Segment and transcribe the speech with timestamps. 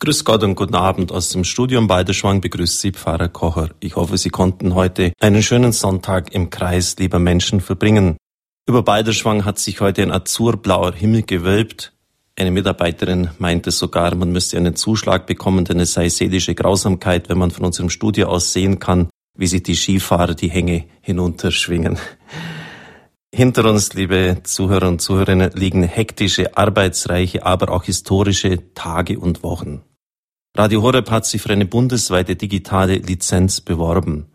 [0.00, 3.70] Grüß Gott und guten Abend aus dem Studium Balderschwang begrüßt Sie Pfarrer Kocher.
[3.80, 8.16] Ich hoffe, Sie konnten heute einen schönen Sonntag im Kreis lieber Menschen verbringen.
[8.66, 11.92] Über Balderschwang hat sich heute ein azurblauer Himmel gewölbt.
[12.36, 17.38] Eine Mitarbeiterin meinte sogar, man müsste einen Zuschlag bekommen, denn es sei seelische Grausamkeit, wenn
[17.38, 19.08] man von unserem Studio aus sehen kann,
[19.38, 21.98] wie sich die Skifahrer die Hänge hinunterschwingen.
[23.34, 29.82] Hinter uns, liebe Zuhörer und Zuhörerinnen, liegen hektische, arbeitsreiche, aber auch historische Tage und Wochen.
[30.56, 34.30] Radio Horeb hat sich für eine bundesweite digitale Lizenz beworben.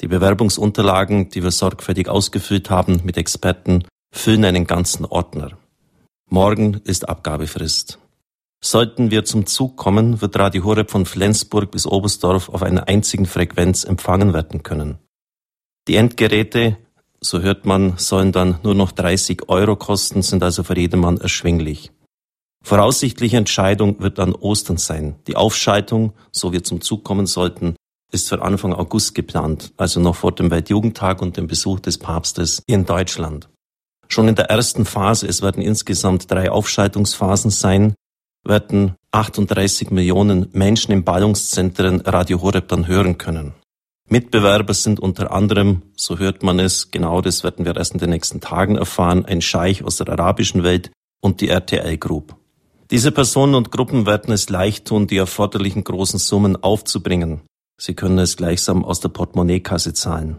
[0.00, 5.56] Die Bewerbungsunterlagen, die wir sorgfältig ausgefüllt haben mit Experten, füllen einen ganzen Ordner.
[6.28, 8.00] Morgen ist Abgabefrist.
[8.60, 13.26] Sollten wir zum Zug kommen, wird Radio Horeb von Flensburg bis Oberstdorf auf einer einzigen
[13.26, 14.98] Frequenz empfangen werden können.
[15.86, 16.76] Die Endgeräte
[17.22, 21.92] so hört man, sollen dann nur noch 30 Euro kosten, sind also für jedermann erschwinglich.
[22.64, 25.16] Voraussichtliche Entscheidung wird an Ostern sein.
[25.26, 27.76] Die Aufschaltung, so wir zum Zug kommen sollten,
[28.12, 32.62] ist für Anfang August geplant, also noch vor dem Weltjugendtag und dem Besuch des Papstes
[32.66, 33.48] in Deutschland.
[34.08, 37.94] Schon in der ersten Phase, es werden insgesamt drei Aufschaltungsphasen sein,
[38.44, 43.54] werden 38 Millionen Menschen in Ballungszentren Radio Horeb dann hören können.
[44.12, 48.10] Mitbewerber sind unter anderem, so hört man es, genau das werden wir erst in den
[48.10, 50.90] nächsten Tagen erfahren, ein Scheich aus der arabischen Welt
[51.22, 52.36] und die RTL Group.
[52.90, 57.40] Diese Personen und Gruppen werden es leicht tun, die erforderlichen großen Summen aufzubringen.
[57.80, 60.38] Sie können es gleichsam aus der Portemonnaiekasse zahlen.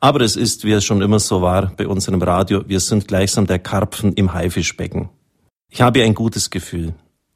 [0.00, 3.48] Aber es ist, wie es schon immer so war, bei unserem Radio, wir sind gleichsam
[3.48, 5.08] der Karpfen im Haifischbecken.
[5.72, 6.94] Ich habe ein gutes Gefühl.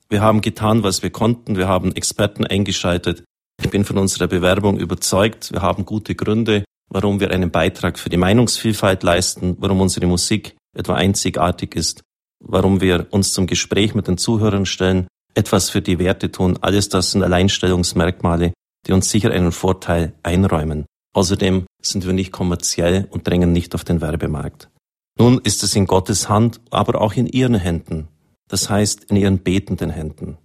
[0.08, 3.24] Wir haben getan, was wir konnten, wir haben Experten eingeschaltet,
[3.62, 5.52] ich bin von unserer Bewerbung überzeugt.
[5.52, 10.56] Wir haben gute Gründe, warum wir einen Beitrag für die Meinungsvielfalt leisten, warum unsere Musik
[10.76, 12.02] etwa einzigartig ist,
[12.40, 16.58] warum wir uns zum Gespräch mit den Zuhörern stellen, etwas für die Werte tun.
[16.60, 18.52] Alles das sind Alleinstellungsmerkmale,
[18.86, 20.86] die uns sicher einen Vorteil einräumen.
[21.14, 24.70] Außerdem sind wir nicht kommerziell und drängen nicht auf den Werbemarkt.
[25.18, 28.08] Nun ist es in Gottes Hand, aber auch in Ihren Händen.
[28.48, 30.38] Das heißt, in Ihren betenden Händen.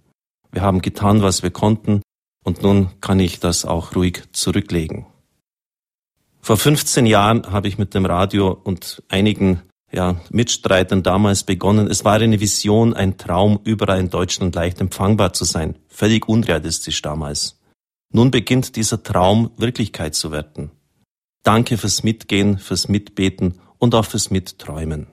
[0.52, 2.02] Wir haben getan, was wir konnten.
[2.48, 5.04] Und nun kann ich das auch ruhig zurücklegen.
[6.40, 9.60] Vor 15 Jahren habe ich mit dem Radio und einigen
[9.92, 11.90] ja, Mitstreitern damals begonnen.
[11.90, 15.76] Es war eine Vision, ein Traum, überall in Deutschland leicht empfangbar zu sein.
[15.88, 17.60] Völlig unrealistisch damals.
[18.14, 20.70] Nun beginnt dieser Traum Wirklichkeit zu werden.
[21.42, 25.08] Danke fürs Mitgehen, fürs Mitbeten und auch fürs Mitträumen.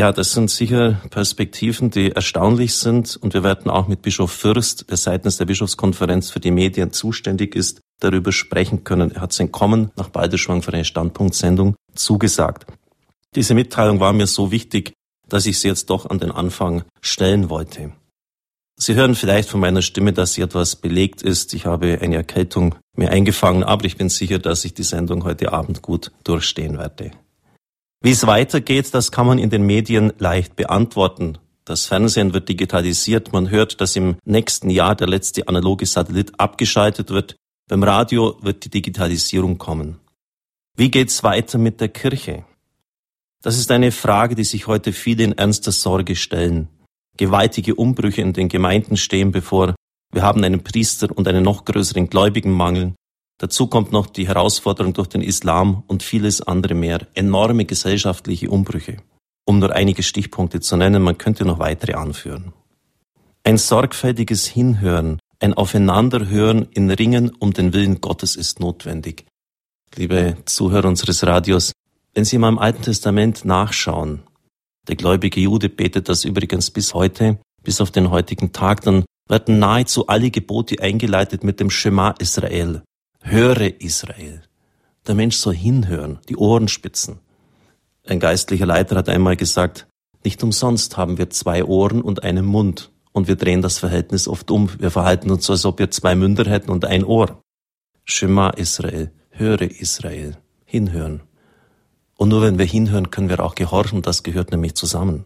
[0.00, 3.18] Ja, das sind sicher Perspektiven, die erstaunlich sind.
[3.20, 7.54] Und wir werden auch mit Bischof Fürst, der seitens der Bischofskonferenz für die Medien zuständig
[7.54, 9.10] ist, darüber sprechen können.
[9.10, 12.64] Er hat sein Kommen nach Balderschwang für eine Standpunktsendung zugesagt.
[13.34, 14.94] Diese Mitteilung war mir so wichtig,
[15.28, 17.92] dass ich sie jetzt doch an den Anfang stellen wollte.
[18.76, 21.52] Sie hören vielleicht von meiner Stimme, dass sie etwas belegt ist.
[21.52, 25.52] Ich habe eine Erkältung mir eingefangen, aber ich bin sicher, dass ich die Sendung heute
[25.52, 27.10] Abend gut durchstehen werde.
[28.02, 31.36] Wie es weitergeht, das kann man in den Medien leicht beantworten.
[31.66, 33.32] Das Fernsehen wird digitalisiert.
[33.32, 37.36] Man hört, dass im nächsten Jahr der letzte analoge Satellit abgeschaltet wird.
[37.68, 40.00] Beim Radio wird die Digitalisierung kommen.
[40.76, 42.44] Wie geht's weiter mit der Kirche?
[43.42, 46.68] Das ist eine Frage, die sich heute viele in ernster Sorge stellen.
[47.18, 49.74] Gewaltige Umbrüche in den Gemeinden stehen bevor.
[50.12, 52.94] Wir haben einen Priester und einen noch größeren Gläubigenmangel.
[53.40, 57.06] Dazu kommt noch die Herausforderung durch den Islam und vieles andere mehr.
[57.14, 58.98] Enorme gesellschaftliche Umbrüche.
[59.46, 62.52] Um nur einige Stichpunkte zu nennen, man könnte noch weitere anführen.
[63.42, 69.24] Ein sorgfältiges Hinhören, ein Aufeinanderhören in Ringen um den Willen Gottes ist notwendig.
[69.96, 71.72] Liebe Zuhörer unseres Radios,
[72.12, 74.22] wenn Sie mal im Alten Testament nachschauen,
[74.86, 79.58] der gläubige Jude betet das übrigens bis heute, bis auf den heutigen Tag, dann werden
[79.58, 82.82] nahezu alle Gebote eingeleitet mit dem Schema Israel.
[83.22, 84.42] Höre Israel.
[85.06, 87.20] Der Mensch soll hinhören, die Ohren spitzen.
[88.06, 89.86] Ein geistlicher Leiter hat einmal gesagt,
[90.24, 94.50] nicht umsonst haben wir zwei Ohren und einen Mund und wir drehen das Verhältnis oft
[94.50, 94.70] um.
[94.78, 97.42] Wir verhalten uns als ob wir zwei Münder hätten und ein Ohr.
[98.04, 101.22] Shema Israel, höre Israel, hinhören.
[102.16, 105.24] Und nur wenn wir hinhören, können wir auch gehorchen, das gehört nämlich zusammen.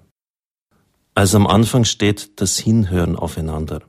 [1.15, 3.83] Also am Anfang steht das Hinhören aufeinander.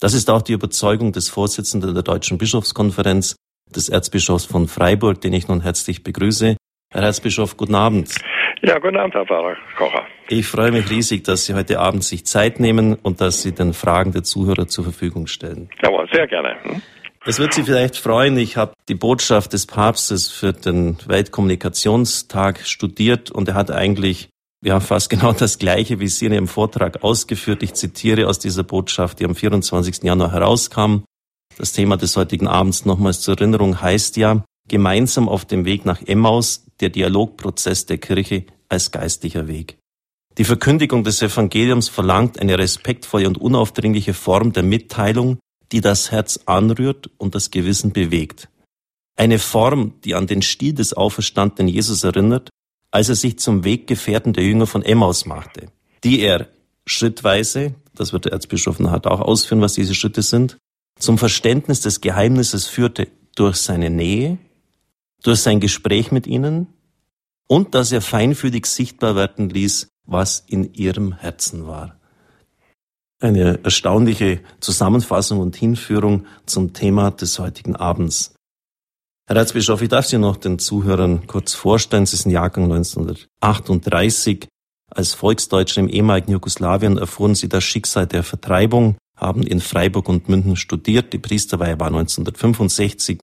[0.00, 3.34] Das ist auch die Überzeugung des Vorsitzenden der Deutschen Bischofskonferenz,
[3.74, 6.56] des Erzbischofs von Freiburg, den ich nun herzlich begrüße.
[6.92, 8.14] Herr Erzbischof, guten Abend.
[8.62, 10.06] Ja, guten Abend, Herr Pfarrer Kocher.
[10.28, 13.74] Ich freue mich riesig, dass Sie heute Abend sich Zeit nehmen und dass Sie den
[13.74, 15.68] Fragen der Zuhörer zur Verfügung stellen.
[15.82, 16.54] Jawohl, sehr gerne.
[16.62, 16.80] Hm?
[17.26, 23.32] Es wird Sie vielleicht freuen, ich habe die Botschaft des Papstes für den Weltkommunikationstag studiert
[23.32, 24.28] und er hat eigentlich
[24.64, 27.62] ja fast genau das Gleiche, wie Sie in Ihrem Vortrag ausgeführt.
[27.62, 30.02] Ich zitiere aus dieser Botschaft, die am 24.
[30.02, 31.04] Januar herauskam.
[31.56, 36.00] Das Thema des heutigen Abends nochmals zur Erinnerung heißt ja, gemeinsam auf dem Weg nach
[36.02, 39.78] Emmaus, der Dialogprozess der Kirche als geistlicher Weg.
[40.36, 45.38] Die Verkündigung des Evangeliums verlangt eine respektvolle und unaufdringliche Form der Mitteilung,
[45.72, 48.48] die das Herz anrührt und das Gewissen bewegt.
[49.16, 52.50] Eine Form, die an den Stil des auferstandenen Jesus erinnert,
[52.90, 55.68] als er sich zum Weggefährten der Jünger von Emmaus machte,
[56.04, 56.48] die er
[56.86, 60.56] schrittweise, das wird der Erzbischof nachher auch ausführen, was diese Schritte sind,
[60.98, 64.38] zum Verständnis des Geheimnisses führte durch seine Nähe,
[65.22, 66.68] durch sein Gespräch mit ihnen
[67.46, 71.98] und dass er feinfühlig sichtbar werden ließ, was in ihrem Herzen war.
[73.20, 78.34] Eine erstaunliche Zusammenfassung und Hinführung zum Thema des heutigen Abends.
[79.28, 82.06] Herr Erzbischof, ich darf Sie noch den Zuhörern kurz vorstellen.
[82.06, 84.48] Sie sind Jahrgang 1938.
[84.90, 90.30] Als Volksdeutscher im ehemaligen Jugoslawien erfuhren Sie das Schicksal der Vertreibung, haben in Freiburg und
[90.30, 91.12] München studiert.
[91.12, 93.20] Die Priesterweihe war 1965.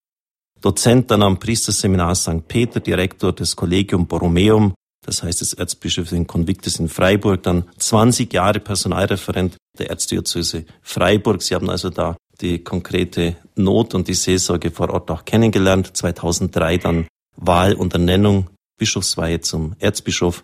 [0.62, 2.48] Dozent dann am Priesterseminar St.
[2.48, 8.60] Peter, Direktor des Collegium Borromeum, das heißt des Erzbischöflichen Konviktes in Freiburg, dann 20 Jahre
[8.60, 11.42] Personalreferent der Erzdiözese Freiburg.
[11.42, 15.96] Sie haben also da die konkrete Not und die Seelsorge vor Ort auch kennengelernt.
[15.96, 20.44] 2003 dann Wahl und Ernennung, Bischofsweihe zum Erzbischof.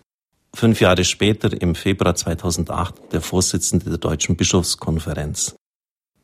[0.54, 5.56] Fünf Jahre später, im Februar 2008, der Vorsitzende der Deutschen Bischofskonferenz.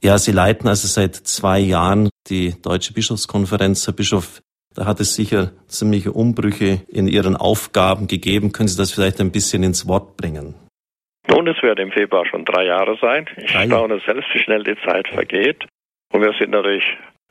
[0.03, 3.87] Ja, Sie leiten also seit zwei Jahren die Deutsche Bischofskonferenz.
[3.87, 4.43] Herr Bischof,
[4.75, 8.53] da hat es sicher ziemliche Umbrüche in Ihren Aufgaben gegeben.
[8.53, 10.55] Können Sie das vielleicht ein bisschen ins Wort bringen?
[11.27, 13.27] Nun, es wird im Februar schon drei Jahre sein.
[13.37, 13.67] Ich drei.
[13.67, 15.65] staune selbst, wie schnell die Zeit vergeht.
[16.13, 16.85] Und wir sind natürlich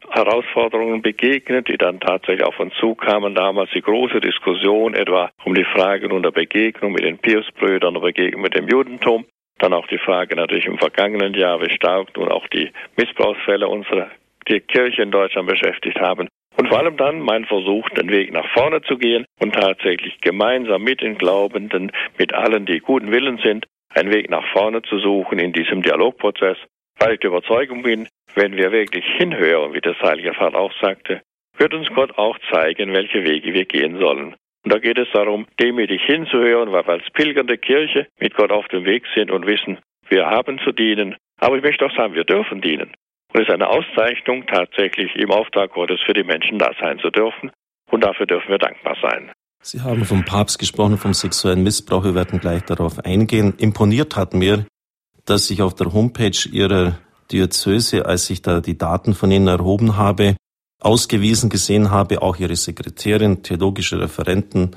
[0.09, 3.35] Herausforderungen begegnet, die dann tatsächlich auf uns zukamen.
[3.35, 8.01] Damals die große Diskussion etwa um die Frage nun der Begegnung mit den Piusbrüdern, der
[8.01, 9.25] Begegnung mit dem Judentum.
[9.59, 14.09] Dann auch die Frage natürlich im vergangenen Jahr, wie stark nun auch die Missbrauchsfälle unserer
[14.47, 16.30] die Kirche in Deutschland beschäftigt haben.
[16.57, 20.83] Und vor allem dann mein Versuch, den Weg nach vorne zu gehen und tatsächlich gemeinsam
[20.83, 25.39] mit den Glaubenden, mit allen, die guten Willen sind, einen Weg nach vorne zu suchen
[25.39, 26.57] in diesem Dialogprozess,
[26.99, 31.21] weil ich der Überzeugung bin, wenn wir wirklich hinhören, wie das Heilige Vater auch sagte,
[31.57, 34.35] wird uns Gott auch zeigen, welche Wege wir gehen sollen.
[34.63, 38.67] Und da geht es darum, demütig hinzuhören, weil wir als pilgernde Kirche mit Gott auf
[38.67, 39.79] dem Weg sind und wissen,
[40.09, 41.15] wir haben zu dienen.
[41.39, 42.94] Aber ich möchte auch sagen, wir dürfen dienen.
[43.33, 47.09] Und es ist eine Auszeichnung, tatsächlich im Auftrag Gottes für die Menschen da sein zu
[47.09, 47.51] dürfen.
[47.91, 49.31] Und dafür dürfen wir dankbar sein.
[49.61, 52.03] Sie haben vom Papst gesprochen, vom sexuellen Missbrauch.
[52.03, 53.53] Wir werden gleich darauf eingehen.
[53.57, 54.65] Imponiert hat mir,
[55.27, 56.97] dass ich auf der Homepage Ihrer
[57.31, 60.35] Diözese, als ich da die Daten von Ihnen erhoben habe,
[60.81, 64.71] ausgewiesen gesehen habe, auch Ihre Sekretärin, theologische Referenten,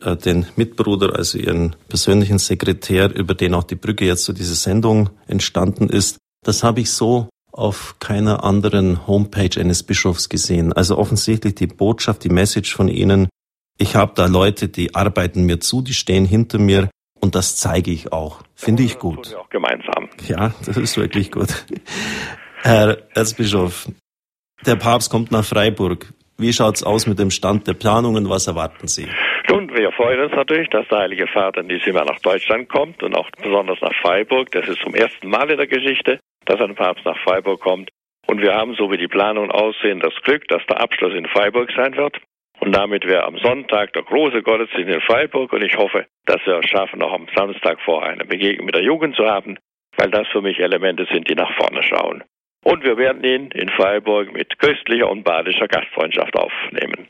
[0.00, 4.54] äh, den Mitbruder, also Ihren persönlichen Sekretär, über den auch die Brücke jetzt zu dieser
[4.54, 6.18] Sendung entstanden ist.
[6.44, 10.72] Das habe ich so auf keiner anderen Homepage eines Bischofs gesehen.
[10.72, 13.28] Also offensichtlich die Botschaft, die Message von Ihnen
[13.80, 17.90] ich habe da Leute, die arbeiten mir zu, die stehen hinter mir und das zeige
[17.90, 18.42] ich auch.
[18.54, 19.20] Finde ich gut.
[19.20, 20.08] Das wir auch gemeinsam.
[20.26, 21.64] Ja, das ist wirklich gut.
[22.62, 23.88] Herr Erzbischof,
[24.66, 26.12] der Papst kommt nach Freiburg.
[26.36, 28.28] Wie schaut's aus mit dem Stand der Planungen?
[28.28, 29.06] Was erwarten Sie?
[29.48, 33.02] Nun, wir freuen uns natürlich, dass der Heilige Vater in diesem Jahr nach Deutschland kommt
[33.02, 34.50] und auch besonders nach Freiburg.
[34.52, 37.90] Das ist zum ersten Mal in der Geschichte, dass ein Papst nach Freiburg kommt.
[38.26, 41.70] Und wir haben, so wie die Planungen aussehen, das Glück, dass der Abschluss in Freiburg
[41.76, 42.16] sein wird.
[42.60, 46.60] Und damit wäre am Sonntag der große Gottesdienst in Freiburg und ich hoffe, dass wir
[46.62, 49.58] es schaffen, auch am Samstag vorher eine Begegnung mit der Jugend zu haben,
[49.96, 52.22] weil das für mich Elemente sind, die nach vorne schauen.
[52.62, 57.08] Und wir werden ihn in Freiburg mit köstlicher und badischer Gastfreundschaft aufnehmen.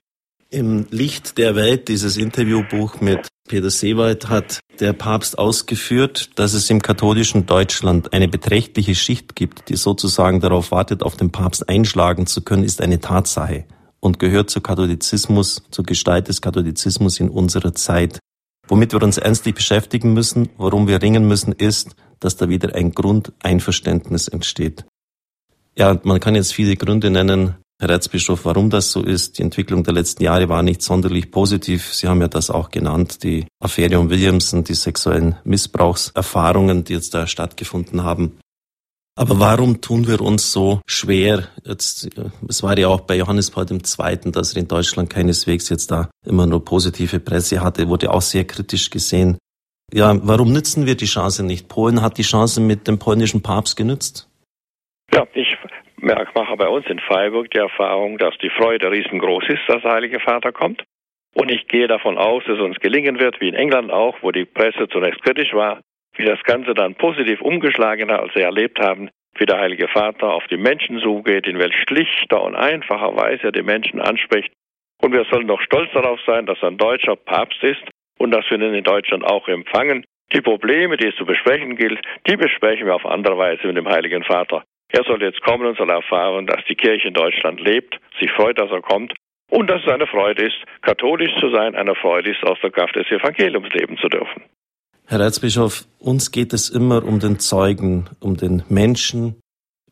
[0.52, 6.70] Im Licht der Welt, dieses Interviewbuch mit Peter Seewald, hat der Papst ausgeführt, dass es
[6.70, 12.26] im katholischen Deutschland eine beträchtliche Schicht gibt, die sozusagen darauf wartet, auf den Papst einschlagen
[12.26, 13.64] zu können, ist eine Tatsache
[14.00, 18.18] und gehört zur Katholizismus, zur Gestalt des Katholizismus in unserer Zeit.
[18.66, 22.92] Womit wir uns ernstlich beschäftigen müssen, worum wir ringen müssen, ist, dass da wieder ein
[22.92, 24.84] Grundeinverständnis entsteht.
[25.76, 29.38] Ja, man kann jetzt viele Gründe nennen, Herr Erzbischof, warum das so ist.
[29.38, 31.94] Die Entwicklung der letzten Jahre war nicht sonderlich positiv.
[31.94, 37.14] Sie haben ja das auch genannt, die Affäre um Williamson, die sexuellen Missbrauchserfahrungen, die jetzt
[37.14, 38.38] da stattgefunden haben.
[39.16, 41.48] Aber warum tun wir uns so schwer?
[41.64, 42.08] Jetzt,
[42.48, 46.10] es war ja auch bei Johannes Paul II., dass er in Deutschland keineswegs jetzt da
[46.24, 49.38] immer nur positive Presse hatte, wurde auch sehr kritisch gesehen.
[49.92, 51.68] Ja, warum nützen wir die Chance nicht?
[51.68, 54.28] Polen hat die Chance mit dem polnischen Papst genützt.
[55.12, 55.56] Ja, ich
[56.00, 60.20] mache bei uns in Freiburg die Erfahrung, dass die Freude riesengroß ist, dass der Heilige
[60.20, 60.84] Vater kommt.
[61.34, 64.30] Und ich gehe davon aus, dass es uns gelingen wird, wie in England auch, wo
[64.30, 65.80] die Presse zunächst kritisch war,
[66.20, 69.08] wie das Ganze dann positiv umgeschlagen hat, als sie erlebt haben,
[69.38, 73.52] wie der Heilige Vater auf die Menschen zugeht, in welch schlichter und einfacher Weise er
[73.52, 74.52] die Menschen anspricht.
[75.00, 77.82] Und wir sollen doch stolz darauf sein, dass ein deutscher Papst ist
[78.18, 80.04] und dass wir ihn in Deutschland auch empfangen.
[80.34, 83.88] Die Probleme, die es zu besprechen gilt, die besprechen wir auf andere Weise mit dem
[83.88, 84.62] Heiligen Vater.
[84.92, 88.58] Er soll jetzt kommen und soll erfahren, dass die Kirche in Deutschland lebt, sich freut,
[88.58, 89.14] dass er kommt
[89.48, 92.94] und dass es eine Freude ist, katholisch zu sein, eine Freude ist, aus der Kraft
[92.96, 94.42] des Evangeliums leben zu dürfen.
[95.10, 99.40] Herr Erzbischof, uns geht es immer um den Zeugen, um den Menschen,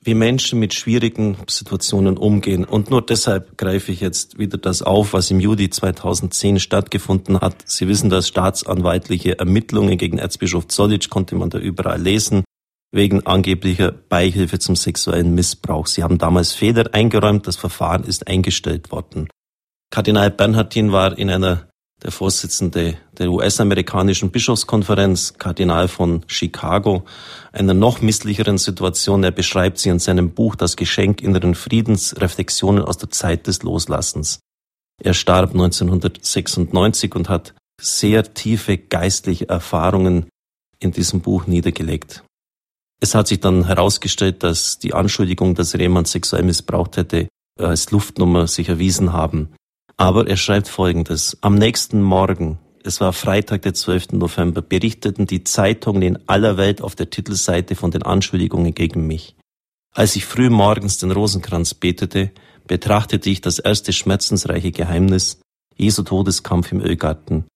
[0.01, 2.65] wie Menschen mit schwierigen Situationen umgehen.
[2.65, 7.57] Und nur deshalb greife ich jetzt wieder das auf, was im Juli 2010 stattgefunden hat.
[7.69, 12.45] Sie wissen, dass staatsanwaltliche Ermittlungen gegen Erzbischof Zollitsch konnte man da überall lesen,
[12.93, 15.89] wegen angeblicher Beihilfe zum sexuellen Missbrauch.
[15.89, 19.29] Sie haben damals Fehler eingeräumt, das Verfahren ist eingestellt worden.
[19.91, 21.68] Kardinal Bernhardin war in einer
[22.03, 27.05] der Vorsitzende der US-amerikanischen Bischofskonferenz, Kardinal von Chicago,
[27.53, 29.25] einer noch misslicheren Situation.
[29.25, 33.63] Er beschreibt sie in seinem Buch Das Geschenk inneren Friedens, Reflexionen aus der Zeit des
[33.63, 34.41] Loslassens.
[35.03, 40.27] Er starb 1996 und hat sehr tiefe geistliche Erfahrungen
[40.81, 42.25] in diesem Buch niedergelegt.
[43.01, 47.29] Es hat sich dann herausgestellt, dass die Anschuldigung, dass jemand sexuell missbraucht hätte,
[47.59, 49.55] als Luftnummer sich erwiesen haben.
[50.01, 51.37] Aber er schreibt Folgendes.
[51.41, 54.13] Am nächsten Morgen, es war Freitag, der 12.
[54.13, 59.35] November, berichteten die Zeitungen in aller Welt auf der Titelseite von den Anschuldigungen gegen mich.
[59.93, 62.31] Als ich früh morgens den Rosenkranz betete,
[62.69, 65.41] betrachtete ich das erste schmerzensreiche Geheimnis,
[65.77, 67.47] Jesu Todeskampf im Ölgarten.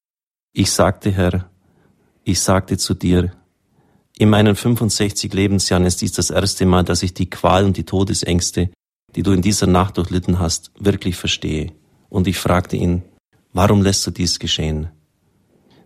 [0.53, 1.49] Ich sagte, Herr,
[2.25, 3.33] ich sagte zu dir,
[4.19, 7.85] in meinen 65 Lebensjahren ist dies das erste Mal, dass ich die Qual und die
[7.85, 8.71] Todesängste,
[9.15, 11.73] die du in dieser Nacht durchlitten hast, wirklich verstehe
[12.12, 13.02] und ich fragte ihn,
[13.54, 14.90] warum lässt du dies geschehen?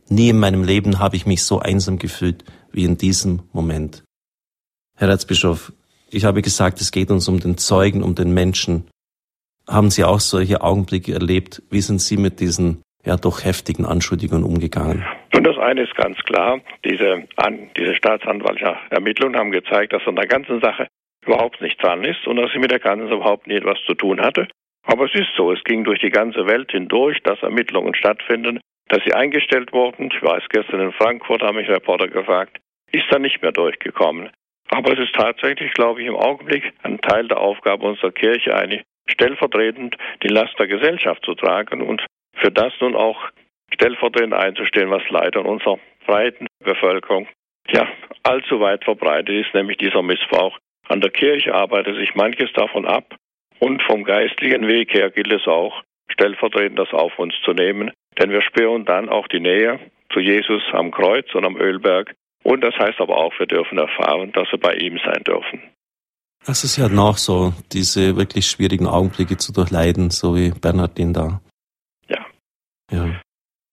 [0.09, 4.03] Nie in meinem Leben habe ich mich so einsam gefühlt wie in diesem Moment.
[4.99, 5.73] Herr Erzbischof,
[6.11, 8.89] ich habe gesagt, es geht uns um den Zeugen, um den Menschen.
[9.69, 11.63] Haben Sie auch solche Augenblicke erlebt?
[11.71, 15.05] Wie sind Sie mit diesen ja doch heftigen Anschuldigungen umgegangen?
[15.35, 20.17] Und das eine ist ganz klar, diese, an, diese staatsanwaltlichen Ermittlungen haben gezeigt, dass an
[20.17, 20.89] der ganzen Sache
[21.25, 24.21] überhaupt nichts dran ist und dass sie mit der ganzen überhaupt nie etwas zu tun
[24.21, 24.49] hatte.
[24.87, 29.03] Aber es ist so, es ging durch die ganze Welt hindurch, dass Ermittlungen stattfinden, dass
[29.05, 30.11] sie eingestellt wurden.
[30.13, 32.59] Ich weiß, gestern in Frankfurt haben mich Reporter gefragt,
[32.93, 34.31] ist da nicht mehr durchgekommen.
[34.69, 38.83] Aber es ist tatsächlich, glaube ich, im Augenblick ein Teil der Aufgabe unserer Kirche, eine
[39.09, 43.31] stellvertretend die Last der Gesellschaft zu tragen und für das nun auch
[43.73, 47.29] stellvertretend einzustehen, was leider in unserer breiten Bevölkerung
[47.69, 47.89] ja
[48.23, 50.59] allzu weit verbreitet ist, nämlich dieser Missbrauch.
[50.89, 53.17] An der Kirche arbeitet sich manches davon ab,
[53.59, 58.31] und vom geistlichen Weg her gilt es auch, stellvertretend das auf uns zu nehmen, denn
[58.31, 59.81] wir spüren dann auch die Nähe
[60.13, 62.15] zu Jesus am Kreuz und am Ölberg.
[62.43, 65.61] Und das heißt aber auch, wir dürfen erfahren, dass wir bei ihm sein dürfen.
[66.47, 71.41] Es ist ja noch so, diese wirklich schwierigen Augenblicke zu durchleiden, so wie Bernhardin da.
[72.09, 72.25] Ja.
[72.93, 73.21] Ja.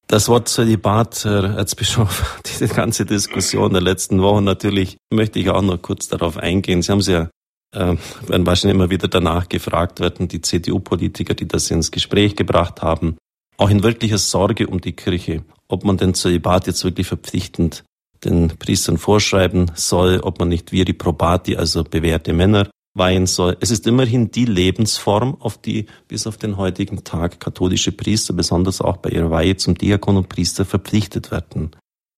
[0.08, 5.62] Das Wort Zölibat, Herr Erzbischof, diese ganze Diskussion der letzten Wochen, natürlich möchte ich auch
[5.62, 6.82] noch kurz darauf eingehen.
[6.82, 7.30] Sie haben es ja
[7.74, 7.96] äh,
[8.28, 13.18] werden wahrscheinlich immer wieder danach gefragt werden, die CDU-Politiker, die das ins Gespräch gebracht haben,
[13.58, 17.84] auch in wirklicher Sorge um die Kirche, ob man den Zölibat jetzt wirklich verpflichtend
[18.24, 23.58] den Priestern vorschreiben soll, ob man nicht viri probati, also bewährte Männer, weihen soll.
[23.60, 28.82] Es ist immerhin die Lebensform, auf die bis auf den heutigen Tag katholische Priester, besonders
[28.82, 31.72] auch bei ihrer Weihe zum Diakon und Priester, verpflichtet werden.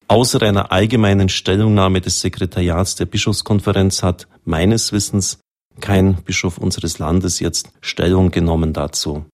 [0.08, 5.40] Außer einer allgemeinen Stellungnahme des Sekretariats der Bischofskonferenz hat meines Wissens
[5.82, 9.26] kein Bischof unseres Landes jetzt Stellung genommen dazu.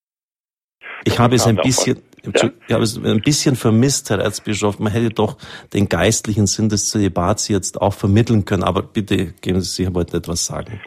[1.03, 4.79] Ich habe es ein bisschen, ich habe es ein bisschen vermisst, Herr Erzbischof.
[4.79, 5.37] Man hätte doch
[5.73, 8.63] den geistlichen Sinn des Zölibats jetzt auch vermitteln können.
[8.63, 10.79] Aber bitte geben Sie, Sie wollten etwas sagen.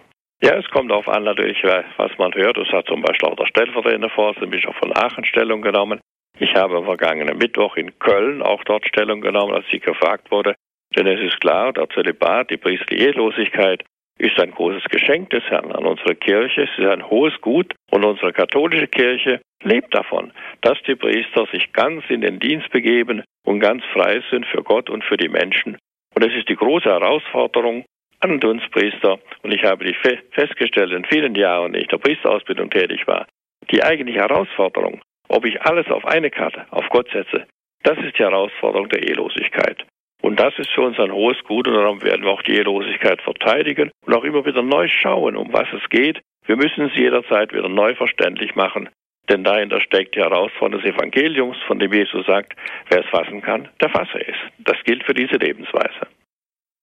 [0.42, 1.56] Ja, es kommt darauf an natürlich,
[1.96, 2.58] was man hört.
[2.58, 6.00] Es hat zum Beispiel auch der stellvertretende Vorsitzende Bischof von Aachen Stellung genommen.
[6.38, 10.54] Ich habe am vergangenen Mittwoch in Köln auch dort Stellung genommen, als sie gefragt wurde.
[10.96, 13.84] Denn es ist klar, der Zölibat, die priesterliche Ehelosigkeit
[14.18, 16.62] ist ein großes Geschenk des Herrn an unsere Kirche.
[16.62, 21.72] Es ist ein hohes Gut und unsere katholische Kirche lebt davon, dass die Priester sich
[21.72, 25.76] ganz in den Dienst begeben und ganz frei sind für Gott und für die Menschen.
[26.14, 27.84] Und es ist die große Herausforderung
[28.20, 29.96] an uns Priester, und ich habe die
[30.32, 33.26] festgestellt in vielen Jahren, in ich der Priesterausbildung tätig war,
[33.70, 37.46] die eigentliche Herausforderung, ob ich alles auf eine Karte, auf Gott setze,
[37.82, 39.84] das ist die Herausforderung der Ehelosigkeit.
[40.24, 43.20] Und das ist für uns ein hohes Gut und darum werden wir auch die Ehelosigkeit
[43.20, 46.22] verteidigen und auch immer wieder neu schauen, um was es geht.
[46.46, 48.88] Wir müssen es jederzeit wieder neu verständlich machen.
[49.28, 52.54] Denn dahinter steckt die Herausforderung des Evangeliums, von dem Jesus sagt,
[52.88, 54.34] wer es fassen kann, der fasse es.
[54.60, 56.08] Das gilt für diese Lebensweise.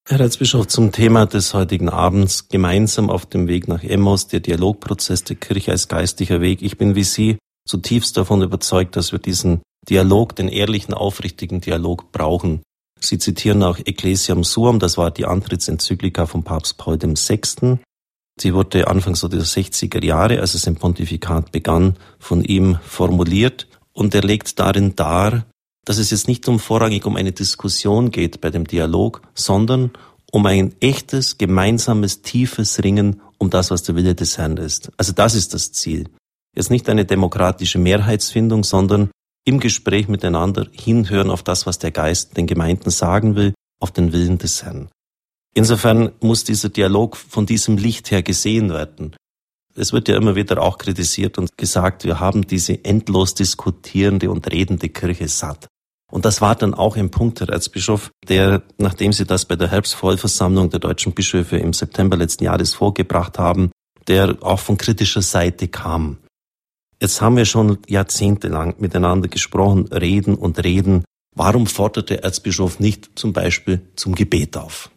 [0.08, 5.24] Herr Erzbischof, zum Thema des heutigen Abends, gemeinsam auf dem Weg nach Emmaus, der Dialogprozess
[5.24, 6.62] der Kirche als geistlicher Weg.
[6.62, 12.12] Ich bin wie Sie zutiefst davon überzeugt, dass wir diesen Dialog, den ehrlichen, aufrichtigen Dialog
[12.12, 12.62] brauchen.
[13.04, 17.80] Sie zitieren auch Ecclesiam Suam, das war die Antrittsenzyklika von Papst Paul VI.
[18.40, 23.68] Sie wurde Anfang so der 60er Jahre, als es im Pontifikat begann, von ihm formuliert
[23.94, 25.46] und er legt darin dar,
[25.86, 29.92] dass es jetzt nicht um vorrangig um eine Diskussion geht bei dem Dialog, sondern
[30.32, 34.92] um ein echtes, gemeinsames, tiefes Ringen um das, was der Wille des Herrn ist.
[34.98, 36.08] Also das ist das Ziel.
[36.56, 39.10] Jetzt nicht eine demokratische Mehrheitsfindung, sondern
[39.46, 44.14] im Gespräch miteinander hinhören auf das, was der Geist den Gemeinden sagen will, auf den
[44.14, 44.90] Willen des Herrn.
[45.54, 49.16] Insofern muss dieser Dialog von diesem Licht her gesehen werden.
[49.76, 54.52] Es wird ja immer wieder auch kritisiert und gesagt, wir haben diese endlos diskutierende und
[54.52, 55.68] redende Kirche satt.
[56.12, 59.72] Und das war dann auch ein Punkt, Herr Erzbischof, der, nachdem Sie das bei der
[59.72, 63.72] Herbstvollversammlung der deutschen Bischöfe im September letzten Jahres vorgebracht haben,
[64.08, 66.18] der auch von kritischer Seite kam.
[67.02, 71.04] Jetzt haben wir schon jahrzehntelang miteinander gesprochen, reden und reden.
[71.36, 74.92] Warum fordert der Erzbischof nicht zum Beispiel zum Gebet auf?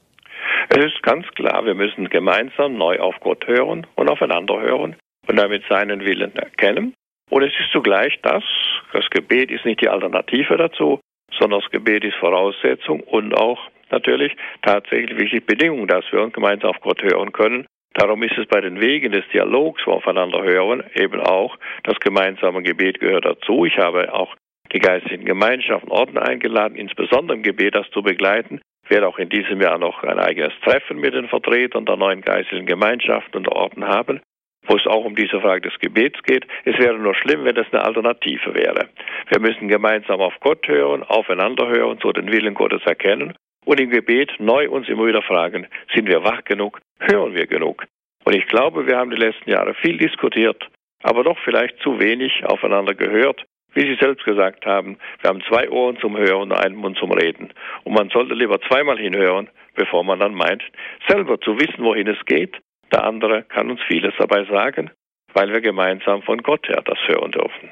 [0.69, 4.97] Es ist ganz klar, wir müssen gemeinsam neu auf Gott hören und aufeinander hören
[5.27, 6.93] und damit seinen Willen erkennen.
[7.31, 8.45] Und es ist zugleich das,
[8.93, 11.01] das Gebet ist nicht die Alternative dazu,
[11.39, 13.59] sondern das Gebet ist Voraussetzung und auch
[13.91, 18.47] natürlich tatsächlich wichtig Bedingung, dass wir uns gemeinsam auf Gott hören können Darum ist es
[18.47, 23.65] bei den Wegen des Dialogs, wo aufeinander hören, eben auch das gemeinsame Gebet gehört dazu.
[23.65, 24.35] Ich habe auch
[24.73, 28.61] die geistlichen Gemeinschaften, Orden eingeladen, insbesondere im Gebet das zu begleiten.
[28.85, 32.21] Ich werde auch in diesem Jahr noch ein eigenes Treffen mit den Vertretern der neuen
[32.21, 34.21] geistlichen Gemeinschaften und Orden haben,
[34.67, 36.47] wo es auch um diese Frage des Gebets geht.
[36.65, 38.89] Es wäre nur schlimm, wenn das eine Alternative wäre.
[39.29, 43.35] Wir müssen gemeinsam auf Gott hören, aufeinander hören, so den Willen Gottes erkennen
[43.65, 47.85] und im Gebet neu uns immer wieder fragen, sind wir wach genug, hören wir genug?
[48.25, 50.67] Und ich glaube, wir haben die letzten Jahre viel diskutiert,
[51.03, 53.45] aber doch vielleicht zu wenig aufeinander gehört.
[53.75, 57.11] Wie Sie selbst gesagt haben, wir haben zwei Ohren zum Hören und einen Mund zum
[57.11, 57.53] Reden.
[57.83, 60.63] Und man sollte lieber zweimal hinhören, bevor man dann meint,
[61.09, 62.57] selber zu wissen, wohin es geht.
[62.93, 64.91] Der andere kann uns vieles dabei sagen,
[65.33, 67.71] weil wir gemeinsam von Gott her das hören dürfen.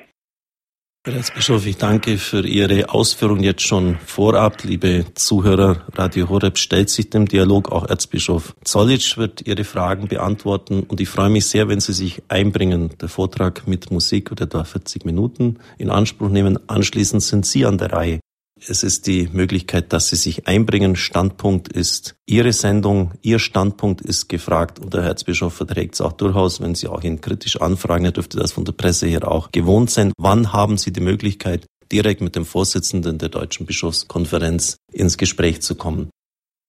[1.04, 4.62] Herr Erzbischof, ich danke für Ihre Ausführungen jetzt schon vorab.
[4.62, 7.72] Liebe Zuhörer, Radio Horeb stellt sich dem Dialog.
[7.72, 10.84] Auch Erzbischof Zollitsch wird Ihre Fragen beantworten.
[10.84, 12.90] Und ich freue mich sehr, wenn Sie sich einbringen.
[13.00, 16.60] Der Vortrag mit Musik wird etwa 40 Minuten in Anspruch nehmen.
[16.68, 18.20] Anschließend sind Sie an der Reihe.
[18.68, 20.94] Es ist die Möglichkeit, dass Sie sich einbringen.
[20.94, 26.60] Standpunkt ist Ihre Sendung, Ihr Standpunkt ist gefragt und der Erzbischof verträgt es auch durchaus,
[26.60, 28.04] wenn Sie auch ihn kritisch anfragen.
[28.04, 30.12] Er dürfte das von der Presse her auch gewohnt sein.
[30.16, 35.74] Wann haben Sie die Möglichkeit, direkt mit dem Vorsitzenden der Deutschen Bischofskonferenz ins Gespräch zu
[35.74, 36.10] kommen?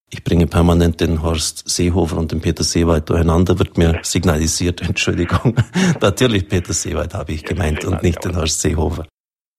[0.09, 5.55] Ich bringe permanent den Horst Seehofer und den Peter Seewald durcheinander, wird mir signalisiert, Entschuldigung.
[6.01, 9.05] Natürlich Peter Seewald habe ich gemeint und nicht den Horst Seehofer.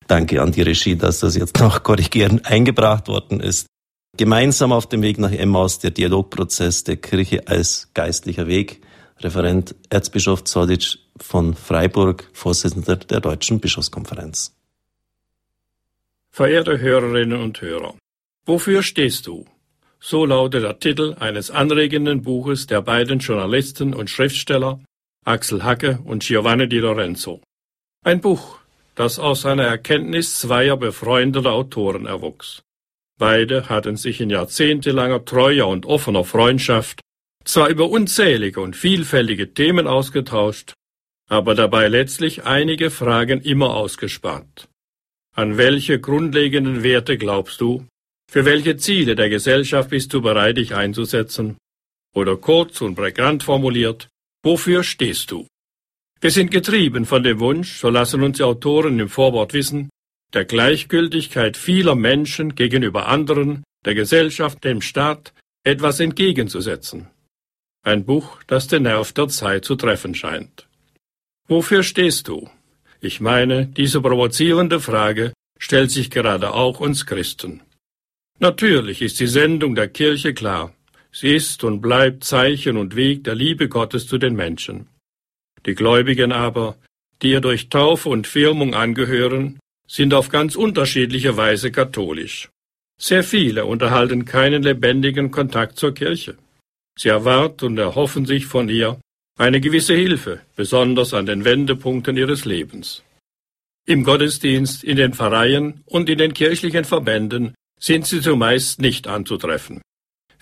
[0.07, 3.67] Danke an die Regie, dass das jetzt noch korrigierend eingebracht worden ist.
[4.17, 8.81] Gemeinsam auf dem Weg nach Emmaus der Dialogprozess der Kirche als geistlicher Weg.
[9.21, 14.55] Referent Erzbischof Zoditsch von Freiburg, Vorsitzender der Deutschen Bischofskonferenz.
[16.31, 17.95] Verehrte Hörerinnen und Hörer,
[18.45, 19.47] wofür stehst du?
[20.01, 24.81] So lautet der Titel eines anregenden Buches der beiden Journalisten und Schriftsteller
[25.25, 27.41] Axel Hacke und Giovanni Di Lorenzo.
[28.03, 28.59] Ein Buch,
[28.95, 32.63] das aus einer Erkenntnis zweier befreundeter Autoren erwuchs.
[33.19, 37.01] Beide hatten sich in jahrzehntelanger treuer und offener Freundschaft
[37.45, 40.75] zwar über unzählige und vielfältige Themen ausgetauscht,
[41.29, 44.69] aber dabei letztlich einige Fragen immer ausgespart.
[45.35, 47.87] An welche grundlegenden Werte glaubst du?
[48.31, 51.57] Für welche Ziele der Gesellschaft bist du bereit, dich einzusetzen?
[52.15, 54.09] Oder kurz und prägnant formuliert,
[54.43, 55.47] wofür stehst du?
[56.25, 59.91] Wir sind getrieben von dem Wunsch, so lassen uns die Autoren im Vorwort wissen,
[60.33, 65.35] der Gleichgültigkeit vieler Menschen gegenüber anderen, der Gesellschaft, dem Staat,
[65.65, 67.09] etwas entgegenzusetzen.
[67.83, 70.67] Ein Buch, das den Nerv der Zeit zu treffen scheint.
[71.47, 72.49] Wofür stehst du?
[73.03, 77.61] Ich meine, diese provozierende Frage stellt sich gerade auch uns Christen.
[78.39, 80.73] Natürlich ist die Sendung der Kirche klar.
[81.13, 84.89] Sie ist und bleibt Zeichen und Weg der Liebe Gottes zu den Menschen.
[85.67, 86.77] Die Gläubigen aber,
[87.23, 92.51] die ihr durch Taufe und Firmung angehören, sind auf ganz unterschiedliche Weise katholisch.
[92.99, 96.37] Sehr viele unterhalten keinen lebendigen Kontakt zur Kirche.
[96.97, 99.01] Sie erwarten und erhoffen sich von ihr
[99.37, 103.03] eine gewisse Hilfe, besonders an den Wendepunkten ihres Lebens.
[103.87, 109.83] Im Gottesdienst, in den Pfarreien und in den kirchlichen Verbänden sind sie zumeist nicht anzutreffen.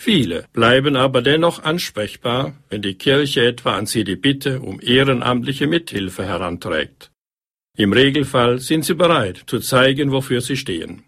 [0.04, 5.68] Viele bleiben aber dennoch ansprechbar, wenn die Kirche etwa an sie die Bitte um ehrenamtliche
[5.68, 7.12] Mithilfe heranträgt.
[7.78, 11.04] Im Regelfall sind sie bereit zu zeigen, wofür sie stehen.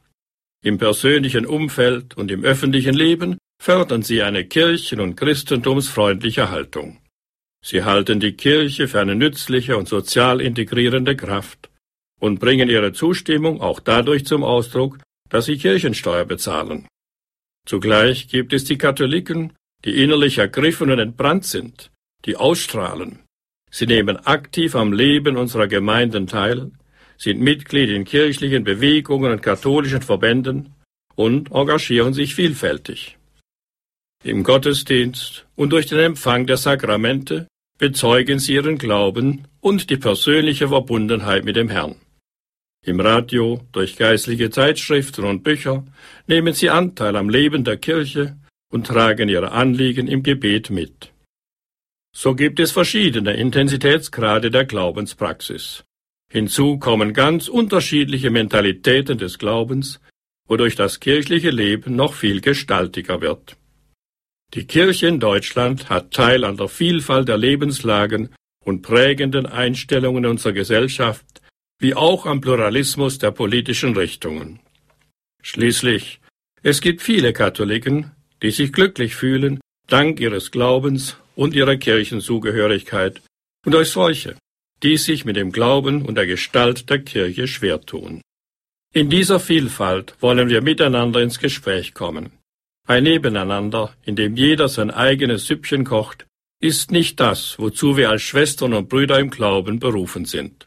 [0.62, 7.00] Im persönlichen Umfeld und im öffentlichen Leben fördern sie eine kirchen- und christentumsfreundliche Haltung.
[7.66, 11.68] Sie halten die Kirche für eine nützliche und sozial integrierende Kraft
[12.20, 16.86] und bringen ihre Zustimmung auch dadurch zum Ausdruck, dass sie Kirchensteuer bezahlen.
[17.66, 19.52] Zugleich gibt es die Katholiken,
[19.84, 21.90] die innerlich ergriffen und entbrannt sind,
[22.24, 23.20] die ausstrahlen.
[23.70, 26.70] Sie nehmen aktiv am Leben unserer Gemeinden teil,
[27.16, 30.74] sind Mitglied in kirchlichen Bewegungen und katholischen Verbänden
[31.14, 33.18] und engagieren sich vielfältig.
[34.22, 37.46] Im Gottesdienst und durch den Empfang der Sakramente
[37.78, 41.96] bezeugen sie ihren Glauben und die persönliche Verbundenheit mit dem Herrn.
[42.86, 45.84] Im Radio, durch geistliche Zeitschriften und Bücher
[46.26, 48.36] nehmen sie Anteil am Leben der Kirche
[48.70, 51.10] und tragen ihre Anliegen im Gebet mit.
[52.14, 55.84] So gibt es verschiedene Intensitätsgrade der Glaubenspraxis.
[56.30, 60.00] Hinzu kommen ganz unterschiedliche Mentalitäten des Glaubens,
[60.46, 63.56] wodurch das kirchliche Leben noch viel gestaltiger wird.
[64.52, 68.28] Die Kirche in Deutschland hat Teil an der Vielfalt der Lebenslagen
[68.62, 71.40] und prägenden Einstellungen unserer Gesellschaft,
[71.78, 74.60] wie auch am Pluralismus der politischen Richtungen.
[75.42, 76.20] Schließlich,
[76.62, 83.20] es gibt viele Katholiken, die sich glücklich fühlen, dank ihres Glaubens und ihrer Kirchenzugehörigkeit,
[83.66, 84.36] und euch solche,
[84.82, 88.20] die sich mit dem Glauben und der Gestalt der Kirche schwer tun.
[88.92, 92.32] In dieser Vielfalt wollen wir miteinander ins Gespräch kommen.
[92.86, 96.26] Ein Nebeneinander, in dem jeder sein eigenes Süppchen kocht,
[96.60, 100.66] ist nicht das, wozu wir als Schwestern und Brüder im Glauben berufen sind.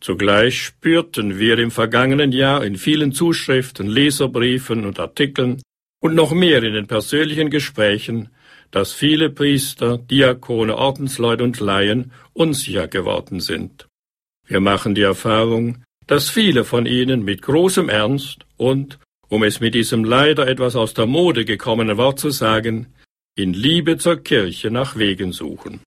[0.00, 5.62] Zugleich spürten wir im vergangenen Jahr in vielen Zuschriften, Leserbriefen und Artikeln
[6.00, 8.28] und noch mehr in den persönlichen Gesprächen,
[8.70, 13.86] dass viele Priester, Diakone, Ordensleute und Laien unsicher geworden sind.
[14.46, 19.74] Wir machen die Erfahrung, dass viele von ihnen mit großem Ernst und, um es mit
[19.74, 22.92] diesem leider etwas aus der Mode gekommenen Wort zu sagen,
[23.36, 25.80] in Liebe zur Kirche nach Wegen suchen.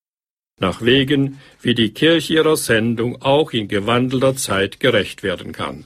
[0.60, 5.86] Nach Wegen, wie die Kirche ihrer Sendung auch in gewandelter Zeit gerecht werden kann.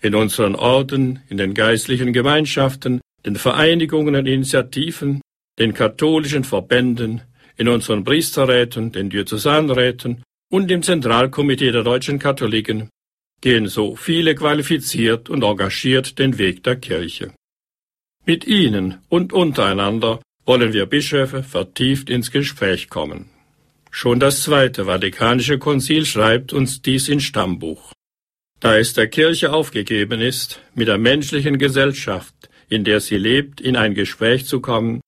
[0.00, 5.20] In unseren Orden, in den geistlichen Gemeinschaften, den Vereinigungen und Initiativen,
[5.58, 7.22] den katholischen Verbänden,
[7.56, 12.88] in unseren Priesterräten, den Diözesanräten und im Zentralkomitee der deutschen Katholiken
[13.40, 17.32] gehen so viele qualifiziert und engagiert den Weg der Kirche.
[18.24, 23.30] Mit ihnen und untereinander wollen wir Bischöfe vertieft ins Gespräch kommen.
[24.00, 27.92] Schon das Zweite Vatikanische Konzil schreibt uns dies in Stammbuch.
[28.60, 33.74] Da es der Kirche aufgegeben ist, mit der menschlichen Gesellschaft, in der sie lebt, in
[33.74, 35.00] ein Gespräch zu kommen,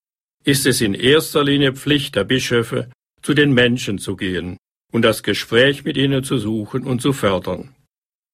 [0.43, 2.91] ist es in erster Linie Pflicht der Bischöfe,
[3.23, 4.57] zu den Menschen zu gehen
[4.91, 7.73] und das Gespräch mit ihnen zu suchen und zu fördern.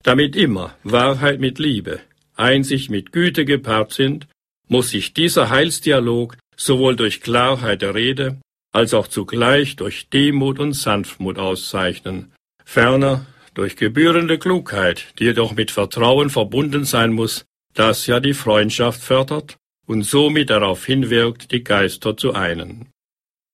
[0.05, 2.01] Damit immer Wahrheit mit Liebe,
[2.35, 4.27] Einsicht mit Güte gepaart sind,
[4.69, 8.39] muss sich dieser Heilsdialog sowohl durch Klarheit der Rede
[8.77, 12.33] als auch zugleich durch Demut und Sanftmut auszeichnen,
[12.65, 19.01] ferner durch gebührende Klugheit, die jedoch mit Vertrauen verbunden sein muss, das ja die Freundschaft
[19.03, 22.91] fördert und somit darauf hinwirkt, die Geister zu einen.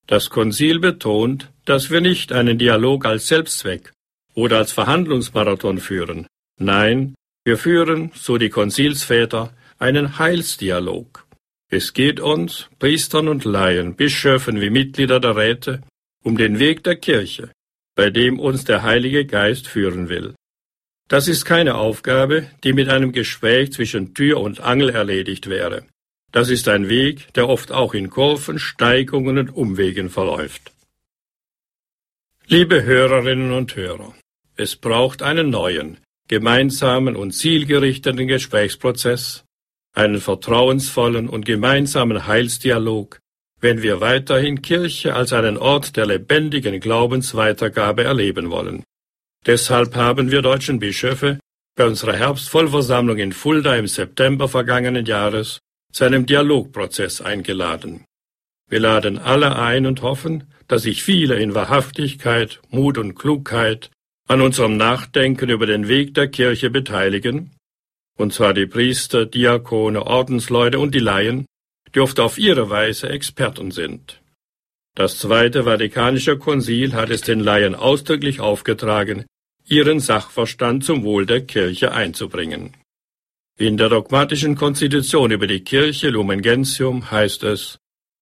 [0.06, 3.92] Das Konzil betont, dass wir nicht einen Dialog als Selbstzweck
[4.34, 6.26] oder als Verhandlungsmarathon führen,
[6.58, 11.21] Nein, wir führen, so die Konzilsväter, einen Heilsdialog.
[11.74, 15.80] Es geht uns, Priestern und Laien, Bischöfen wie Mitglieder der Räte,
[16.22, 17.50] um den Weg der Kirche,
[17.94, 20.34] bei dem uns der Heilige Geist führen will.
[21.08, 25.86] Das ist keine Aufgabe, die mit einem Gespräch zwischen Tür und Angel erledigt wäre.
[26.30, 30.72] Das ist ein Weg, der oft auch in Kurven, Steigungen und Umwegen verläuft.
[32.48, 34.14] Liebe Hörerinnen und Hörer,
[34.56, 35.96] es braucht einen neuen,
[36.28, 39.44] gemeinsamen und zielgerichteten Gesprächsprozess,
[39.92, 43.18] einen vertrauensvollen und gemeinsamen Heilsdialog,
[43.60, 48.84] wenn wir weiterhin Kirche als einen Ort der lebendigen Glaubensweitergabe erleben wollen.
[49.46, 51.38] Deshalb haben wir deutschen Bischöfe
[51.76, 55.60] bei unserer Herbstvollversammlung in Fulda im September vergangenen Jahres
[55.92, 58.04] zu einem Dialogprozess eingeladen.
[58.68, 63.90] Wir laden alle ein und hoffen, dass sich viele in Wahrhaftigkeit, Mut und Klugheit
[64.28, 67.50] an unserem Nachdenken über den Weg der Kirche beteiligen,
[68.18, 71.46] und zwar die Priester, Diakone, Ordensleute und die Laien,
[71.94, 74.20] die oft auf ihre Weise Experten sind.
[74.94, 79.24] Das Zweite Vatikanische Konzil hat es den Laien ausdrücklich aufgetragen,
[79.66, 82.74] ihren Sachverstand zum Wohl der Kirche einzubringen.
[83.58, 87.78] In der dogmatischen Konstitution über die Kirche Lumen Gentium heißt es,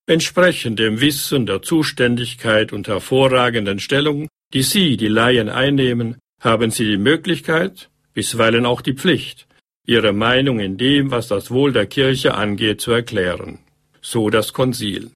[0.06, 6.84] entsprechend dem Wissen der Zuständigkeit und hervorragenden Stellung, die Sie, die Laien, einnehmen, haben Sie
[6.84, 9.46] die Möglichkeit, bisweilen auch die Pflicht,
[9.86, 13.58] Ihre Meinung in dem, was das Wohl der Kirche angeht, zu erklären.
[14.02, 15.10] So das Konzil.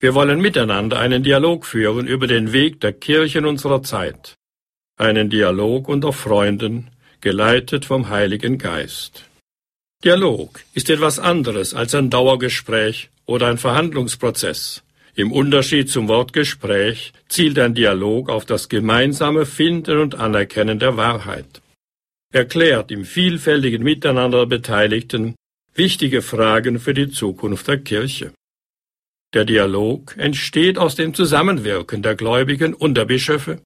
[0.00, 4.34] Wir wollen miteinander einen Dialog führen über den Weg der Kirchen unserer Zeit.
[4.98, 9.24] Einen Dialog unter Freunden, geleitet vom Heiligen Geist.
[10.04, 14.82] Dialog ist etwas anderes als ein Dauergespräch oder ein Verhandlungsprozess.
[15.14, 20.96] Im Unterschied zum Wort Gespräch zielt ein Dialog auf das gemeinsame Finden und Anerkennen der
[20.96, 21.61] Wahrheit.
[22.34, 25.36] Er klärt im vielfältigen Miteinander der Beteiligten
[25.74, 28.32] wichtige Fragen für die Zukunft der Kirche.
[29.34, 33.60] Der Dialog entsteht aus dem Zusammenwirken der Gläubigen und der Bischöfe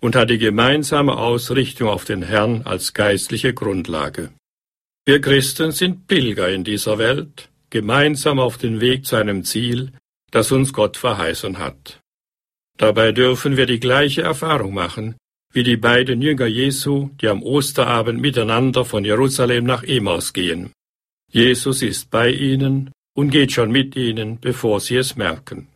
[0.00, 4.30] und hat die gemeinsame Ausrichtung auf den Herrn als geistliche Grundlage.
[5.04, 9.92] Wir Christen sind Pilger in dieser Welt, gemeinsam auf den Weg zu einem Ziel,
[10.30, 12.00] das uns Gott verheißen hat.
[12.76, 15.16] Dabei dürfen wir die gleiche Erfahrung machen
[15.54, 20.72] wie die beiden Jünger Jesu, die am Osterabend miteinander von Jerusalem nach Emaus gehen.
[21.30, 25.68] Jesus ist bei ihnen und geht schon mit ihnen, bevor sie es merken.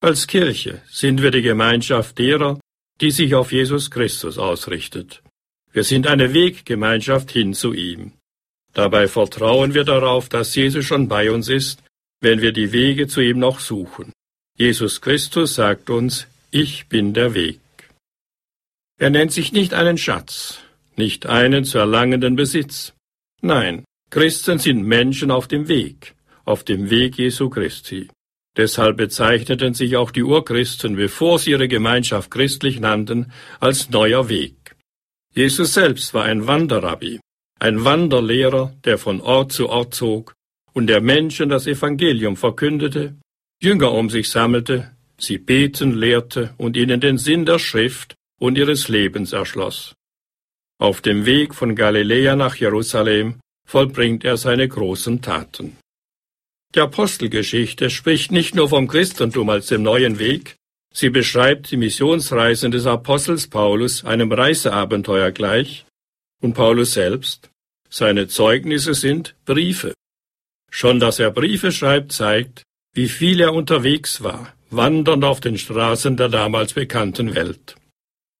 [0.00, 2.60] Als Kirche sind wir die Gemeinschaft derer,
[3.00, 5.22] die sich auf Jesus Christus ausrichtet.
[5.72, 8.12] Wir sind eine Weggemeinschaft hin zu ihm.
[8.74, 11.82] Dabei vertrauen wir darauf, dass Jesus schon bei uns ist,
[12.20, 14.12] wenn wir die Wege zu ihm noch suchen.
[14.58, 17.63] Jesus Christus sagt uns, ich bin der Weg.
[18.98, 20.58] Er nennt sich nicht einen Schatz,
[20.96, 22.94] nicht einen zu erlangenden Besitz.
[23.42, 28.08] Nein, Christen sind Menschen auf dem Weg, auf dem Weg Jesu Christi.
[28.56, 34.76] Deshalb bezeichneten sich auch die Urchristen, bevor sie ihre Gemeinschaft christlich nannten, als neuer Weg.
[35.34, 37.18] Jesus selbst war ein Wanderrabbi,
[37.58, 40.34] ein Wanderlehrer, der von Ort zu Ort zog
[40.72, 43.16] und der Menschen das Evangelium verkündete,
[43.60, 48.88] Jünger um sich sammelte, sie beten lehrte und ihnen den Sinn der Schrift und ihres
[48.88, 49.94] Lebens erschloss.
[50.78, 55.78] Auf dem Weg von Galiläa nach Jerusalem vollbringt er seine großen Taten.
[56.74, 60.56] Die Apostelgeschichte spricht nicht nur vom Christentum als dem neuen Weg,
[60.92, 65.86] sie beschreibt die Missionsreisen des Apostels Paulus einem Reiseabenteuer gleich,
[66.42, 67.48] und Paulus selbst,
[67.88, 69.94] seine Zeugnisse sind Briefe.
[70.70, 76.18] Schon dass er Briefe schreibt, zeigt, wie viel er unterwegs war, wandernd auf den Straßen
[76.18, 77.76] der damals bekannten Welt.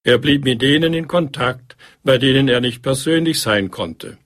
[0.04, 4.18] Er blieb mit denen in Kontakt, bei denen er nicht persönlich sein konnte.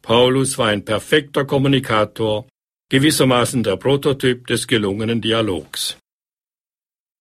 [0.00, 2.46] Paulus war ein perfekter Kommunikator,
[2.88, 5.98] gewissermaßen der Prototyp des gelungenen Dialogs.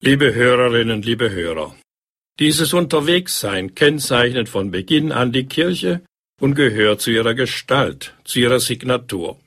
[0.01, 1.75] Liebe Hörerinnen, liebe Hörer,
[2.39, 6.01] dieses Unterwegssein kennzeichnet von Beginn an die Kirche
[6.39, 9.39] und gehört zu ihrer Gestalt, zu ihrer Signatur.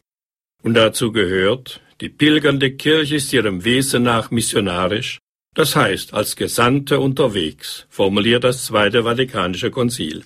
[0.62, 5.18] Und dazu gehört, die pilgernde Kirche ist ihrem Wesen nach missionarisch,
[5.56, 10.22] das heißt als Gesandte unterwegs, formuliert das Zweite Vatikanische Konzil.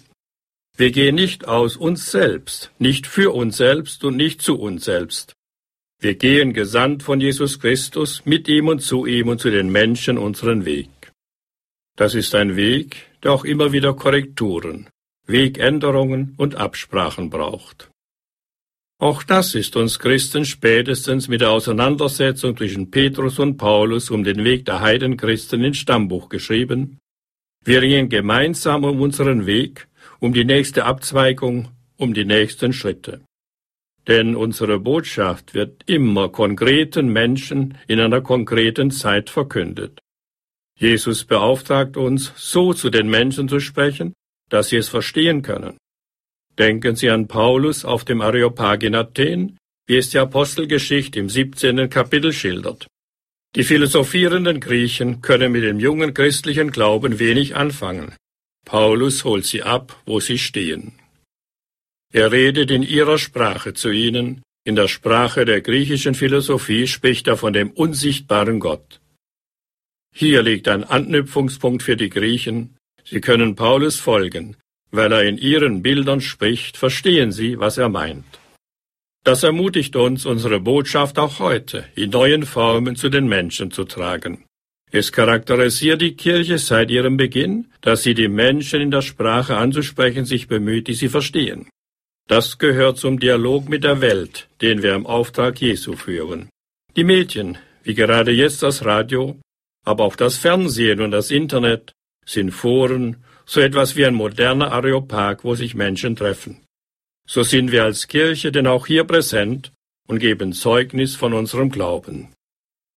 [0.77, 5.35] Wir gehen nicht aus uns selbst, nicht für uns selbst und nicht zu uns selbst.
[6.01, 10.19] Wir gehen gesandt von Jesus Christus mit ihm und zu ihm und zu den Menschen
[10.19, 11.13] unseren Weg.
[11.97, 14.89] Das ist ein Weg, der auch immer wieder Korrekturen,
[15.27, 17.90] Wegänderungen und Absprachen braucht.
[19.01, 24.45] Auch das ist uns Christen spätestens mit der Auseinandersetzung zwischen Petrus und Paulus um den
[24.45, 26.99] Weg der Heidenchristen ins Stammbuch geschrieben.
[27.65, 33.23] Wir gehen gemeinsam um unseren Weg, um die nächste Abzweigung, um die nächsten Schritte.
[34.07, 39.99] Denn unsere Botschaft wird immer konkreten Menschen in einer konkreten Zeit verkündet.
[40.79, 44.13] Jesus beauftragt uns, so zu den Menschen zu sprechen,
[44.51, 45.79] dass sie es verstehen können.
[46.59, 51.89] Denken Sie an Paulus auf dem Areopag in Athen, wie es die Apostelgeschichte im 17.
[51.91, 52.87] Kapitel schildert.
[53.57, 58.15] Die philosophierenden Griechen können mit dem jungen christlichen Glauben wenig anfangen.
[58.65, 60.93] Paulus holt sie ab, wo sie stehen.
[62.13, 67.37] Er redet in ihrer Sprache zu ihnen, in der Sprache der griechischen Philosophie spricht er
[67.37, 69.01] von dem unsichtbaren Gott.
[70.15, 72.77] Hier liegt ein Anknüpfungspunkt für die Griechen.
[73.05, 74.57] Sie können Paulus folgen.
[74.91, 78.41] Weil er in ihren Bildern spricht, verstehen sie, was er meint.
[79.23, 84.45] Das ermutigt uns, unsere Botschaft auch heute in neuen Formen zu den Menschen zu tragen.
[84.91, 90.25] Es charakterisiert die Kirche seit ihrem Beginn, dass sie die Menschen in der Sprache anzusprechen
[90.25, 91.69] sich bemüht, die sie verstehen.
[92.27, 96.49] Das gehört zum Dialog mit der Welt, den wir im Auftrag Jesu führen.
[96.97, 99.39] Die Medien, wie gerade jetzt das Radio,
[99.85, 101.93] aber auch das Fernsehen und das Internet
[102.25, 106.61] sind Foren, so etwas wie ein moderner Areopag, wo sich Menschen treffen.
[107.27, 109.73] So sind wir als Kirche denn auch hier präsent
[110.07, 112.29] und geben Zeugnis von unserem Glauben.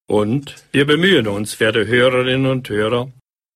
[0.08, 3.12] Und wir bemühen uns, werte Hörerinnen und Hörer,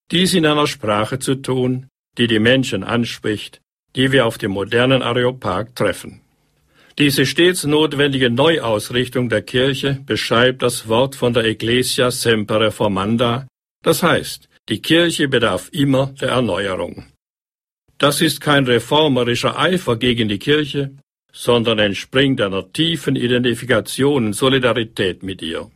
[0.09, 3.61] dies in einer Sprache zu tun, die die Menschen anspricht,
[3.95, 6.21] die wir auf dem modernen Areopag treffen.
[6.97, 13.45] Diese stets notwendige Neuausrichtung der Kirche beschreibt das Wort von der Ecclesia Semper Reformanda,
[13.83, 17.05] das heißt, die Kirche bedarf immer der Erneuerung.
[17.97, 20.91] Das ist kein reformerischer Eifer gegen die Kirche,
[21.31, 25.71] sondern entspringt einer tiefen Identifikation und Solidarität mit ihr.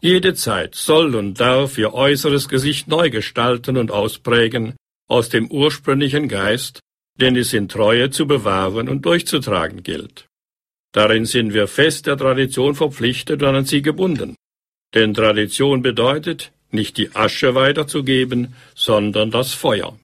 [0.00, 4.76] Jede Zeit soll und darf ihr äußeres Gesicht neu gestalten und ausprägen
[5.08, 6.80] aus dem ursprünglichen Geist,
[7.20, 10.26] den es in Treue zu bewahren und durchzutragen gilt.
[10.92, 14.36] Darin sind wir fest der Tradition verpflichtet und an sie gebunden.
[14.94, 19.98] Denn Tradition bedeutet, nicht die Asche weiterzugeben, sondern das Feuer.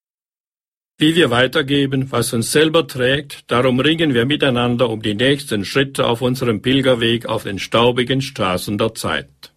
[0.96, 6.07] Wie wir weitergeben, was uns selber trägt, darum ringen wir miteinander um die nächsten Schritte
[6.07, 9.53] auf unserem Pilgerweg auf den staubigen Straßen der Zeit.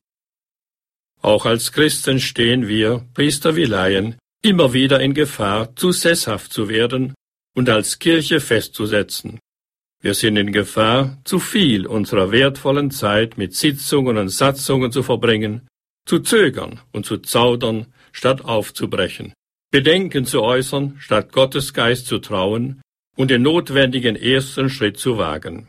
[1.22, 6.70] Auch als Christen stehen wir, Priester wie Laien, immer wieder in Gefahr, zu sesshaft zu
[6.70, 7.14] werden
[7.56, 9.40] und als Kirche festzusetzen.
[10.02, 15.68] Wir sind in Gefahr, zu viel unserer wertvollen Zeit mit Sitzungen und Satzungen zu verbringen,
[16.08, 19.34] zu zögern und zu zaudern, statt aufzubrechen,
[19.72, 22.82] Bedenken zu äußern, statt Gottes Geist zu trauen
[23.18, 25.68] und den notwendigen ersten Schritt zu wagen.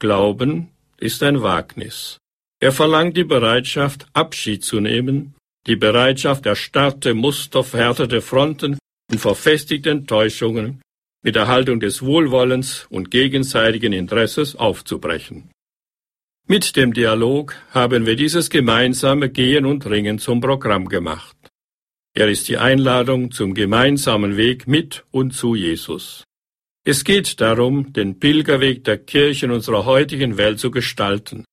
[0.00, 2.16] Glauben ist ein Wagnis.
[2.60, 5.34] Er verlangt die Bereitschaft, Abschied zu nehmen,
[5.66, 8.78] die Bereitschaft, erstarrte Muster, verhärtete Fronten
[9.10, 10.80] und verfestigte Enttäuschungen
[11.22, 15.50] mit der Haltung des Wohlwollens und gegenseitigen Interesses aufzubrechen.
[16.50, 21.36] Mit dem Dialog haben wir dieses gemeinsame Gehen und Ringen zum Programm gemacht.
[22.14, 26.24] Er ist die Einladung zum gemeinsamen Weg mit und zu Jesus.
[26.86, 31.44] Es geht darum, den Pilgerweg der Kirchen unserer heutigen Welt zu gestalten,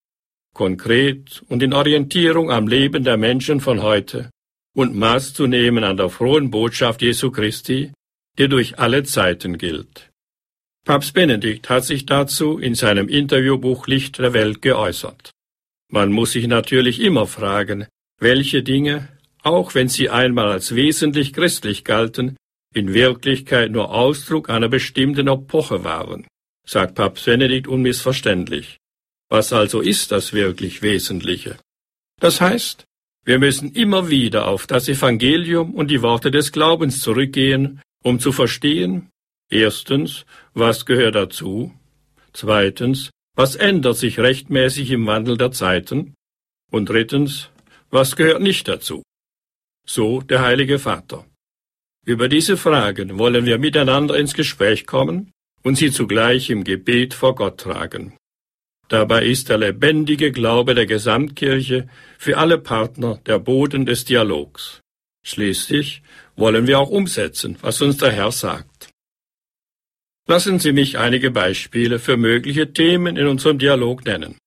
[0.54, 4.30] konkret und in Orientierung am Leben der Menschen von heute
[4.78, 7.92] und Maß zu nehmen an der frohen Botschaft Jesu Christi,
[8.38, 10.10] die durch alle Zeiten gilt.
[10.86, 15.32] Papst Benedikt hat sich dazu in seinem Interviewbuch Licht der Welt geäußert.
[15.92, 17.88] Man muss sich natürlich immer fragen,
[18.20, 19.10] welche Dinge,
[19.42, 22.38] auch wenn sie einmal als wesentlich christlich galten,
[22.76, 26.28] in Wirklichkeit nur Ausdruck einer bestimmten Epoche waren,
[26.68, 28.78] sagt Papst Benedikt unmissverständlich.
[29.28, 31.58] Was also ist das wirklich Wesentliche?
[32.20, 32.86] Das heißt,
[33.24, 38.32] wir müssen immer wieder auf das Evangelium und die Worte des Glaubens zurückgehen, um zu
[38.32, 39.10] verstehen,
[39.50, 41.74] Erstens, was gehört dazu?
[42.34, 46.16] Zweitens, was ändert sich rechtmäßig im Wandel der Zeiten?
[46.72, 47.50] Und drittens,
[47.90, 49.04] was gehört nicht dazu?
[49.88, 51.26] So der Heilige Vater.
[52.06, 55.32] Über diese Fragen wollen wir miteinander ins Gespräch kommen
[55.64, 58.18] und sie zugleich im Gebet vor Gott tragen.
[58.88, 64.82] Dabei ist der lebendige Glaube der Gesamtkirche für alle Partner der Boden des Dialogs.
[65.26, 66.04] Schließlich
[66.36, 68.75] wollen wir auch umsetzen, was uns der Herr sagt.
[70.28, 74.38] Lassen Sie mich einige Beispiele für mögliche Themen in unserem Dialog nennen.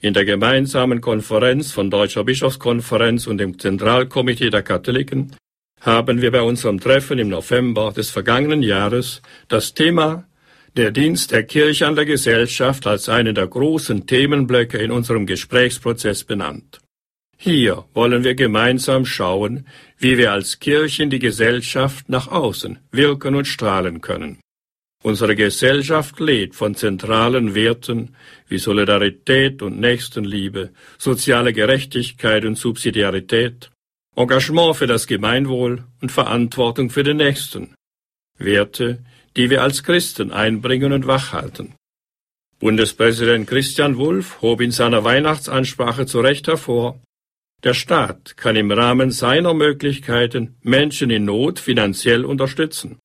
[0.00, 5.36] In der gemeinsamen Konferenz von Deutscher Bischofskonferenz und dem Zentralkomitee der Katholiken
[5.82, 10.26] haben wir bei unserem Treffen im November des vergangenen Jahres das Thema
[10.78, 16.24] der Dienst der Kirche an der Gesellschaft als einen der großen Themenblöcke in unserem Gesprächsprozess
[16.24, 16.80] benannt.
[17.36, 19.66] Hier wollen wir gemeinsam schauen,
[19.98, 24.38] wie wir als Kirche in die Gesellschaft nach außen wirken und strahlen können.
[25.02, 28.14] Unsere Gesellschaft lebt von zentralen Werten
[28.48, 33.70] wie Solidarität und Nächstenliebe, soziale Gerechtigkeit und Subsidiarität,
[34.14, 37.74] Engagement für das Gemeinwohl und Verantwortung für den Nächsten.
[38.38, 38.98] Werte,
[39.36, 41.74] die wir als Christen einbringen und wachhalten.
[42.60, 47.00] Bundespräsident Christian Wulff hob in seiner Weihnachtsansprache zu Recht hervor,
[47.64, 52.98] der Staat kann im Rahmen seiner Möglichkeiten Menschen in Not finanziell unterstützen.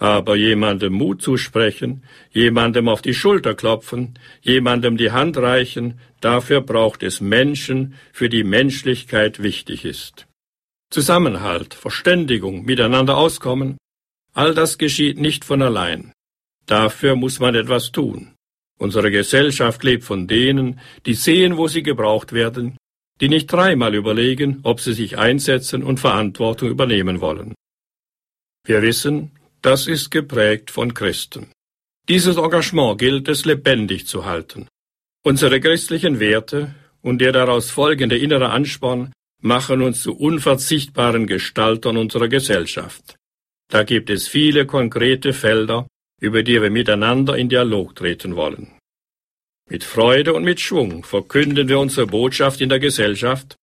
[0.00, 7.02] Aber jemandem Mut zusprechen, jemandem auf die Schulter klopfen, jemandem die Hand reichen, dafür braucht
[7.02, 10.26] es Menschen, für die Menschlichkeit wichtig ist.
[10.88, 13.76] Zusammenhalt, Verständigung, miteinander auskommen,
[14.32, 16.12] all das geschieht nicht von allein.
[16.64, 18.34] Dafür muss man etwas tun.
[18.78, 22.78] Unsere Gesellschaft lebt von denen, die sehen, wo sie gebraucht werden,
[23.20, 27.54] die nicht dreimal überlegen, ob sie sich einsetzen und Verantwortung übernehmen wollen.
[28.64, 29.32] Wir wissen,
[29.62, 31.52] das ist geprägt von Christen.
[32.08, 34.68] Dieses Engagement gilt es lebendig zu halten.
[35.22, 42.28] Unsere christlichen Werte und der daraus folgende innere Ansporn machen uns zu unverzichtbaren Gestaltern unserer
[42.28, 43.16] Gesellschaft.
[43.68, 45.86] Da gibt es viele konkrete Felder,
[46.20, 48.72] über die wir miteinander in Dialog treten wollen.
[49.68, 53.56] Mit Freude und mit Schwung verkünden wir unsere Botschaft in der Gesellschaft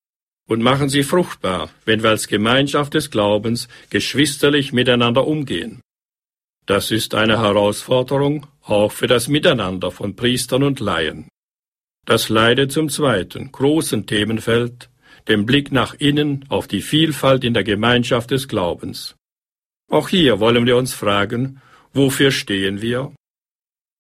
[0.48, 5.82] und machen sie fruchtbar, wenn wir als Gemeinschaft des Glaubens geschwisterlich miteinander umgehen.
[6.68, 11.30] Das ist eine Herausforderung auch für das Miteinander von Priestern und Laien.
[12.06, 14.90] Das leidet zum zweiten großen Themenfeld,
[15.30, 19.16] dem Blick nach innen auf die Vielfalt in der Gemeinschaft des Glaubens.
[19.90, 21.62] Auch hier wollen wir uns fragen,
[21.94, 23.14] wofür stehen wir?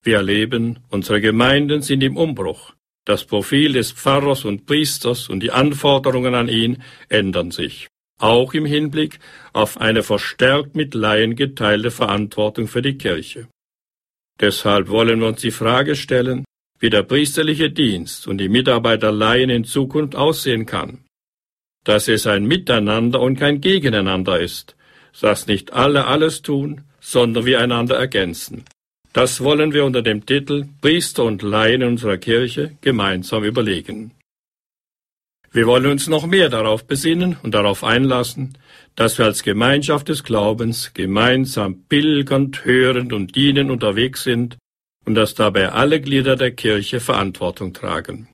[0.03, 2.74] Wir erleben, unsere Gemeinden sind im Umbruch.
[3.05, 7.88] Das Profil des Pfarrers und Priesters und die Anforderungen an ihn ändern sich,
[8.18, 9.20] auch im Hinblick
[9.53, 13.47] auf eine verstärkt mit Laien geteilte Verantwortung für die Kirche.
[14.39, 16.45] Deshalb wollen wir uns die Frage stellen,
[16.80, 21.05] wie der priesterliche Dienst und die Mitarbeiterleihen in Zukunft aussehen kann.
[21.84, 24.76] Dass es ein Miteinander und kein Gegeneinander ist,
[25.20, 28.65] dass nicht alle alles tun, sondern wir einander ergänzen.
[29.13, 34.11] Das wollen wir unter dem Titel Priester und Laien unserer Kirche gemeinsam überlegen.
[35.58, 38.60] Wir wollen uns noch mehr darauf besinnen und darauf einlassen,
[38.95, 44.60] dass wir als Gemeinschaft des Glaubens gemeinsam pilgernd, hörend und dienend unterwegs sind
[45.03, 48.28] und dass dabei alle Glieder der Kirche Verantwortung tragen.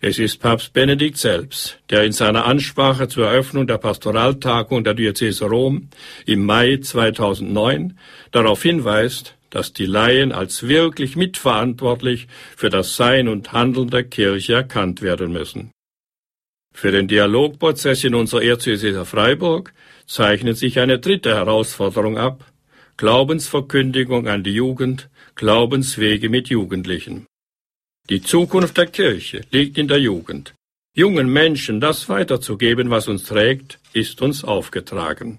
[0.00, 5.44] Es ist Papst Benedikt selbst, der in seiner Ansprache zur Eröffnung der Pastoraltagung der Diözese
[5.44, 5.90] Rom
[6.24, 7.98] im Mai 2009
[8.30, 14.54] darauf hinweist, dass die Laien als wirklich mitverantwortlich für das Sein und Handeln der Kirche
[14.54, 15.70] erkannt werden müssen.
[16.74, 19.72] Für den Dialogprozess in unserer Erzdiözese Freiburg
[20.06, 22.52] zeichnet sich eine dritte Herausforderung ab,
[22.96, 27.26] Glaubensverkündigung an die Jugend, Glaubenswege mit Jugendlichen.
[28.10, 30.54] Die Zukunft der Kirche liegt in der Jugend.
[30.94, 35.38] Jungen Menschen das weiterzugeben, was uns trägt, ist uns aufgetragen.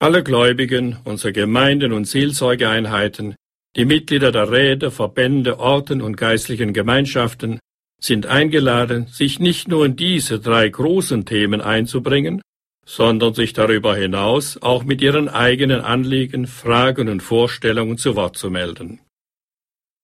[0.00, 3.36] Alle Gläubigen, unsere Gemeinden und Seelsorgeeinheiten,
[3.76, 7.60] die Mitglieder der Räte, Verbände, Orten und geistlichen Gemeinschaften
[8.00, 12.42] sind eingeladen, sich nicht nur in diese drei großen Themen einzubringen,
[12.86, 18.50] sondern sich darüber hinaus auch mit ihren eigenen Anliegen, Fragen und Vorstellungen zu Wort zu
[18.50, 19.00] melden.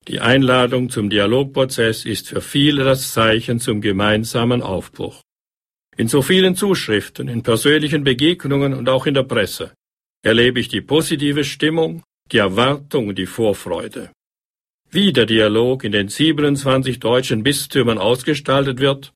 [0.07, 5.21] Die Einladung zum Dialogprozess ist für viele das Zeichen zum gemeinsamen Aufbruch.
[5.97, 9.73] In so vielen Zuschriften, in persönlichen Begegnungen und auch in der Presse
[10.23, 14.11] erlebe ich die positive Stimmung, die Erwartung und die Vorfreude.
[14.91, 19.13] Wie der Dialog in den 27 deutschen Bistümern ausgestaltet wird,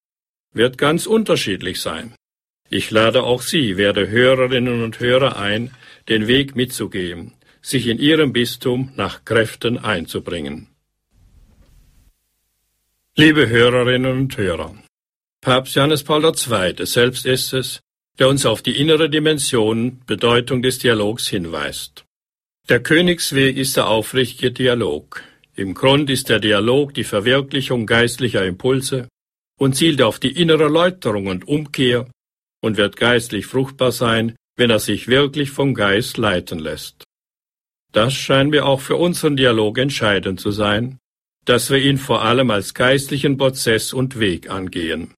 [0.53, 2.15] wird ganz unterschiedlich sein.
[2.69, 5.71] Ich lade auch Sie, werde Hörerinnen und Hörer ein,
[6.09, 10.69] den Weg mitzugehen, sich in Ihrem Bistum nach Kräften einzubringen.
[13.17, 14.75] Liebe Hörerinnen und Hörer,
[15.41, 16.87] Papst Johannes Paul II.
[16.87, 17.81] selbst ist es,
[18.19, 22.05] der uns auf die innere Dimension, Bedeutung des Dialogs hinweist.
[22.69, 25.23] Der Königsweg ist der aufrichtige Dialog.
[25.61, 29.09] Im Grund ist der Dialog die Verwirklichung geistlicher Impulse
[29.59, 32.11] und zielt auf die innere Läuterung und Umkehr
[32.63, 37.05] und wird geistlich fruchtbar sein, wenn er sich wirklich vom Geist leiten lässt.
[37.93, 40.97] Das scheint mir auch für unseren Dialog entscheidend zu sein,
[41.45, 45.13] dass wir ihn vor allem als geistlichen Prozess und Weg angehen.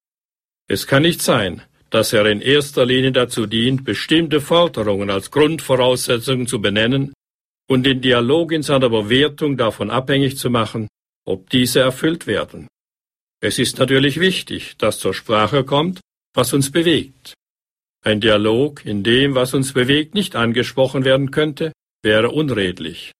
[0.67, 6.47] Es kann nicht sein, dass er in erster Linie dazu dient, bestimmte Forderungen als Grundvoraussetzungen
[6.47, 7.12] zu benennen
[7.69, 10.87] und den Dialog in seiner Bewertung davon abhängig zu machen,
[11.25, 12.67] ob diese erfüllt werden.
[13.41, 15.99] Es ist natürlich wichtig, dass zur Sprache kommt,
[16.33, 17.33] was uns bewegt.
[18.05, 21.71] Ein Dialog, in dem, was uns bewegt, nicht angesprochen werden könnte,
[22.03, 23.11] wäre unredlich.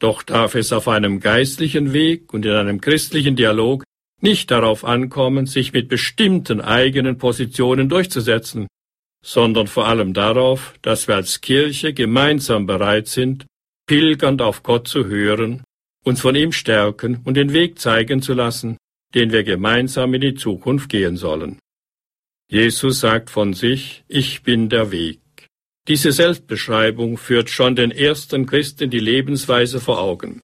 [0.00, 3.84] Doch darf es auf einem geistlichen Weg und in einem christlichen Dialog
[4.20, 8.66] nicht darauf ankommen, sich mit bestimmten eigenen Positionen durchzusetzen,
[9.24, 13.46] sondern vor allem darauf, dass wir als Kirche gemeinsam bereit sind,
[13.92, 15.64] pilgernd auf Gott zu hören,
[16.02, 18.78] uns von ihm stärken und den Weg zeigen zu lassen,
[19.14, 21.58] den wir gemeinsam in die Zukunft gehen sollen.
[22.48, 25.20] Jesus sagt von sich, ich bin der Weg.
[25.88, 30.40] Diese Selbstbeschreibung führt schon den ersten Christen die Lebensweise vor Augen.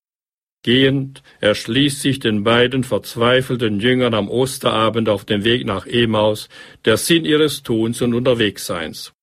[0.63, 6.51] Gehend erschließt sich den beiden verzweifelten Jüngern am Osterabend auf dem Weg nach Emaus
[6.85, 9.15] der Sinn ihres Tuns und Unterwegsseins.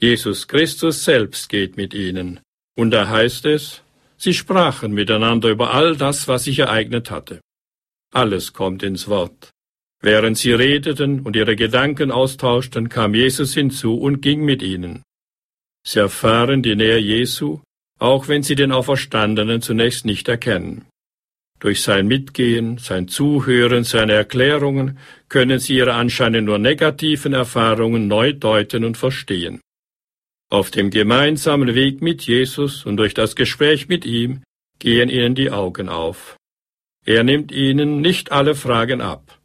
[0.00, 2.40] Jesus Christus selbst geht mit ihnen.
[2.76, 3.82] Und da heißt es,
[4.16, 7.40] sie sprachen miteinander über all das, was sich ereignet hatte.
[8.12, 9.50] Alles kommt ins Wort.
[10.00, 15.02] Während sie redeten und ihre Gedanken austauschten, kam Jesus hinzu und ging mit ihnen.
[15.84, 17.60] Sie erfahren die Nähe Jesu
[17.98, 20.86] auch wenn sie den Auferstandenen zunächst nicht erkennen.
[21.58, 24.98] Durch sein Mitgehen, sein Zuhören, seine Erklärungen
[25.30, 29.60] können sie ihre anscheinend nur negativen Erfahrungen neu deuten und verstehen.
[30.56, 34.40] Auf dem gemeinsamen Weg mit Jesus und durch das Gespräch mit ihm
[34.78, 36.38] gehen ihnen die Augen auf.
[37.04, 39.38] Er nimmt ihnen nicht alle Fragen ab,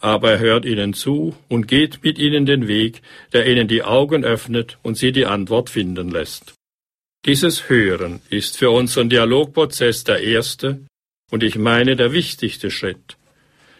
[0.00, 3.02] aber er hört ihnen zu und geht mit ihnen den Weg,
[3.32, 6.54] der ihnen die Augen öffnet und sie die Antwort finden lässt.
[7.26, 10.80] Dieses Hören ist für unseren Dialogprozess der erste
[11.30, 13.16] und ich meine der wichtigste Schritt.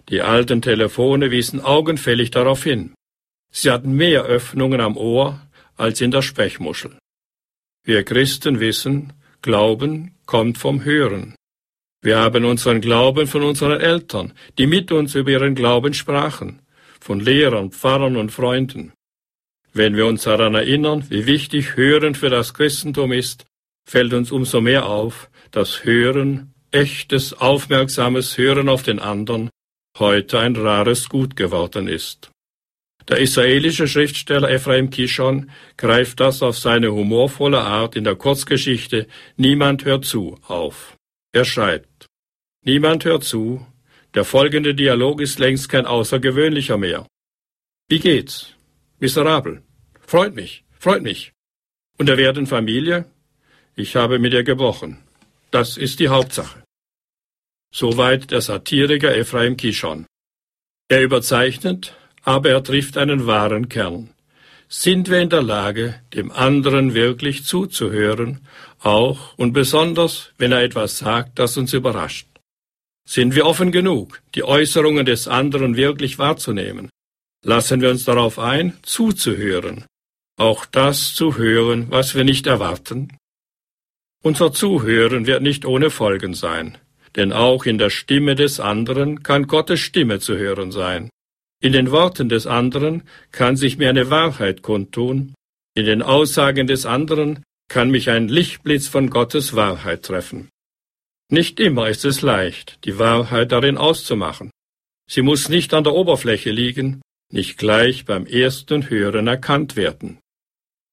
[0.08, 2.94] Die alten Telefone wiesen augenfällig darauf hin.
[3.50, 5.40] Sie hatten mehr Öffnungen am Ohr
[5.76, 6.98] als in der Sprechmuschel.
[7.84, 9.12] Wir Christen wissen,
[9.42, 11.36] Glauben kommt vom Hören.
[12.02, 16.62] Wir haben unseren Glauben von unseren Eltern, die mit uns über ihren Glauben sprachen,
[17.00, 18.92] von Lehrern, Pfarrern und Freunden.
[19.72, 23.44] Wenn wir uns daran erinnern, wie wichtig Hören für das Christentum ist,
[23.88, 29.50] fällt uns umso mehr auf, dass Hören, echtes, aufmerksames Hören auf den anderen,
[29.98, 32.30] heute ein rares Gut geworden ist.
[33.08, 39.84] Der israelische Schriftsteller Ephraim Kishon greift das auf seine humorvolle Art in der Kurzgeschichte Niemand
[39.84, 40.96] hört zu auf.
[41.32, 42.06] Er schreibt,
[42.64, 43.64] Niemand hört zu,
[44.14, 47.06] der folgende Dialog ist längst kein außergewöhnlicher mehr.
[47.88, 48.54] Wie geht's?
[48.98, 49.62] Miserabel.
[50.00, 51.32] Freut mich, freut mich.
[51.98, 53.04] Und der werden Familie?
[53.76, 54.98] Ich habe mit ihr gebrochen.
[55.52, 56.64] Das ist die Hauptsache.
[57.72, 60.06] Soweit der Satiriker Ephraim Kishon.
[60.88, 61.94] Er überzeichnet,
[62.26, 64.10] aber er trifft einen wahren Kern.
[64.68, 68.40] Sind wir in der Lage, dem anderen wirklich zuzuhören,
[68.80, 72.26] auch und besonders, wenn er etwas sagt, das uns überrascht?
[73.08, 76.90] Sind wir offen genug, die Äußerungen des anderen wirklich wahrzunehmen?
[77.44, 79.84] Lassen wir uns darauf ein, zuzuhören,
[80.36, 83.16] auch das zu hören, was wir nicht erwarten?
[84.24, 86.76] Unser Zuhören wird nicht ohne Folgen sein,
[87.14, 91.08] denn auch in der Stimme des anderen kann Gottes Stimme zu hören sein.
[91.62, 93.02] In den Worten des anderen
[93.32, 95.34] kann sich mir eine Wahrheit kundtun,
[95.74, 100.48] in den Aussagen des anderen kann mich ein Lichtblitz von Gottes Wahrheit treffen.
[101.30, 104.50] Nicht immer ist es leicht, die Wahrheit darin auszumachen.
[105.10, 107.02] Sie muss nicht an der Oberfläche liegen,
[107.32, 110.18] nicht gleich beim ersten Hören erkannt werden.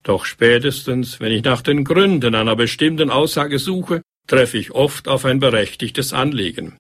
[0.04, 5.26] Doch spätestens, wenn ich nach den Gründen einer bestimmten Aussage suche, treffe ich oft auf
[5.26, 6.78] ein berechtigtes Anliegen.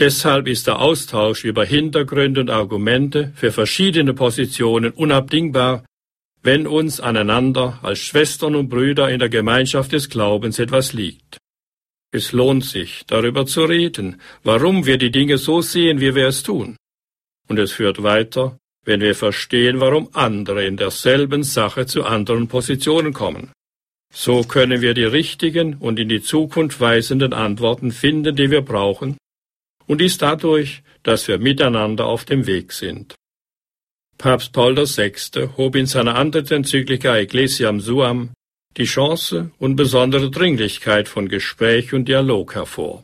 [0.00, 5.84] Deshalb ist der Austausch über Hintergründe und Argumente für verschiedene Positionen unabdingbar,
[6.42, 11.36] wenn uns aneinander als Schwestern und Brüder in der Gemeinschaft des Glaubens etwas liegt.
[12.12, 16.42] Es lohnt sich, darüber zu reden, warum wir die Dinge so sehen, wie wir es
[16.42, 16.76] tun.
[17.46, 23.12] Und es führt weiter, wenn wir verstehen, warum andere in derselben Sache zu anderen Positionen
[23.12, 23.52] kommen.
[24.10, 29.18] So können wir die richtigen und in die Zukunft weisenden Antworten finden, die wir brauchen,
[29.90, 33.16] und dies dadurch, dass wir miteinander auf dem Weg sind.
[34.18, 35.48] Papst Paul VI.
[35.56, 38.30] hob in seiner anderen Enzyklika Ecclesiam Suam
[38.76, 43.02] die Chance und besondere Dringlichkeit von Gespräch und Dialog hervor.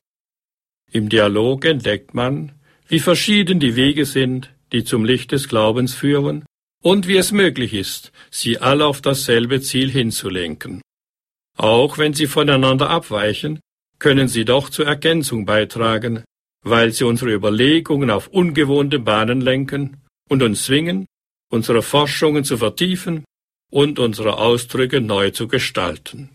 [0.92, 2.52] Im Dialog entdeckt man,
[2.86, 6.44] wie verschieden die Wege sind, die zum Licht des Glaubens führen,
[6.84, 10.82] und wie es möglich ist, sie alle auf dasselbe Ziel hinzulenken.
[11.56, 13.58] Auch wenn sie voneinander abweichen,
[13.98, 16.22] können sie doch zur Ergänzung beitragen,
[16.66, 19.98] weil sie unsere Überlegungen auf ungewohnte Bahnen lenken
[20.28, 21.06] und uns zwingen,
[21.48, 23.24] unsere Forschungen zu vertiefen
[23.70, 26.30] und unsere Ausdrücke neu zu gestalten.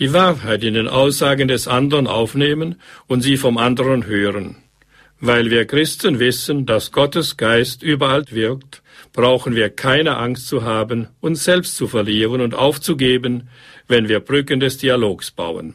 [0.00, 4.56] Die Wahrheit in den Aussagen des anderen aufnehmen und sie vom anderen hören.
[5.18, 8.82] Weil wir Christen wissen, dass Gottes Geist überall wirkt,
[9.14, 13.48] brauchen wir keine Angst zu haben, uns selbst zu verlieren und aufzugeben,
[13.88, 15.74] wenn wir Brücken des Dialogs bauen.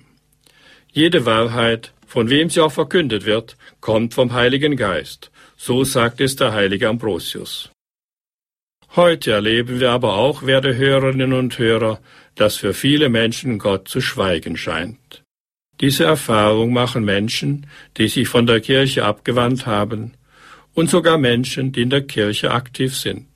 [0.91, 5.31] Jede Wahrheit von wem sie auch verkündet wird, kommt vom Heiligen Geist.
[5.57, 7.71] So sagt es der heilige Ambrosius.
[8.95, 11.99] Heute erleben wir aber auch, werte Hörerinnen und Hörer,
[12.35, 15.23] dass für viele Menschen Gott zu schweigen scheint.
[15.81, 17.65] Diese Erfahrung machen Menschen,
[17.97, 20.13] die sich von der Kirche abgewandt haben,
[20.75, 23.32] und sogar Menschen, die in der Kirche aktiv sind.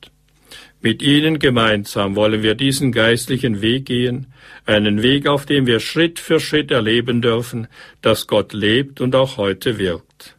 [0.80, 4.28] Mit ihnen gemeinsam wollen wir diesen geistlichen Weg gehen,
[4.66, 7.68] einen Weg, auf dem wir Schritt für Schritt erleben dürfen,
[8.02, 10.38] dass Gott lebt und auch heute wirkt.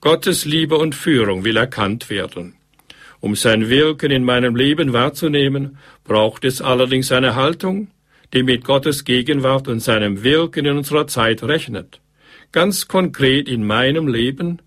[0.00, 2.54] Gottes Liebe und Führung will erkannt werden.
[3.20, 7.88] Um sein Wirken in meinem Leben wahrzunehmen, braucht es allerdings eine Haltung,
[8.32, 12.00] die mit Gottes Gegenwart und seinem Wirken in unserer Zeit rechnet.
[12.52, 14.60] Ganz konkret in meinem Leben,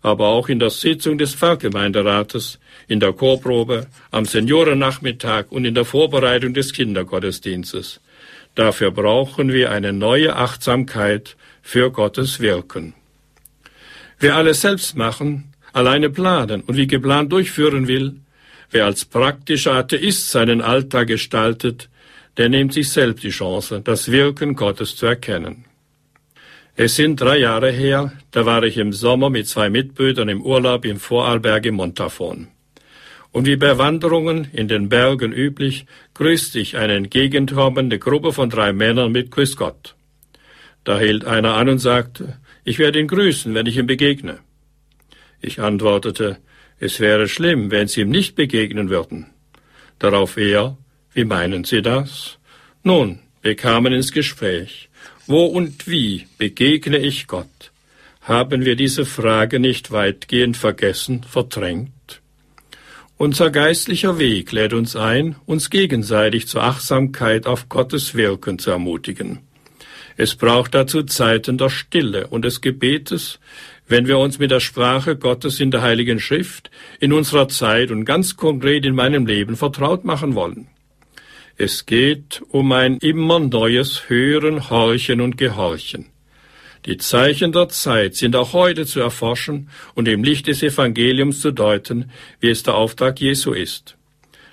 [0.00, 2.58] aber auch in der Sitzung des Pfarrgemeinderates,
[2.88, 8.00] in der Chorprobe, am Seniorennachmittag und in der Vorbereitung des Kindergottesdienstes.
[8.54, 12.94] Dafür brauchen wir eine neue Achtsamkeit für Gottes Wirken.
[14.18, 18.16] Wer alles selbst machen, alleine planen und wie geplant durchführen will,
[18.70, 21.88] wer als praktischer Atheist seinen Alltag gestaltet,
[22.36, 25.64] der nimmt sich selbst die Chance, das Wirken Gottes zu erkennen.
[26.74, 30.84] Es sind drei Jahre her, da war ich im Sommer mit zwei Mitbrüdern im Urlaub
[30.84, 32.48] im Vorarlberg im Montafon.
[33.38, 38.72] Und wie bei Wanderungen in den Bergen üblich, grüßte ich eine entgegenkommende Gruppe von drei
[38.72, 39.94] Männern mit Grüß Gott.
[40.82, 44.40] Da hielt einer an und sagte, ich werde ihn grüßen, wenn ich ihm begegne.
[45.40, 46.38] Ich antwortete,
[46.80, 49.26] es wäre schlimm, wenn Sie ihm nicht begegnen würden.
[50.00, 50.76] Darauf er,
[51.14, 52.38] wie meinen Sie das?
[52.82, 54.88] Nun, wir kamen ins Gespräch.
[55.28, 57.70] Wo und wie begegne ich Gott?
[58.20, 61.92] Haben wir diese Frage nicht weitgehend vergessen, verdrängt?
[63.20, 69.40] Unser geistlicher Weg lädt uns ein, uns gegenseitig zur Achtsamkeit auf Gottes Wirken zu ermutigen.
[70.16, 73.40] Es braucht dazu Zeiten der Stille und des Gebetes,
[73.88, 78.04] wenn wir uns mit der Sprache Gottes in der Heiligen Schrift in unserer Zeit und
[78.04, 80.68] ganz konkret in meinem Leben vertraut machen wollen.
[81.56, 86.06] Es geht um ein immer neues Hören, Horchen und Gehorchen.
[86.88, 91.50] Die Zeichen der Zeit sind auch heute zu erforschen und im Licht des Evangeliums zu
[91.50, 92.10] deuten,
[92.40, 93.98] wie es der Auftrag Jesu ist.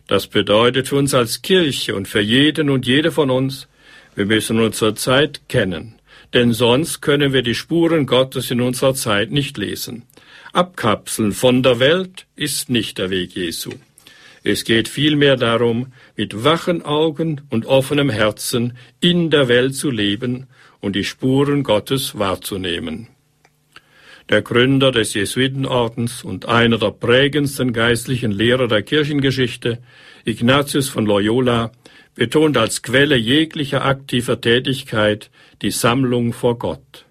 [0.07, 3.69] Das bedeutet für uns als Kirche und für jeden und jede von uns,
[4.15, 5.95] wir müssen unsere Zeit kennen,
[6.33, 10.03] denn sonst können wir die Spuren Gottes in unserer Zeit nicht lesen.
[10.51, 13.71] Abkapseln von der Welt ist nicht der Weg Jesu.
[14.43, 20.47] Es geht vielmehr darum, mit wachen Augen und offenem Herzen in der Welt zu leben
[20.85, 23.07] und die Spuren Gottes wahrzunehmen.
[24.29, 29.79] Der Gründer des Jesuitenordens und einer der prägendsten geistlichen Lehrer der Kirchengeschichte,
[30.25, 31.71] Ignatius von Loyola,
[32.13, 35.31] betont als Quelle jeglicher aktiver Tätigkeit
[35.63, 37.05] die Sammlung vor Gott.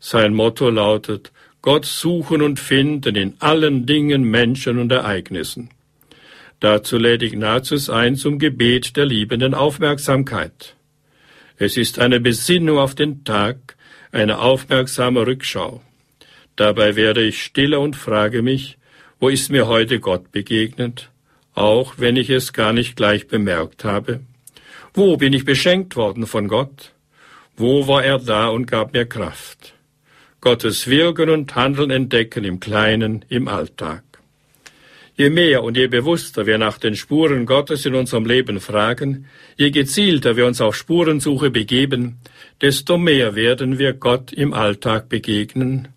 [0.00, 1.30] Sein Motto lautet
[1.62, 5.70] Gott suchen und finden in allen Dingen, Menschen und Ereignissen.
[6.58, 10.74] Dazu lädt Ignatius ein zum Gebet der liebenden Aufmerksamkeit.
[11.64, 13.76] Es ist eine Besinnung auf den Tag,
[14.10, 15.80] eine aufmerksame Rückschau.
[16.56, 18.78] Dabei werde ich stiller und frage mich,
[19.20, 21.12] wo ist mir heute Gott begegnet,
[21.54, 24.22] auch wenn ich es gar nicht gleich bemerkt habe?
[24.92, 26.90] Wo bin ich beschenkt worden von Gott?
[27.56, 29.74] Wo war er da und gab mir Kraft?
[30.40, 34.02] Gottes Wirken und Handeln entdecken im Kleinen, im Alltag.
[35.14, 39.70] Je mehr und je bewusster wir nach den Spuren Gottes in unserem Leben fragen, je
[39.70, 42.18] gezielter wir uns auf Spurensuche begeben,
[42.62, 45.88] desto mehr werden wir Gott im Alltag begegnen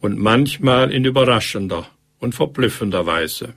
[0.00, 1.88] und manchmal in überraschender
[2.18, 3.54] und verblüffender Weise.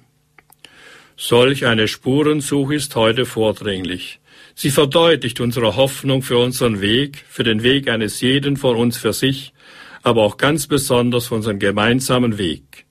[1.18, 4.20] Solch eine Spurensuche ist heute vordringlich.
[4.54, 9.12] Sie verdeutlicht unsere Hoffnung für unseren Weg, für den Weg eines jeden von uns für
[9.12, 9.54] sich,
[10.04, 12.85] aber auch ganz besonders für unseren gemeinsamen Weg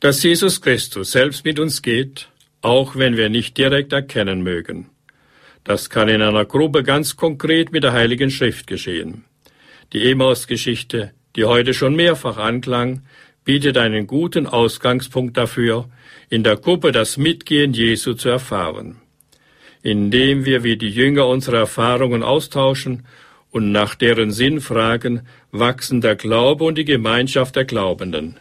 [0.00, 2.28] dass Jesus Christus selbst mit uns geht,
[2.60, 4.90] auch wenn wir nicht direkt erkennen mögen.
[5.64, 9.24] Das kann in einer Gruppe ganz konkret mit der Heiligen Schrift geschehen.
[9.92, 13.02] Die Emaus-Geschichte, die heute schon mehrfach anklang,
[13.44, 15.88] bietet einen guten Ausgangspunkt dafür,
[16.28, 18.96] in der Gruppe das Mitgehen Jesu zu erfahren.
[19.82, 23.06] Indem wir wie die Jünger unsere Erfahrungen austauschen
[23.50, 25.22] und nach deren Sinn fragen,
[25.52, 28.38] wachsen der Glaube und die Gemeinschaft der Glaubenden.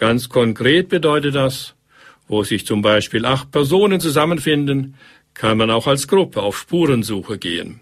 [0.00, 1.74] Ganz konkret bedeutet das,
[2.26, 4.94] wo sich zum Beispiel acht Personen zusammenfinden,
[5.34, 7.80] kann man auch als Gruppe auf Spurensuche gehen.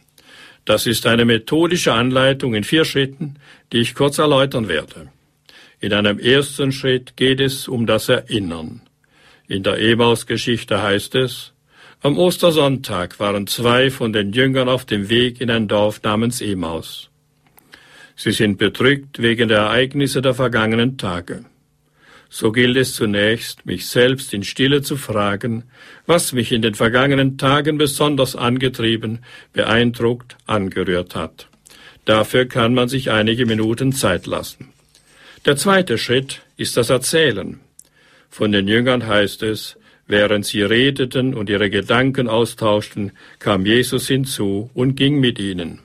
[0.64, 3.36] Das ist eine methodische Anleitung in vier Schritten,
[3.72, 5.12] die ich kurz erläutern werde.
[5.78, 8.80] In einem ersten Schritt geht es um das Erinnern.
[9.46, 11.52] In der Emaus-Geschichte heißt es,
[12.00, 17.10] am Ostersonntag waren zwei von den Jüngern auf dem Weg in ein Dorf namens Emaus.
[18.16, 21.44] Sie sind bedrückt wegen der Ereignisse der vergangenen Tage
[22.30, 25.64] so gilt es zunächst, mich selbst in Stille zu fragen,
[26.06, 29.20] was mich in den vergangenen Tagen besonders angetrieben,
[29.52, 31.48] beeindruckt, angerührt hat.
[32.04, 34.72] Dafür kann man sich einige Minuten Zeit lassen.
[35.44, 37.60] Der zweite Schritt ist das Erzählen.
[38.30, 39.76] Von den Jüngern heißt es,
[40.06, 45.80] während sie redeten und ihre Gedanken austauschten, kam Jesus hinzu und ging mit ihnen.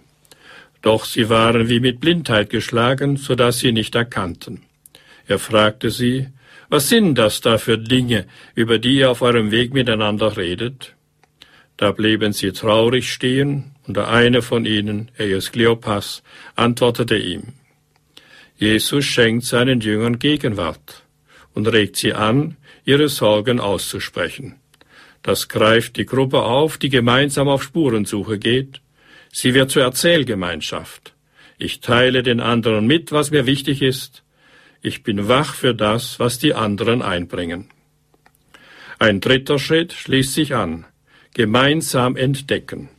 [0.81, 4.61] Doch sie waren wie mit Blindheit geschlagen, so dass sie nicht erkannten.
[5.28, 6.28] Er fragte sie,
[6.69, 10.95] was sind das da für Dinge, über die ihr auf eurem Weg miteinander redet?
[11.78, 16.24] Da blieben sie traurig stehen, und der eine von ihnen, Eius Kleopas,
[16.55, 17.53] antwortete ihm.
[18.57, 21.03] Jesus schenkt seinen Jüngern Gegenwart
[21.53, 24.55] und regt sie an, ihre Sorgen auszusprechen.
[25.21, 28.82] Das greift die Gruppe auf, die gemeinsam auf Spurensuche geht.
[29.32, 31.13] Sie wird zur Erzählgemeinschaft.
[31.57, 34.22] Ich teile den anderen mit, was mir wichtig ist,
[34.84, 37.69] ich bin wach für das, was die anderen einbringen.
[38.99, 40.86] Ein dritter Schritt schließt sich an.
[41.34, 42.89] Gemeinsam entdecken.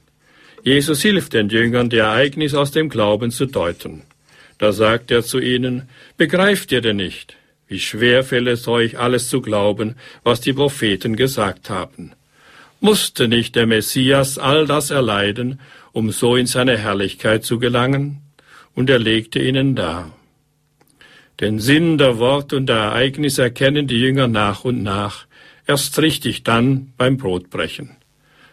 [0.62, 4.02] Jesus hilft den Jüngern, die Ereignisse aus dem Glauben zu deuten.
[4.58, 7.36] Da sagt er zu ihnen, begreift ihr denn nicht,
[7.68, 12.12] wie schwer fällt es euch, alles zu glauben, was die Propheten gesagt haben?
[12.80, 15.60] Musste nicht der Messias all das erleiden,
[15.92, 18.22] um so in seine Herrlichkeit zu gelangen?
[18.74, 20.16] Und er legte ihnen dar.
[21.40, 25.26] Den Sinn der Worte und der Ereignisse erkennen die Jünger nach und nach,
[25.66, 27.96] erst richtig dann beim Brotbrechen.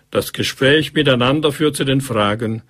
[0.09, 2.63] Das Gespräch miteinander führt zu den Fragen,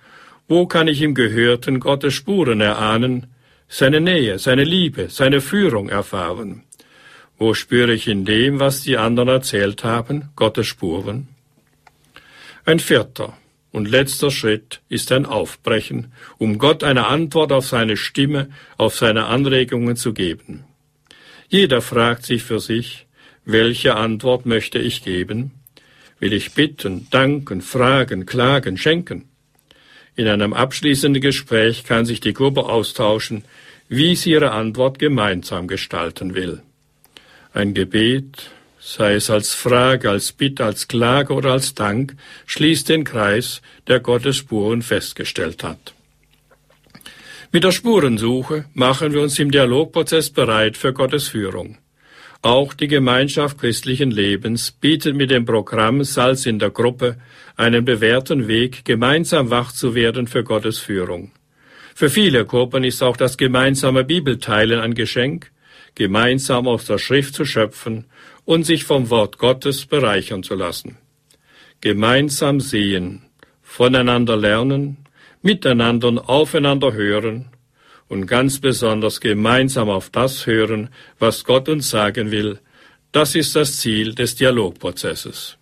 [0.48, 3.28] wo kann ich im Gehörten Gottes Spuren erahnen,
[3.68, 6.64] seine Nähe, seine Liebe, seine Führung erfahren?
[7.38, 11.28] Wo spüre ich in dem, was die anderen erzählt haben, Gottes Spuren?
[12.64, 13.36] Ein vierter
[13.72, 19.26] und letzter Schritt ist ein Aufbrechen, um Gott eine Antwort auf seine Stimme, auf seine
[19.26, 20.64] Anregungen zu geben.
[21.48, 23.06] Jeder fragt sich für sich,
[23.44, 25.52] welche Antwort möchte ich geben?
[26.22, 29.24] will ich bitten, danken, fragen, klagen, schenken.
[30.14, 33.42] In einem abschließenden Gespräch kann sich die Gruppe austauschen,
[33.88, 36.62] wie sie ihre Antwort gemeinsam gestalten will.
[37.52, 38.52] Ein Gebet,
[38.84, 42.16] sei es als Frage, als Bitte, als Klage oder als Dank,
[42.46, 45.94] schließt den Kreis, der Gottes Spuren festgestellt hat.
[47.52, 51.78] Mit der Spurensuche machen wir uns im Dialogprozess bereit für Gottes Führung.
[52.40, 57.18] Auch die Gemeinschaft christlichen Lebens bietet mit dem Programm Salz in der Gruppe
[57.56, 61.30] einen bewährten Weg, gemeinsam wach zu werden für Gottes Führung.
[61.94, 65.52] Für viele Gruppen ist auch das gemeinsame Bibelteilen ein Geschenk,
[65.94, 68.06] gemeinsam aus der Schrift zu schöpfen
[68.44, 70.98] und sich vom Wort Gottes bereichern zu lassen.
[71.80, 73.22] Gemeinsam sehen,
[73.62, 74.98] voneinander lernen,
[75.42, 77.48] miteinander und aufeinander hören
[78.08, 82.58] und ganz besonders gemeinsam auf das hören, was Gott uns sagen will,
[83.10, 85.58] das ist das Ziel des Dialogprozesses.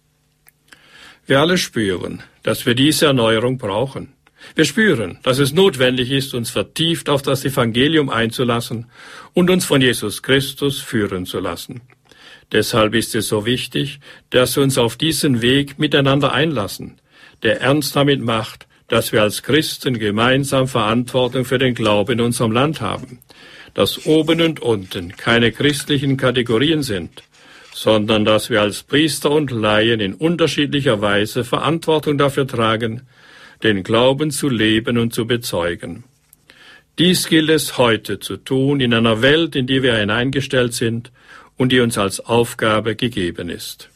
[1.27, 4.15] Wir alle spüren, dass wir diese Erneuerung brauchen.
[4.55, 8.87] Wir spüren, dass es notwendig ist, uns vertieft auf das Evangelium einzulassen
[9.33, 11.83] und uns von Jesus Christus führen zu lassen.
[12.53, 17.01] Deshalb ist es so wichtig, dass wir uns auf diesen Weg miteinander einlassen,
[17.43, 22.51] der ernst damit macht, dass wir als Christen gemeinsam Verantwortung für den Glauben in unserem
[22.51, 23.21] Land haben,
[23.73, 27.23] dass oben und unten keine christlichen Kategorien sind,
[27.73, 33.03] sondern dass wir als Priester und Laien in unterschiedlicher Weise Verantwortung dafür tragen,
[33.63, 36.03] den Glauben zu leben und zu bezeugen.
[36.99, 41.13] Dies gilt es heute zu tun in einer Welt, in die wir hineingestellt sind
[41.61, 43.91] und die uns als Aufgabe gegeben ist.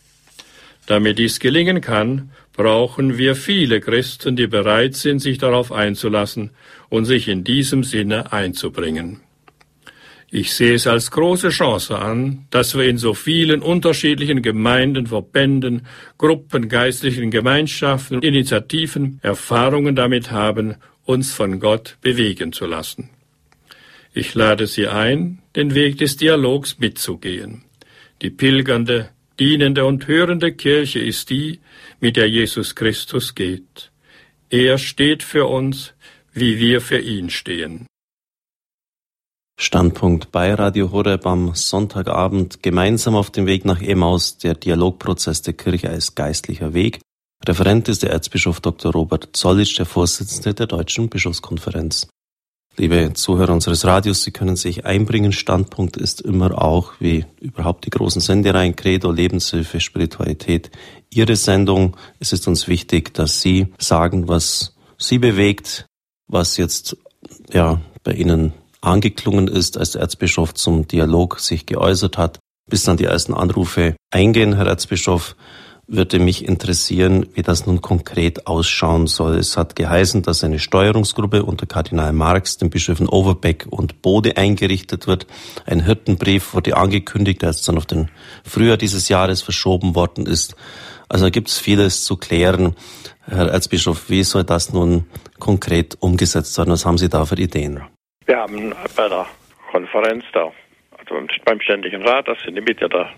[0.85, 6.51] Damit dies gelingen kann, brauchen wir viele Christen, die bereit sind, sich darauf einzulassen
[6.91, 9.21] und sich in diesem Sinne einzubringen.
[10.31, 15.87] Ich sehe es als große Chance an, dass wir in so vielen unterschiedlichen Gemeinden, Verbänden,
[16.19, 20.75] Gruppen, geistlichen Gemeinschaften Initiativen Erfahrungen damit haben,
[21.07, 23.09] uns von Gott bewegen zu lassen.
[24.17, 27.65] Ich lade Sie ein, den Weg des Dialogs mitzugehen.
[28.23, 29.11] Die pilgernde,
[29.41, 31.59] dienende und hörende Kirche ist die,
[31.99, 33.91] mit der Jesus Christus geht.
[34.51, 35.95] Er steht für uns,
[36.33, 37.89] wie wir für ihn stehen.
[39.61, 45.55] Standpunkt bei Radio Horeb am Sonntagabend gemeinsam auf dem Weg nach Emmaus, der Dialogprozess der
[45.55, 47.01] Kirche als geistlicher Weg.
[47.45, 48.93] Referent ist der Erzbischof Dr.
[48.93, 52.09] Robert Zollitsch, der Vorsitzende der Deutschen Bischofskonferenz.
[52.77, 55.31] Liebe Zuhörer unseres Radios, Sie können sich einbringen.
[55.31, 60.73] Standpunkt ist immer auch, wie überhaupt die großen Sendereien Credo, Lebenshilfe, Spiritualität,
[61.09, 61.97] Ihre Sendung.
[62.19, 65.87] Es ist uns wichtig, dass Sie sagen, was Sie bewegt,
[66.27, 66.97] was jetzt
[67.53, 72.97] ja bei Ihnen angeklungen ist, als der Erzbischof zum Dialog sich geäußert hat, bis dann
[72.97, 75.37] die ersten Anrufe eingehen, Herr Erzbischof
[75.87, 79.37] würde mich interessieren, wie das nun konkret ausschauen soll.
[79.37, 85.07] Es hat geheißen, dass eine Steuerungsgruppe unter Kardinal Marx, den Bischöfen Overbeck und Bode eingerichtet
[85.07, 85.27] wird.
[85.67, 88.11] Ein Hirtenbrief wurde angekündigt, der jetzt dann auf den
[88.45, 90.57] Frühjahr dieses Jahres verschoben worden ist.
[91.09, 92.75] Also da gibt es vieles zu klären.
[93.27, 95.07] Herr Erzbischof, wie soll das nun
[95.39, 96.71] konkret umgesetzt werden?
[96.71, 97.83] Was haben Sie da für Ideen?
[98.27, 99.27] Wir haben bei der
[99.71, 100.51] Konferenz da,
[100.99, 101.15] also
[101.45, 103.11] beim Ständigen Rat, das sind die Mitglieder der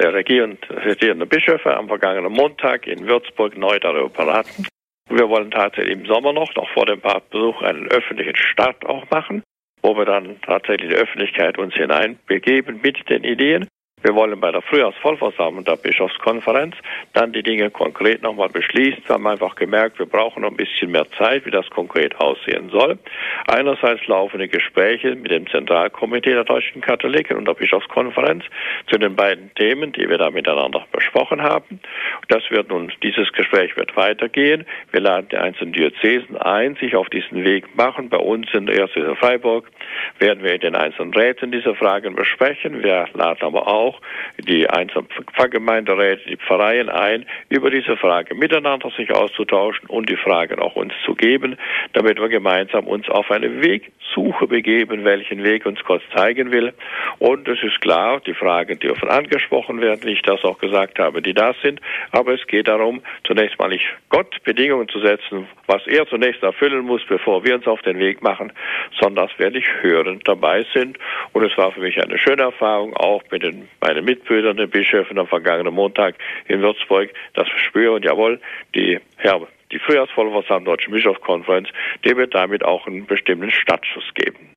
[0.00, 4.66] regierenden Bischöfe am vergangenen Montag in Würzburg neu darüber beraten.
[5.08, 9.42] Wir wollen tatsächlich im Sommer noch, noch vor dem Papstbesuch, einen öffentlichen Start auch machen,
[9.82, 13.68] wo wir dann tatsächlich die Öffentlichkeit uns hineinbegeben mit den Ideen.
[14.04, 16.76] Wir wollen bei der Frühjahrsvollversammlung der Bischofskonferenz
[17.14, 19.02] dann die Dinge konkret nochmal beschließen.
[19.06, 22.68] Wir haben einfach gemerkt, wir brauchen noch ein bisschen mehr Zeit, wie das konkret aussehen
[22.68, 22.98] soll.
[23.46, 28.44] Einerseits laufende Gespräche mit dem Zentralkomitee der deutschen Katholiken und der Bischofskonferenz
[28.90, 31.80] zu den beiden Themen, die wir da miteinander besprochen haben.
[32.28, 34.66] Das wird nun, dieses Gespräch wird weitergehen.
[34.92, 38.10] Wir laden die einzelnen Diözesen ein, sich auf diesen Weg machen.
[38.10, 39.70] Bei uns in der Erzdiözese Freiburg
[40.18, 42.82] werden wir in den einzelnen Räten diese Fragen besprechen.
[42.82, 44.00] Wir laden aber auch auch
[44.38, 50.58] die einzelnen Pfarrgemeinderäte, die Pfarreien ein, über diese Frage miteinander sich auszutauschen und die Fragen
[50.58, 51.56] auch uns zu geben,
[51.92, 56.72] damit wir gemeinsam uns auf eine Wegsuche begeben, welchen Weg uns Gott zeigen will.
[57.18, 61.22] Und es ist klar, die Fragen dürfen angesprochen werden, wie ich das auch gesagt habe,
[61.22, 61.80] die da sind.
[62.10, 66.84] Aber es geht darum, zunächst mal nicht Gott Bedingungen zu setzen, was er zunächst erfüllen
[66.84, 68.52] muss, bevor wir uns auf den Weg machen,
[69.00, 70.98] sondern dass wir nicht hörend dabei sind.
[71.32, 75.18] Und es war für mich eine schöne Erfahrung, auch mit den meine Mitbrüder, den Bischöfen
[75.18, 76.14] am vergangenen Montag
[76.48, 78.40] in Würzburg, das spüren, jawohl,
[78.74, 81.68] die Herr die Frühjahrsvollversammlung der Deutschen Bischofskonferenz,
[82.04, 84.52] die wird damit auch einen bestimmten Startschuss geben.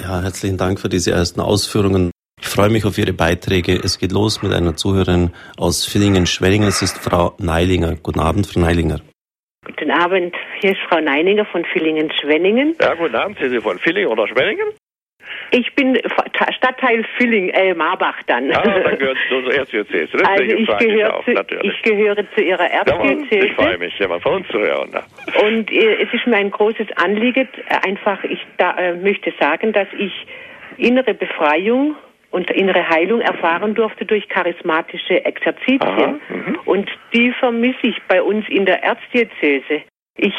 [0.00, 2.12] Ja, herzlichen Dank für diese ersten Ausführungen.
[2.40, 3.74] Ich freue mich auf Ihre Beiträge.
[3.74, 6.68] Es geht los mit einer Zuhörerin aus Villingen-Schwenningen.
[6.68, 7.96] Es ist Frau Neilinger.
[7.96, 9.00] Guten Abend, Frau Neilinger.
[9.66, 12.76] Guten Abend, hier ist Frau Neininger von Villingen-Schwenningen.
[12.80, 14.68] Ja, guten Abend, sind Sie von Villingen oder Schwenningen?
[15.50, 15.98] Ich bin
[16.56, 18.50] Stadtteil Filling, äh, Marbach dann.
[18.52, 20.18] Ah, dann gehört zu unserer Erzdiözese.
[20.24, 23.36] Also ich gehöre, zu, ich gehöre zu Ihrer Erzdiözese.
[23.36, 24.90] Ja, ich freue mich, jemand von uns zu hören.
[25.42, 29.72] Und äh, es ist mir ein großes Anliegen, äh, einfach, ich da, äh, möchte sagen,
[29.72, 30.12] dass ich
[30.76, 31.96] innere Befreiung
[32.30, 35.80] und innere Heilung erfahren durfte durch charismatische Exerzitien.
[35.80, 36.58] Aha, mhm.
[36.66, 39.82] und die vermisse ich bei uns in der Erzdiözese
[40.18, 40.34] ich,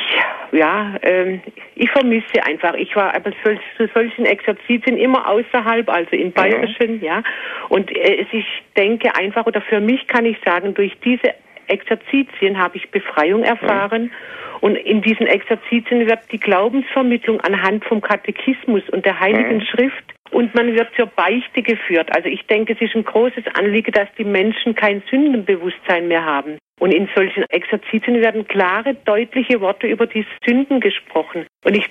[0.52, 1.42] ja, ähm,
[1.76, 2.74] ich vermisse einfach.
[2.74, 3.32] Ich war aber
[3.78, 7.04] zu solchen Exerzitien immer außerhalb, also in Bayerischen, mhm.
[7.04, 7.24] ja.
[7.70, 11.34] Und äh, ich denke einfach, oder für mich kann ich sagen, durch diese
[11.68, 14.04] Exerzitien habe ich Befreiung erfahren.
[14.04, 14.12] Mhm.
[14.60, 19.62] Und in diesen Exerzitien wird die Glaubensvermittlung anhand vom Katechismus und der Heiligen mhm.
[19.62, 22.10] Schrift und man wird zur Beichte geführt.
[22.16, 26.58] Also ich denke, es ist ein großes Anliegen, dass die Menschen kein Sündenbewusstsein mehr haben.
[26.80, 31.46] Und in solchen Exerzitien werden klare, deutliche Worte über die Sünden gesprochen.
[31.66, 31.86] Und ich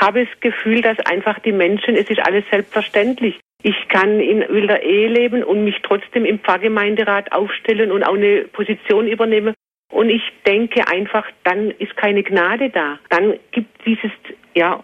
[0.00, 3.38] habe das Gefühl, dass einfach die Menschen, es ist alles selbstverständlich.
[3.62, 8.44] Ich kann in wilder Ehe leben und mich trotzdem im Pfarrgemeinderat aufstellen und auch eine
[8.44, 9.54] Position übernehmen.
[9.92, 12.98] Und ich denke einfach, dann ist keine Gnade da.
[13.10, 14.12] Dann gibt dieses,
[14.54, 14.82] ja,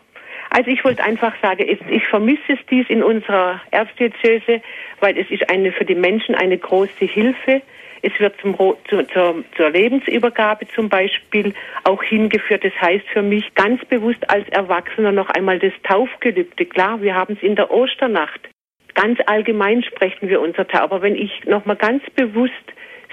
[0.57, 4.63] also ich wollte einfach sagen, ich vermisse es dies in unserer Erzdiözese,
[5.01, 7.61] weil es ist eine, für die Menschen eine große Hilfe.
[8.01, 8.57] Es wird zum,
[8.89, 11.53] zu, zur, zur Lebensübergabe zum Beispiel
[11.85, 12.65] auch hingeführt.
[12.65, 16.65] Das heißt für mich ganz bewusst als Erwachsener noch einmal das Taufgelübde.
[16.65, 18.49] Klar, wir haben es in der Osternacht.
[18.95, 20.81] Ganz allgemein sprechen wir unser Tauf.
[20.81, 22.55] Aber wenn ich noch mal ganz bewusst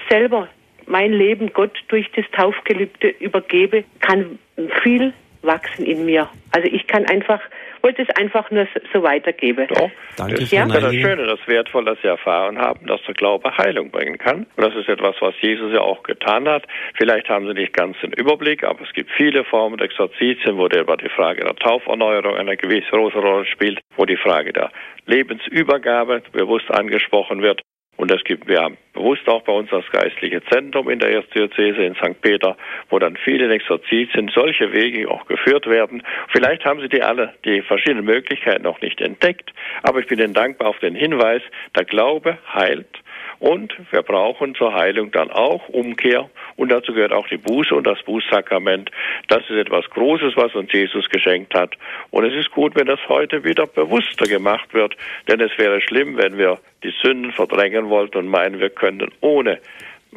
[0.08, 0.48] selber
[0.86, 4.38] mein Leben Gott durch das Taufgelübde übergebe, kann
[4.82, 5.12] viel
[5.44, 6.28] wachsen in mir.
[6.52, 7.40] Also ich kann einfach,
[7.82, 9.66] wollte es einfach nur so weitergeben.
[9.68, 10.64] Doch, Danke, das ja?
[10.64, 14.46] ist das Schöne, das Wertvolle, dass Sie erfahren haben, dass der Glaube Heilung bringen kann.
[14.56, 16.64] Und das ist etwas, was Jesus ja auch getan hat.
[16.96, 20.68] Vielleicht haben Sie nicht ganz den Überblick, aber es gibt viele Formen der Exerzitien, wo
[20.68, 24.70] der, die Frage der Tauferneuerung eine gewisse große Rolle spielt, wo die Frage der
[25.06, 27.62] Lebensübergabe bewusst angesprochen wird.
[27.96, 31.84] Und das gibt, wir haben bewusst auch bei uns das geistliche Zentrum in der Erzdiözese
[31.84, 32.20] in St.
[32.20, 32.56] Peter,
[32.90, 36.02] wo dann viele Exerzitien, solche Wege auch geführt werden.
[36.28, 40.34] Vielleicht haben Sie die alle, die verschiedenen Möglichkeiten noch nicht entdeckt, aber ich bin Ihnen
[40.34, 41.42] dankbar auf den Hinweis,
[41.76, 43.03] der Glaube heilt
[43.38, 46.30] und wir brauchen zur Heilung dann auch Umkehr.
[46.56, 48.90] Und dazu gehört auch die Buße und das Bußsakrament.
[49.28, 51.76] Das ist etwas Großes, was uns Jesus geschenkt hat.
[52.10, 54.96] Und es ist gut, wenn das heute wieder bewusster gemacht wird.
[55.28, 59.58] Denn es wäre schlimm, wenn wir die Sünden verdrängen wollten und meinen, wir könnten ohne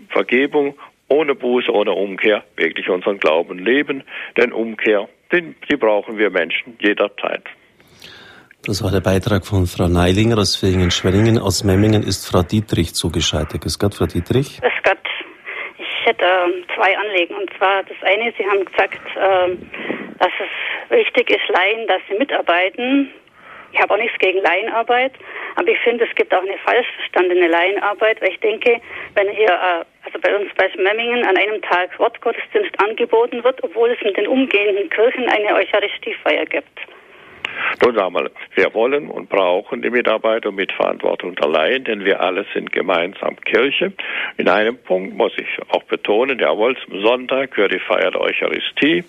[0.09, 4.03] Vergebung, ohne Buße, ohne Umkehr wirklich unseren Glauben leben.
[4.35, 7.43] Denn Umkehr, die, brauchen wir Menschen jederzeit.
[8.65, 11.39] Das war der Beitrag von Frau Neilinger aus Villingen-Schwenningen.
[11.39, 13.61] Aus Memmingen ist Frau Dietrich zugeschaltet.
[13.61, 14.59] Grüß Gott, Frau Dietrich.
[14.59, 14.97] Grüß Gott.
[15.77, 17.35] Ich hätte äh, zwei Anliegen.
[17.35, 19.55] Und zwar das eine, Sie haben gesagt, äh,
[20.19, 23.11] dass es wichtig ist, Laien, dass sie mitarbeiten.
[23.71, 25.11] Ich habe auch nichts gegen Laienarbeit,
[25.55, 28.81] aber ich finde, es gibt auch eine falsch verstandene Laienarbeit, weil ich denke,
[29.13, 33.91] wenn hier, äh, also bei uns bei Memmingen an einem Tag Wortgottesdienst angeboten wird, obwohl
[33.91, 36.79] es in den umgehenden Kirchen eine Eucharistiefeier gibt.
[37.83, 42.71] Nun einmal, wir wollen und brauchen die Mitarbeiter mit Verantwortung Laien, denn wir alle sind
[42.71, 43.93] gemeinsam Kirche.
[44.37, 49.03] In einem Punkt muss ich auch betonen, jawohl, zum Sonntag gehört die Feier der Eucharistie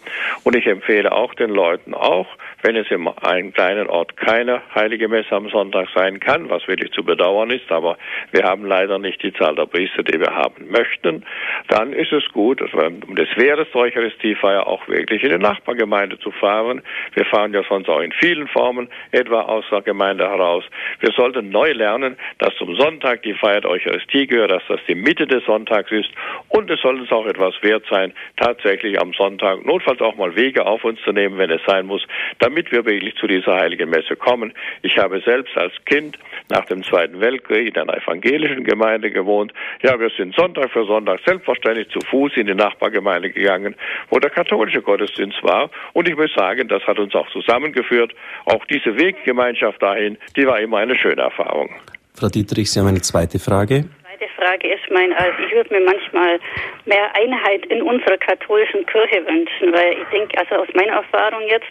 [0.45, 2.29] und ich empfehle auch den Leuten auch,
[2.69, 6.93] wenn es in einem kleinen Ort keine heilige Messe am Sonntag sein kann, was wirklich
[6.93, 7.97] zu bedauern ist, aber
[8.31, 11.25] wir haben leider nicht die Zahl der Priester, die wir haben möchten,
[11.69, 16.31] dann ist es gut, um des Wehres zur Eucharistiefeier auch wirklich in die Nachbargemeinde zu
[16.31, 16.83] fahren.
[17.15, 20.65] Wir fahren ja sonst auch in vielen Formen, etwa aus der Gemeinde heraus.
[21.01, 24.95] Wir sollten neu lernen, dass zum Sonntag die Feier der Eucharistie gehört, dass das die
[24.95, 26.11] Mitte des Sonntags ist
[26.49, 30.67] und es soll uns auch etwas wert sein, tatsächlich am Sonntag notfalls auch mal Wege
[30.67, 32.07] auf uns zu nehmen, wenn es sein muss,
[32.41, 34.53] damit wir wirklich zu dieser heiligen Messe kommen.
[34.83, 36.19] Ich habe selbst als Kind
[36.51, 39.53] nach dem Zweiten Weltkrieg in einer evangelischen Gemeinde gewohnt.
[39.83, 43.75] Ja, wir sind Sonntag für Sonntag selbstverständlich zu Fuß in die Nachbargemeinde gegangen,
[44.11, 45.71] wo der katholische Gottesdienst war.
[45.93, 48.13] Und ich muss sagen, das hat uns auch zusammengeführt.
[48.45, 51.71] Auch diese Weggemeinschaft dahin, die war immer eine schöne Erfahrung.
[52.15, 53.85] Frau Dietrich, Sie haben eine zweite Frage.
[54.19, 56.41] Zweite Frage ist mein, also ich würde mir manchmal
[56.87, 61.71] mehr Einheit in unserer katholischen Kirche wünschen, weil ich denke, also aus meiner Erfahrung jetzt,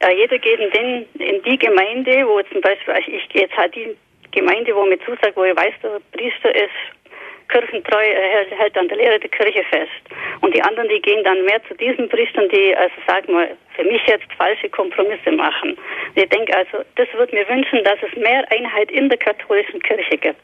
[0.00, 3.56] äh, jeder geht in, den, in die Gemeinde, wo zum Beispiel, also ich gehe jetzt
[3.56, 3.96] halt die
[4.32, 6.70] Gemeinde, wo mir zusagt, wo ich weiß, der Priester ist
[7.48, 9.90] kirchentreu, hält, hält an der Lehre der Kirche fest.
[10.40, 13.84] Und die anderen, die gehen dann mehr zu diesen Priestern, die, also sagen wir, für
[13.84, 15.76] mich jetzt falsche Kompromisse machen.
[16.16, 20.18] Ich denke also, das würde mir wünschen, dass es mehr Einheit in der katholischen Kirche
[20.18, 20.40] gibt.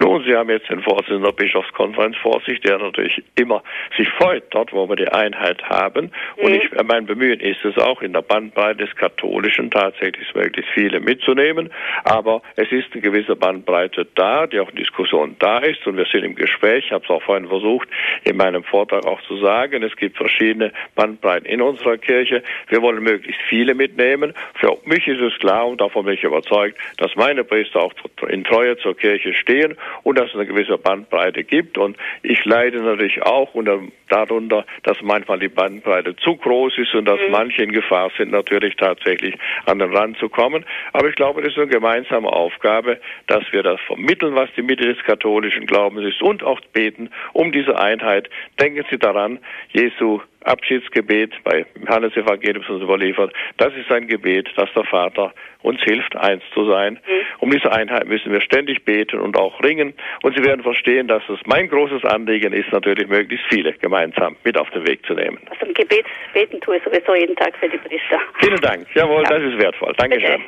[0.00, 3.62] Nun, Sie haben jetzt den Vorsitzenden der Bischofskonferenz vor sich, der natürlich immer
[3.96, 6.12] sich freut, dort, wo wir die Einheit haben.
[6.36, 6.44] Mhm.
[6.44, 11.00] Und ich, mein Bemühen ist es auch, in der Bandbreite des Katholischen tatsächlich möglichst viele
[11.00, 11.72] mitzunehmen.
[12.04, 15.84] Aber es ist eine gewisse Bandbreite da, die auch in Diskussion da ist.
[15.86, 17.88] Und wir sind im Gespräch, ich habe es auch vorhin versucht,
[18.24, 22.42] in meinem Vortrag auch zu sagen, es gibt verschiedene Bandbreiten in unserer Kirche.
[22.68, 24.34] Wir wollen möglichst viele mitnehmen.
[24.54, 27.92] Für mich ist es klar und davon bin ich überzeugt, dass meine Priester auch
[28.28, 31.78] in Treue zur Kirche stehen und dass es eine gewisse Bandbreite gibt.
[31.78, 37.06] Und ich leide natürlich auch unter, darunter, dass manchmal die Bandbreite zu groß ist und
[37.06, 37.32] dass mhm.
[37.32, 40.64] manche in Gefahr sind, natürlich tatsächlich an den Rand zu kommen.
[40.92, 44.84] Aber ich glaube, das ist eine gemeinsame Aufgabe, dass wir das vermitteln, was die Mitte
[44.84, 48.28] des katholischen Glaubens ist und auch beten um diese Einheit.
[48.60, 49.38] Denken Sie daran,
[49.70, 53.32] Jesu Abschiedsgebet bei Hannes Evangelium uns überliefert.
[53.58, 55.32] Das ist ein Gebet, dass der Vater
[55.62, 56.94] uns hilft, eins zu sein.
[56.94, 57.22] Mhm.
[57.38, 59.94] Um diese Einheit müssen wir ständig beten und auch ringen.
[60.22, 64.58] Und Sie werden verstehen, dass es mein großes Anliegen ist, natürlich möglichst viele gemeinsam mit
[64.58, 65.38] auf den Weg zu nehmen.
[65.50, 68.18] Also im Gebet beten tue ich sowieso jeden Tag für die Priester.
[68.40, 68.86] Vielen Dank.
[68.94, 69.38] Jawohl, ja.
[69.38, 69.92] das ist wertvoll.
[69.96, 70.42] Dankeschön.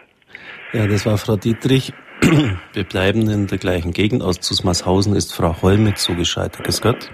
[0.72, 1.92] Ja, das war Frau Dietrich.
[2.72, 4.22] Wir bleiben in der gleichen Gegend.
[4.22, 6.64] Aus Zusmarshausen ist Frau Holme zugeschaltet.
[6.64, 7.10] Grüß Gott.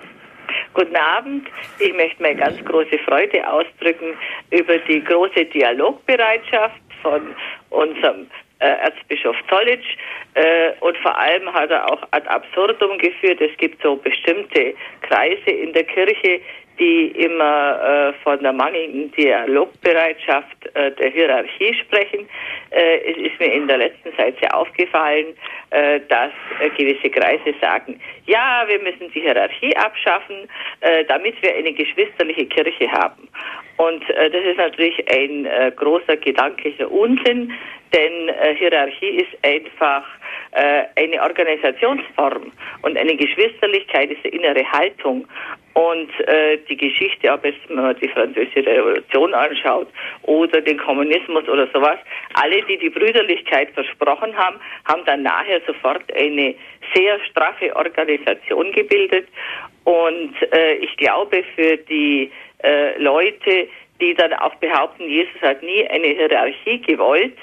[0.72, 1.48] Guten Abend.
[1.80, 4.14] Ich möchte mir ganz große Freude ausdrücken
[4.50, 7.22] über die große Dialogbereitschaft von
[7.70, 8.26] unserem
[8.61, 9.96] äh, Erzbischof Zollitsch
[10.34, 13.40] äh, und vor allem hat er auch ad absurdum geführt.
[13.40, 16.40] Es gibt so bestimmte Kreise in der Kirche,
[16.79, 22.29] die immer äh, von der mangelnden Dialogbereitschaft äh, der Hierarchie sprechen.
[22.71, 25.35] Äh, es ist mir in der letzten Zeit sehr aufgefallen,
[25.71, 30.49] äh, dass äh, gewisse Kreise sagen, ja, wir müssen die Hierarchie abschaffen,
[30.81, 33.29] äh, damit wir eine geschwisterliche Kirche haben.
[33.81, 37.51] Und das ist natürlich ein großer gedanklicher Unsinn,
[37.95, 40.05] denn Hierarchie ist einfach
[40.53, 42.53] eine Organisationsform
[42.83, 45.26] und eine Geschwisterlichkeit ist eine innere Haltung.
[45.72, 49.89] Und äh, die Geschichte, ob es man die französische Revolution anschaut
[50.22, 51.99] oder den Kommunismus oder sowas,
[52.35, 54.57] alle, die die Brüderlichkeit versprochen haben,
[54.87, 56.55] haben dann nachher sofort eine
[56.93, 59.28] sehr straffe Organisation gebildet.
[59.85, 62.31] Und äh, ich glaube, für die
[62.62, 63.68] äh, Leute,
[64.00, 67.36] die dann auch behaupten, Jesus hat nie eine Hierarchie gewollt,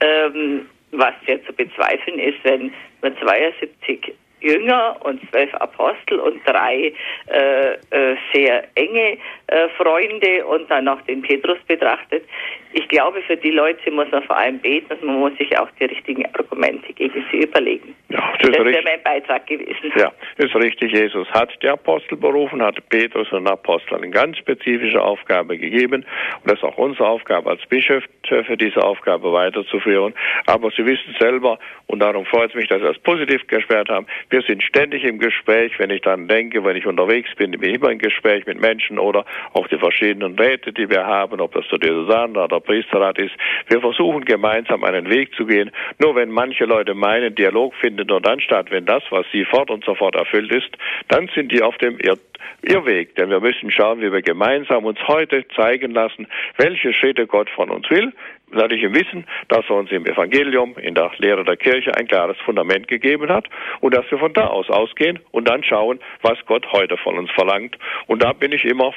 [0.00, 4.14] ähm, was ja zu bezweifeln ist, wenn man 72
[4.44, 6.92] Jünger und zwölf Apostel und drei
[7.26, 12.24] äh, äh, sehr enge äh, Freunde und dann noch den Petrus betrachtet.
[12.72, 15.68] Ich glaube, für die Leute muss man vor allem beten und man muss sich auch
[15.78, 17.94] die richtigen Argumente gegen sie überlegen.
[18.08, 19.92] Ja, das, das wäre mein Beitrag gewesen.
[19.96, 20.92] Ja, das ist richtig.
[20.92, 26.04] Jesus hat die Apostel berufen, hat Petrus und Apostel eine ganz spezifische Aufgabe gegeben.
[26.42, 30.14] Und das ist auch unsere Aufgabe als Bischof, für diese Aufgabe weiterzuführen.
[30.46, 34.06] Aber Sie wissen selber, und darum freut es mich, dass Sie das positiv gesperrt haben,
[34.34, 35.78] wir sind ständig im Gespräch.
[35.78, 38.98] Wenn ich dann denke, wenn ich unterwegs bin, bin ich immer im Gespräch mit Menschen
[38.98, 43.16] oder auch die verschiedenen Räte, die wir haben, ob das der Diözesan oder der Priesterrat
[43.18, 43.30] ist.
[43.68, 45.70] Wir versuchen gemeinsam einen Weg zu gehen.
[46.00, 49.82] Nur wenn manche Leute meinen, Dialog findet nur dann statt, wenn das, was sie fordern,
[49.86, 50.70] sofort erfüllt ist,
[51.06, 52.18] dann sind die auf dem Irr
[52.60, 53.14] Irrweg.
[53.14, 56.26] Denn wir müssen schauen, wie wir gemeinsam uns heute zeigen lassen,
[56.56, 58.12] welche Schritte Gott von uns will
[58.50, 62.36] natürlich im Wissen, dass er uns im Evangelium, in der Lehre der Kirche ein klares
[62.44, 63.48] Fundament gegeben hat
[63.80, 67.30] und dass wir von da aus ausgehen und dann schauen, was Gott heute von uns
[67.30, 67.76] verlangt.
[68.06, 68.96] Und da bin ich immer auf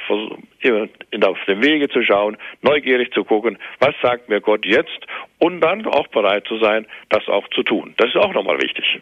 [0.60, 5.06] dem Wege zu schauen, neugierig zu gucken, was sagt mir Gott jetzt
[5.38, 7.94] und dann auch bereit zu sein, das auch zu tun.
[7.96, 9.00] Das ist auch nochmal wichtig.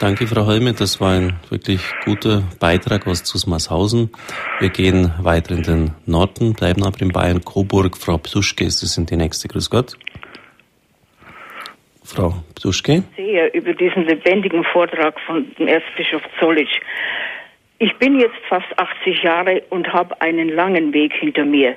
[0.00, 0.74] Danke, Frau Holme.
[0.74, 4.12] Das war ein wirklich guter Beitrag aus Zusmarshausen.
[4.60, 7.44] Wir gehen weiter in den Norden, bleiben aber in Bayern.
[7.44, 9.48] Coburg, Frau Psuschke, Sie sind die nächste.
[9.48, 9.94] Grüß Gott.
[12.04, 13.02] Frau Psuschke.
[13.16, 16.78] Sehr über diesen lebendigen Vortrag von dem Erzbischof Zollitsch.
[17.80, 21.76] Ich bin jetzt fast 80 Jahre und habe einen langen Weg hinter mir.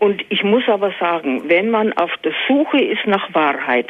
[0.00, 3.86] Und ich muss aber sagen, wenn man auf der Suche ist nach Wahrheit,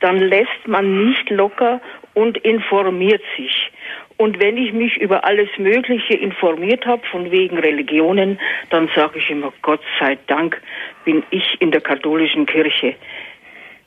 [0.00, 1.80] dann lässt man nicht locker
[2.16, 3.70] und informiert sich.
[4.16, 8.40] Und wenn ich mich über alles Mögliche informiert habe, von wegen Religionen,
[8.70, 10.60] dann sage ich immer, Gott sei Dank
[11.04, 12.94] bin ich in der katholischen Kirche.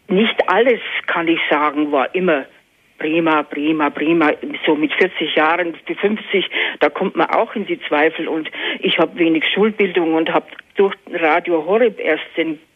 [0.08, 2.46] Nicht alles, kann ich sagen, war immer
[3.00, 4.32] prima, prima, prima.
[4.64, 6.46] So mit 40 Jahren, die 50,
[6.82, 8.28] da kommt man auch in die Zweifel.
[8.28, 8.52] Und
[8.82, 12.26] ich habe wenig Schulbildung und habe durch Radio Horeb erst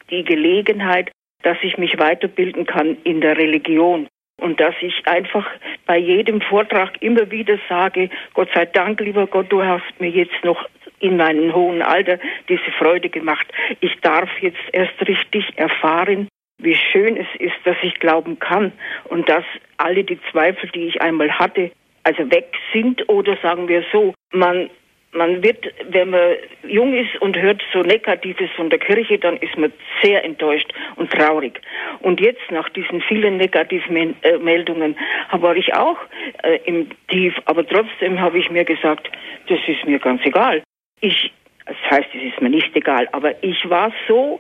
[0.10, 1.12] die Gelegenheit,
[1.44, 4.08] dass ich mich weiterbilden kann in der Religion.
[4.44, 5.50] Und dass ich einfach
[5.86, 10.44] bei jedem Vortrag immer wieder sage, Gott sei Dank, lieber Gott, du hast mir jetzt
[10.44, 10.68] noch
[11.00, 12.20] in meinem hohen Alter
[12.50, 13.48] diese Freude gemacht.
[13.80, 16.28] Ich darf jetzt erst richtig erfahren,
[16.58, 18.74] wie schön es ist, dass ich glauben kann
[19.06, 19.46] und dass
[19.78, 21.72] alle die Zweifel, die ich einmal hatte,
[22.04, 24.70] also weg sind oder sagen wir so, man
[25.14, 26.36] man wird, wenn man
[26.68, 31.12] jung ist und hört so Negatives von der Kirche, dann ist man sehr enttäuscht und
[31.12, 31.62] traurig.
[32.00, 34.96] Und jetzt nach diesen vielen negativen äh, Meldungen
[35.32, 35.98] war ich auch
[36.44, 39.10] äh, im Tief, aber trotzdem habe ich mir gesagt,
[39.48, 40.64] das ist mir ganz egal.
[41.02, 41.32] Ich,
[41.66, 44.40] das heißt, es ist mir nicht egal, aber ich war so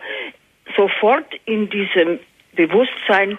[0.75, 2.19] sofort in diesem
[2.55, 3.37] Bewusstsein,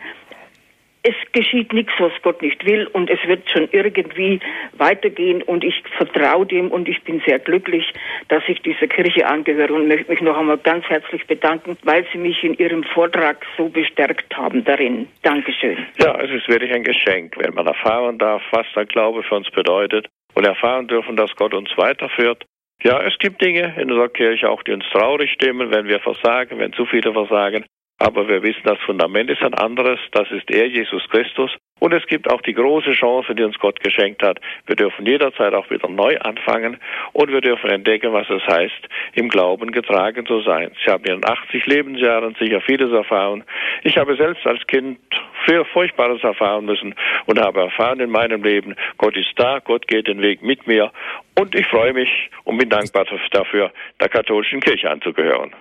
[1.04, 4.40] es geschieht nichts, was Gott nicht will und es wird schon irgendwie
[4.72, 7.92] weitergehen und ich vertraue dem und ich bin sehr glücklich,
[8.28, 12.18] dass ich dieser Kirche angehöre und möchte mich noch einmal ganz herzlich bedanken, weil Sie
[12.18, 15.06] mich in Ihrem Vortrag so bestärkt haben darin.
[15.22, 15.76] Dankeschön.
[15.98, 19.50] Ja, es ist wirklich ein Geschenk, wenn man erfahren darf, was der Glaube für uns
[19.50, 22.46] bedeutet und erfahren dürfen, dass Gott uns weiterführt.
[22.82, 26.58] Ja, es gibt Dinge in unserer Kirche auch, die uns traurig stimmen, wenn wir versagen,
[26.58, 27.66] wenn zu viele versagen.
[28.04, 29.98] Aber wir wissen, das Fundament ist ein anderes.
[30.12, 31.50] Das ist er, Jesus Christus.
[31.80, 34.38] Und es gibt auch die große Chance, die uns Gott geschenkt hat.
[34.66, 36.76] Wir dürfen jederzeit auch wieder neu anfangen
[37.14, 40.70] und wir dürfen entdecken, was es heißt, im Glauben getragen zu sein.
[40.78, 43.42] Ich habe in 80 Lebensjahren sicher vieles erfahren.
[43.84, 44.98] Ich habe selbst als Kind
[45.46, 46.94] viel Furchtbares erfahren müssen
[47.24, 50.92] und habe erfahren in meinem Leben, Gott ist da, Gott geht den Weg mit mir
[51.38, 55.54] und ich freue mich und bin dankbar dafür, der katholischen Kirche anzugehören.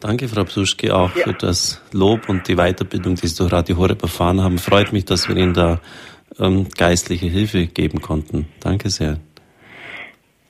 [0.00, 1.24] Danke, Frau Psuschke, auch ja.
[1.24, 4.58] für das Lob und die Weiterbildung, die Sie durch Radio Horeb erfahren haben.
[4.58, 5.80] Freut mich, dass wir Ihnen da
[6.38, 8.46] ähm, geistliche Hilfe geben konnten.
[8.60, 9.18] Danke sehr.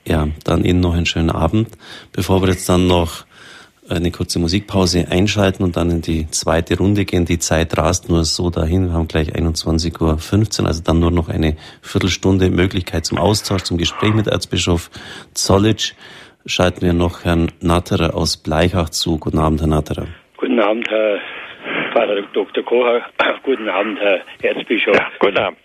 [0.07, 1.69] Ja, dann Ihnen noch einen schönen Abend.
[2.13, 3.25] Bevor wir jetzt dann noch
[3.89, 7.25] eine kurze Musikpause einschalten und dann in die zweite Runde gehen.
[7.25, 8.89] Die Zeit rast nur so dahin.
[8.89, 13.79] Wir haben gleich 21.15 Uhr, also dann nur noch eine Viertelstunde Möglichkeit zum Austausch, zum
[13.79, 14.91] Gespräch mit Erzbischof
[15.33, 15.95] Zollitsch
[16.47, 19.19] schalten wir noch Herrn Natterer aus Bleichach zu.
[19.19, 20.07] Guten Abend, Herr Natterer.
[20.37, 21.19] Guten Abend, Herr
[21.93, 22.65] Pfarrer Dr.
[22.65, 23.07] Kocher.
[23.43, 24.95] Guten Abend, Herr Erzbischof.
[24.95, 25.59] Ja, guten Abend.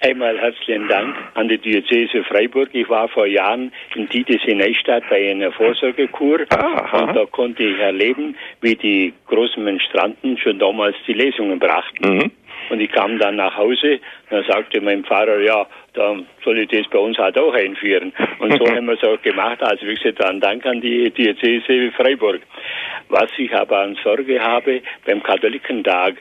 [0.00, 2.68] Einmal herzlichen Dank an die Diözese Freiburg.
[2.72, 6.98] Ich war vor Jahren in Titisee Neustadt bei einer Vorsorgekur aha.
[6.98, 12.18] und da konnte ich erleben, wie die großen Menstranten schon damals die Lesungen brachten.
[12.18, 12.30] Mhm.
[12.68, 15.66] Und ich kam dann nach Hause, dann sagte mein Pfarrer, ja,
[15.96, 18.12] da soll ich das bei uns halt auch einführen.
[18.38, 19.62] Und so haben wir es auch gemacht.
[19.62, 22.40] Also wie gesagt, dann Dank an die Diözese Freiburg.
[23.08, 26.16] Was ich aber an Sorge habe, beim Katholikentag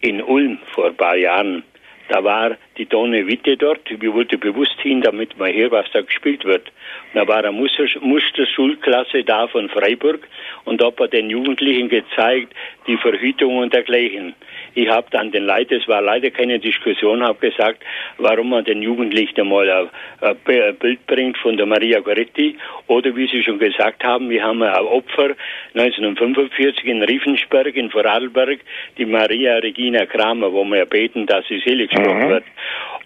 [0.00, 1.62] in Ulm vor ein paar Jahren,
[2.08, 3.80] da war die Donne Witte dort.
[3.88, 6.70] Wir wollten bewusst hin, damit man hier was da gespielt wird.
[7.14, 10.28] Da war eine Muster, Musterschulklasse da von Freiburg
[10.64, 12.54] und da hat er den Jugendlichen gezeigt,
[12.86, 14.34] die Verhütung und dergleichen.
[14.74, 17.82] Ich habe dann den Leiter, es war leider keine Diskussion, habe gesagt,
[18.18, 20.36] warum man den Jugendlichen einmal ein,
[20.78, 24.74] Bild bringt von der Maria Goretti oder wie Sie schon gesagt haben, wir haben ein
[24.84, 25.34] Opfer
[25.74, 28.60] 1945 in Riefensberg in Vorarlberg,
[28.96, 32.30] die Maria Regina Kramer, wo wir beten, dass sie selig gesprochen mhm.
[32.30, 32.44] wird.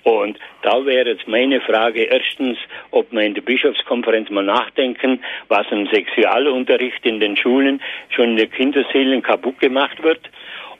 [0.04, 2.58] Und da wäre jetzt meine Frage erstens,
[2.92, 8.36] ob wir in der Bischofskonferenz mal nachdenken, was im Sexualunterricht in den Schulen schon in
[8.36, 10.20] den Kinderseelen kaputt gemacht wird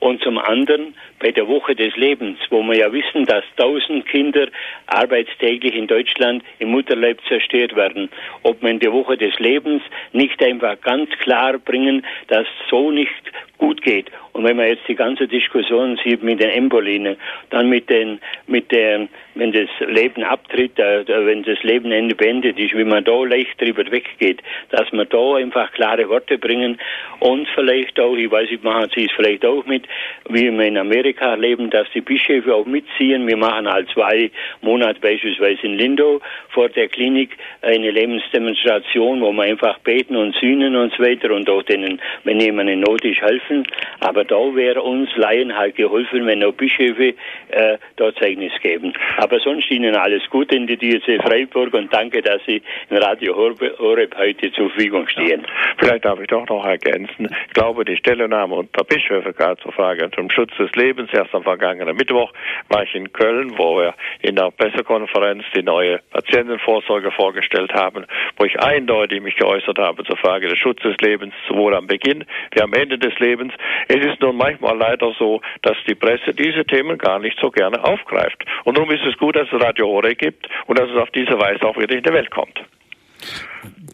[0.01, 4.49] und zum anderen bei der Woche des Lebens, wo wir ja wissen, dass tausend Kinder
[4.87, 8.09] arbeitstäglich in Deutschland im Mutterleib zerstört werden,
[8.43, 9.83] ob in der Woche des Lebens
[10.13, 13.11] nicht einfach ganz klar bringen, dass so nicht
[13.59, 14.11] gut geht.
[14.33, 17.17] Und wenn man jetzt die ganze Diskussion sieht mit den Embolinen,
[17.51, 22.59] dann mit den, mit der, wenn das Leben abtritt, äh, wenn das Leben Ende beendet
[22.59, 26.79] ist, wie man da leicht drüber weggeht, dass man da einfach klare Worte bringen
[27.21, 29.85] und vielleicht auch, ich weiß, ich machen Sie es vielleicht auch mit,
[30.29, 33.27] wie wir in Amerika leben, dass die Bischöfe auch mitziehen.
[33.27, 34.31] Wir machen halt zwei
[34.63, 40.77] Monate beispielsweise in Lindau vor der Klinik eine Lebensdemonstration, wo wir einfach beten und sühnen
[40.77, 43.67] und so weiter und auch denen, wenn jemand in Not ist, helfen.
[44.01, 47.15] Aber da wäre uns Laien halt geholfen, wenn auch Bischöfe
[47.49, 48.93] äh, da Zeugnis geben.
[49.19, 53.37] Aber sonst Ihnen alles Gute in die Diözese Freiburg und danke, dass Sie in Radio
[53.37, 55.47] Horeb heute zur Verfügung stehen.
[55.79, 57.29] Vielleicht darf ich doch noch ergänzen.
[57.47, 61.11] Ich glaube, die Stellungnahme unter Bischöfe gerade zur Frage zum Schutz des Lebens.
[61.13, 62.33] Erst am vergangenen Mittwoch
[62.69, 68.07] war ich in Köln, wo wir in der Pressekonferenz die neue Patientenvorsorge vorgestellt haben,
[68.39, 72.25] wo ich eindeutig mich geäußert habe zur Frage des Schutzes des Lebens, sowohl am Beginn
[72.53, 73.53] wie am Ende des Lebens.
[73.89, 77.83] Es ist nun manchmal leider so, dass die Presse diese Themen gar nicht so gerne
[77.85, 78.45] aufgreift.
[78.65, 81.39] Und darum ist es gut, dass es Radio Ore gibt und dass es auf diese
[81.39, 82.61] Weise auch wieder in die Welt kommt.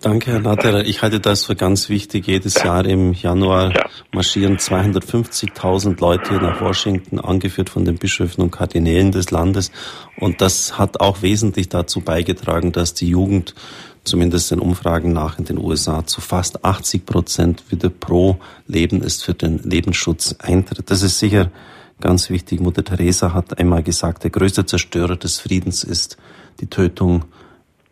[0.03, 0.85] Danke, Herr Natterer.
[0.85, 2.27] Ich halte das für ganz wichtig.
[2.27, 2.65] Jedes ja.
[2.65, 3.87] Jahr im Januar ja.
[4.11, 9.71] marschieren 250.000 Leute nach Washington, angeführt von den Bischöfen und Kardinälen des Landes.
[10.17, 13.55] Und das hat auch wesentlich dazu beigetragen, dass die Jugend
[14.03, 19.25] zumindest den Umfragen nach in den USA zu fast 80 Prozent wieder pro Leben ist
[19.25, 20.91] für den Lebensschutz eintritt.
[20.91, 21.53] Das ist sicher
[22.01, 22.61] ganz wichtig.
[22.61, 26.17] Mutter Teresa hat einmal gesagt, der größte Zerstörer des Friedens ist
[26.61, 27.25] die Tötung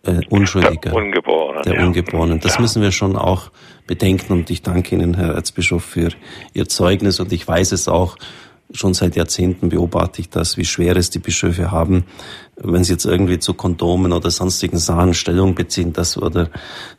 [0.03, 0.91] äh, Unschuldiger.
[0.91, 1.63] Der Ungeborenen.
[1.63, 2.41] Der Ungeborenen.
[2.41, 2.61] Das ja.
[2.61, 3.51] müssen wir schon auch
[3.87, 6.11] bedenken und ich danke Ihnen, Herr Erzbischof, für
[6.55, 8.17] Ihr Zeugnis und ich weiß es auch,
[8.73, 12.05] schon seit Jahrzehnten beobachte ich das, wie schwer es die Bischöfe haben,
[12.57, 16.51] wenn sie jetzt irgendwie zu Kondomen oder sonstigen Sachen Stellung beziehen, das oder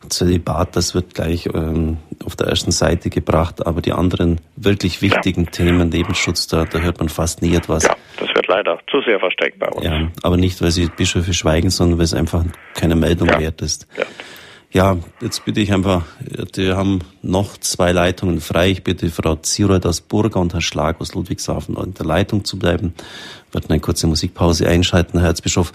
[0.08, 5.44] Zölibat, das wird gleich ähm, auf der ersten Seite gebracht, aber die anderen wirklich wichtigen
[5.44, 5.50] ja.
[5.50, 7.84] Themen, Lebensschutz, da, da hört man fast nie etwas.
[7.84, 9.84] Ja, das wird leider zu sehr versteckt bei uns.
[9.84, 12.44] Ja, aber nicht, weil sie Bischöfe schweigen, sondern weil es einfach
[12.74, 13.38] keine Meldung ja.
[13.38, 13.86] wert ist.
[13.96, 14.04] Ja.
[14.74, 16.06] Ja, jetzt bitte ich einfach,
[16.54, 18.70] wir haben noch zwei Leitungen frei.
[18.70, 22.58] Ich bitte Frau Zierold aus Burger und Herr Schlag aus Ludwigshafen in der Leitung zu
[22.58, 22.94] bleiben.
[23.52, 25.74] Wir werden eine kurze Musikpause einschalten, Herr Erzbischof.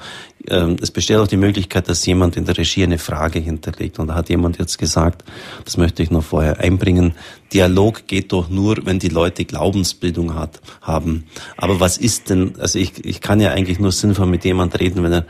[0.49, 3.99] Ähm, es besteht auch die Möglichkeit, dass jemand in der Regie eine Frage hinterlegt.
[3.99, 5.23] Und da hat jemand jetzt gesagt,
[5.63, 7.13] das möchte ich noch vorher einbringen,
[7.53, 11.25] Dialog geht doch nur, wenn die Leute Glaubensbildung hat, haben.
[11.55, 15.03] Aber was ist denn, also ich, ich kann ja eigentlich nur sinnvoll mit jemand reden,
[15.03, 15.25] wenn er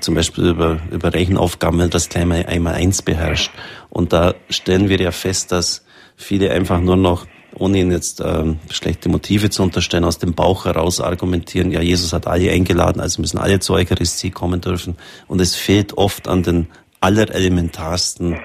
[0.00, 3.52] zum Beispiel über, über Rechenaufgaben das gleich mal einmal eins beherrscht.
[3.88, 5.84] Und da stellen wir ja fest, dass
[6.16, 7.26] viele einfach nur noch
[7.58, 12.12] ohne ihnen jetzt ähm, schlechte Motive zu unterstellen, aus dem Bauch heraus argumentieren, ja, Jesus
[12.12, 14.96] hat alle eingeladen, also müssen alle zur Eucharistie kommen dürfen.
[15.28, 16.68] Und es fehlt oft an den
[17.00, 18.38] allerelementarsten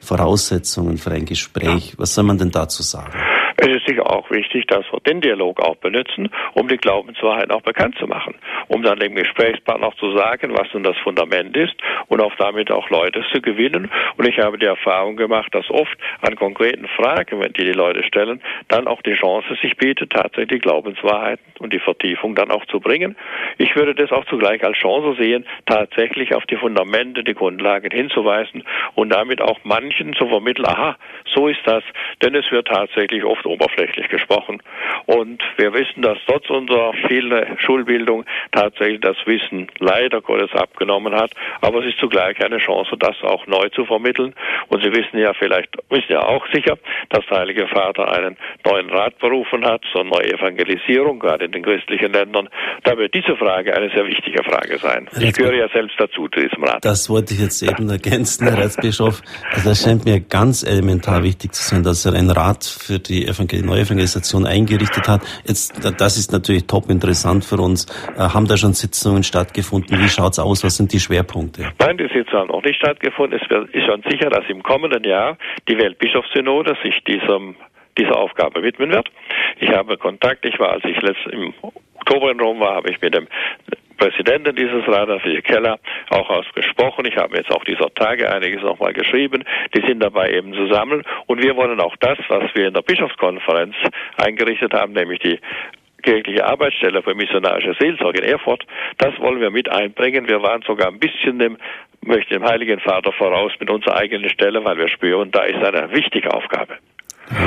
[0.00, 1.94] Voraussetzungen für ein Gespräch.
[1.96, 3.12] Was soll man denn dazu sagen?
[3.64, 7.62] Es ist sicher auch wichtig, dass wir den Dialog auch benutzen, um die Glaubenswahrheit auch
[7.62, 8.34] bekannt zu machen,
[8.66, 11.74] um dann dem Gesprächspartner auch zu sagen, was nun das Fundament ist
[12.08, 13.88] und auch damit auch Leute zu gewinnen.
[14.16, 18.42] Und ich habe die Erfahrung gemacht, dass oft an konkreten Fragen, die die Leute stellen,
[18.66, 22.80] dann auch die Chance sich bietet, tatsächlich die Glaubenswahrheiten und die Vertiefung dann auch zu
[22.80, 23.14] bringen.
[23.58, 28.64] Ich würde das auch zugleich als Chance sehen, tatsächlich auf die Fundamente, die Grundlagen hinzuweisen
[28.96, 30.96] und damit auch manchen zu vermitteln, aha,
[31.32, 31.84] so ist das,
[32.22, 34.62] denn es wird tatsächlich oft oberflächlich gesprochen.
[35.06, 41.32] Und wir wissen, dass trotz unserer vielen Schulbildung tatsächlich das Wissen leider Gottes abgenommen hat.
[41.60, 44.34] Aber es ist zugleich eine Chance, das auch neu zu vermitteln.
[44.68, 46.78] Und Sie wissen ja vielleicht, wissen ja auch sicher,
[47.10, 52.12] dass der Heilige Vater einen neuen Rat berufen hat zur Neuevangelisierung, gerade in den christlichen
[52.12, 52.48] Ländern.
[52.84, 55.08] Da wird diese Frage eine sehr wichtige Frage sein.
[55.20, 56.84] Ich gehöre ja selbst dazu, zu diesem Rat.
[56.84, 59.22] Das wollte ich jetzt eben ergänzen, Herr Erzbischof.
[59.52, 63.26] Also das scheint mir ganz elementar wichtig zu sein, dass er einen Rat für die
[63.32, 65.22] Evangel Neuevangelisation eingerichtet hat.
[65.46, 67.86] Jetzt, das ist natürlich top interessant für uns.
[68.16, 69.98] Äh, haben da schon Sitzungen stattgefunden?
[69.98, 70.64] Wie schaut's aus?
[70.64, 71.68] Was sind die Schwerpunkte?
[71.78, 73.38] Nein, die Sitzungen haben noch nicht stattgefunden.
[73.40, 75.36] Es ist schon sicher, dass im kommenden Jahr
[75.68, 77.56] die Weltbischofssynode sich diesem
[77.98, 79.10] dieser Aufgabe widmen wird.
[79.60, 81.52] Ich habe Kontakt, ich war, als ich letzt, im
[81.94, 83.28] Oktober in Rom war, habe ich mit dem
[84.02, 85.78] Präsidenten dieses Rates, Philipp Keller,
[86.10, 87.04] auch ausgesprochen.
[87.06, 89.44] Ich habe jetzt auch dieser Tage einiges nochmal geschrieben.
[89.76, 91.04] Die sind dabei eben zusammen.
[91.26, 93.76] Und wir wollen auch das, was wir in der Bischofskonferenz
[94.16, 95.38] eingerichtet haben, nämlich die
[96.02, 98.66] kirchliche Arbeitsstelle für missionarische Seelsorge in Erfurt,
[98.98, 100.28] das wollen wir mit einbringen.
[100.28, 101.56] Wir waren sogar ein bisschen dem,
[102.00, 105.92] möchte dem Heiligen Vater voraus mit unserer eigenen Stelle, weil wir spüren, da ist eine
[105.92, 106.78] wichtige Aufgabe.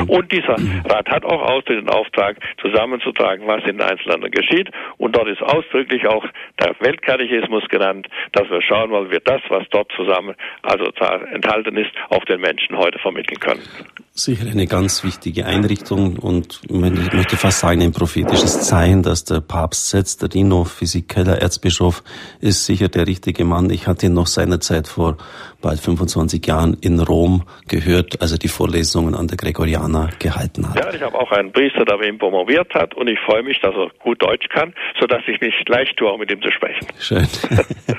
[0.08, 4.70] Und dieser Rat hat auch ausdrücklich den Auftrag, zusammenzutragen, was in den einzelnen Ländern geschieht.
[4.98, 6.26] Und dort ist ausdrücklich auch
[6.60, 10.86] der Weltkatechismus genannt, dass wir schauen, weil wir das, was dort zusammen, also
[11.32, 13.62] enthalten ist, auch den Menschen heute vermitteln können.
[14.14, 16.72] Sicher eine ganz wichtige Einrichtung und ich
[17.14, 20.22] möchte fast sagen, ein prophetisches Zeichen, dass der Papst setzt.
[20.22, 22.02] Der Dino Physikeller Erzbischof
[22.40, 23.70] ist sicher der richtige Mann.
[23.70, 25.18] Ich hatte ihn noch seinerzeit vor
[25.66, 30.78] bald 25 Jahren in Rom gehört, als er die Vorlesungen an der Gregoriana gehalten hat.
[30.78, 33.74] Ja, ich habe auch einen Priester, der ihm promoviert hat und ich freue mich, dass
[33.74, 36.86] er gut Deutsch kann, sodass ich mich leicht tue, auch mit ihm zu sprechen.
[37.00, 37.28] Schön.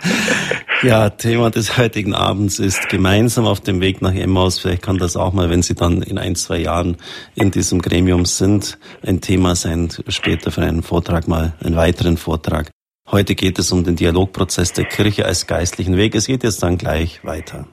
[0.82, 4.60] ja, Thema des heutigen Abends ist gemeinsam auf dem Weg nach Emmaus.
[4.60, 6.98] Vielleicht kann das auch mal, wenn Sie dann in ein, zwei Jahren
[7.34, 12.70] in diesem Gremium sind, ein Thema sein, später für einen Vortrag mal, einen weiteren Vortrag.
[13.08, 16.16] Heute geht es um den Dialogprozess der Kirche als geistlichen Weg.
[16.16, 17.66] Es geht jetzt dann gleich weiter.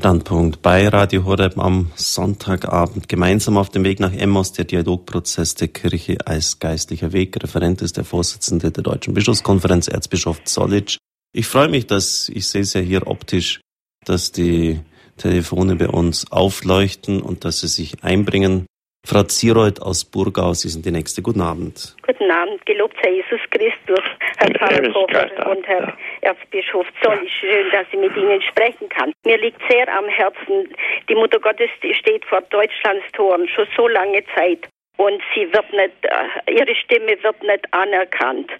[0.00, 3.06] Standpunkt bei Radio Horeb am Sonntagabend.
[3.06, 7.36] Gemeinsam auf dem Weg nach Emmaus, der Dialogprozess der Kirche als geistlicher Weg.
[7.42, 10.96] Referent ist der Vorsitzende der Deutschen Bischofskonferenz, Erzbischof Zollitsch.
[11.34, 13.60] Ich freue mich, dass, ich sehe es ja hier optisch,
[14.06, 14.80] dass die
[15.18, 18.64] Telefone bei uns aufleuchten und dass sie sich einbringen.
[19.06, 21.20] Frau Zierold aus Burgau, Sie sind die Nächste.
[21.20, 21.94] Guten Abend.
[22.06, 24.04] Guten Abend, gelobt sei Jesus Christus,
[24.40, 25.92] Herr Pfarrer und Herr
[26.22, 27.28] Erzbischof Zoll.
[27.28, 29.12] Schön, dass ich mit Ihnen sprechen kann.
[29.24, 30.74] Mir liegt sehr am Herzen,
[31.08, 35.92] die Mutter Gottes steht vor Deutschlands Toren schon so lange Zeit und sie wird nicht,
[36.04, 38.50] äh, ihre Stimme wird nicht anerkannt.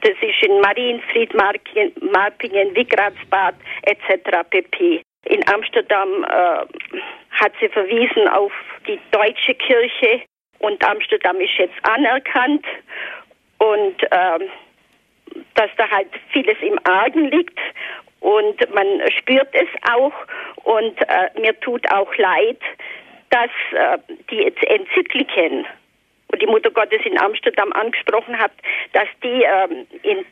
[0.00, 4.48] Das ist in Marienfried, Marpingen, Wigratsbad etc.
[4.50, 5.02] pp.
[5.26, 6.66] In Amsterdam äh,
[7.30, 8.52] hat sie verwiesen auf
[8.86, 10.22] die deutsche Kirche
[10.58, 12.64] und Amsterdam ist jetzt anerkannt
[13.58, 14.48] und ähm,
[15.54, 17.58] dass da halt vieles im Argen liegt
[18.20, 18.86] und man
[19.18, 20.12] spürt es auch
[20.64, 22.58] und äh, mir tut auch leid,
[23.30, 23.98] dass äh,
[24.30, 25.66] die Enzykliken
[26.28, 28.52] und die Mutter Gottes in Amsterdam angesprochen hat,
[28.92, 30.24] dass die ähm, in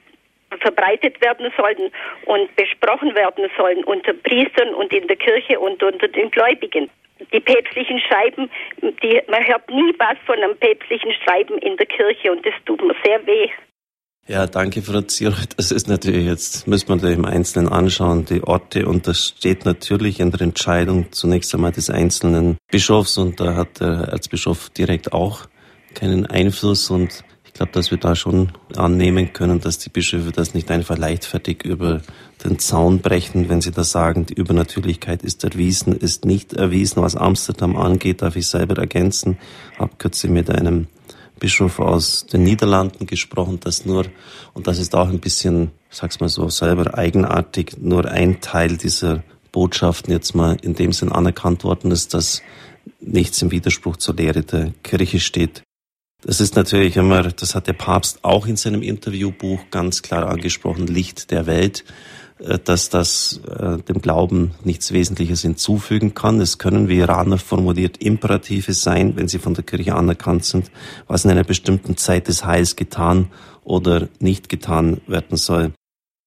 [0.60, 1.90] verbreitet werden sollten
[2.26, 6.90] und besprochen werden sollen unter Priestern und in der Kirche und unter den Gläubigen.
[7.32, 8.50] Die päpstlichen Schreiben,
[9.02, 12.82] die, man hört nie was von einem päpstlichen Schreiben in der Kirche und das tut
[12.82, 13.48] mir sehr weh.
[14.28, 15.58] Ja, danke, Frau Zierold.
[15.58, 18.86] Das ist natürlich jetzt, müssen wir da im Einzelnen anschauen, die Orte.
[18.86, 23.18] Und das steht natürlich in der Entscheidung zunächst einmal des einzelnen Bischofs.
[23.18, 25.46] Und da hat der Erzbischof direkt auch
[25.94, 26.88] keinen Einfluss.
[26.88, 30.96] Und ich glaube, dass wir da schon annehmen können, dass die Bischöfe das nicht einfach
[30.96, 32.00] leichtfertig über
[32.44, 37.02] den Zaun brechen, wenn sie da sagen, die Übernatürlichkeit ist erwiesen, ist nicht erwiesen.
[37.02, 39.36] Was Amsterdam angeht, darf ich selber ergänzen.
[39.78, 40.86] Hab kürzlich mit einem
[41.42, 44.06] Bischof aus den Niederlanden gesprochen, dass nur,
[44.54, 49.24] und das ist auch ein bisschen, sag's mal so, selber eigenartig, nur ein Teil dieser
[49.50, 52.42] Botschaften jetzt mal in dem Sinn anerkannt worden ist, dass
[53.00, 55.64] nichts im Widerspruch zur Lehre der Kirche steht.
[56.20, 60.86] Das ist natürlich immer, das hat der Papst auch in seinem Interviewbuch ganz klar angesprochen,
[60.86, 61.82] Licht der Welt.
[62.42, 66.40] Äh, dass das äh, dem Glauben nichts Wesentliches hinzufügen kann.
[66.40, 70.70] Es können, wie Iraner formuliert, Imperative sein, wenn sie von der Kirche anerkannt sind,
[71.06, 73.30] was in einer bestimmten Zeit des Heils getan
[73.64, 75.72] oder nicht getan werden soll.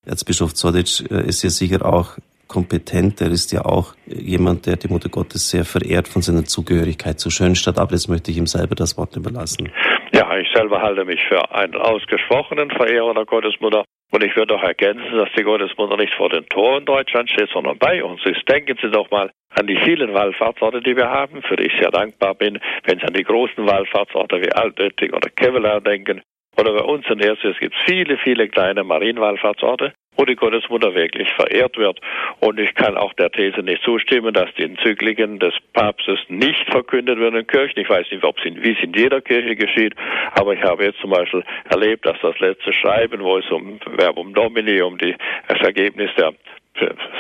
[0.06, 2.18] Erzbischof Zodic äh, ist ja sicher auch
[2.48, 3.20] kompetent.
[3.22, 7.32] Er ist ja auch jemand, der die Mutter Gottes sehr verehrt von seiner Zugehörigkeit zur
[7.32, 7.80] Schönstadt.
[7.80, 9.70] Aber jetzt möchte ich ihm selber das Wort überlassen.
[10.14, 13.84] Ja, ich selber halte mich für einen ausgesprochenen Verehrer der Gottesmutter.
[14.16, 17.78] Und ich würde auch ergänzen, dass die Gottesmutter nicht vor den Toren Deutschlands steht, sondern
[17.78, 18.50] bei uns ist.
[18.50, 21.92] Denken Sie doch mal an die vielen Wallfahrtsorte, die wir haben, für die ich sehr
[21.92, 22.58] dankbar bin.
[22.86, 26.22] Wenn Sie an die großen Wallfahrtsorte wie Altötting oder Kevlar denken,
[26.58, 31.78] oder bei uns in Erstes gibt viele, viele kleine Marienwallfahrtsorte, wo die Gottesmutter wirklich verehrt
[31.78, 32.00] wird.
[32.40, 37.20] Und ich kann auch der These nicht zustimmen, dass die Enzykliken des Papstes nicht verkündet
[37.20, 37.80] werden in Kirchen.
[37.80, 39.96] Ich weiß nicht, ob es in, wie es in jeder Kirche geschieht,
[40.34, 44.34] aber ich habe jetzt zum Beispiel erlebt, dass das letzte Schreiben, wo es um Verbum
[44.34, 45.16] Domini, um die,
[45.48, 46.34] das Ergebnis der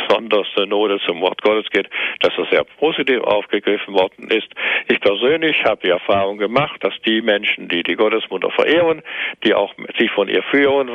[0.09, 4.47] Sondersynode zum Wort Gottes geht, dass das sehr positiv aufgegriffen worden ist.
[4.87, 9.01] Ich persönlich habe die Erfahrung gemacht, dass die Menschen, die die Gottesmutter verehren,
[9.43, 10.87] die auch sich von ihr führen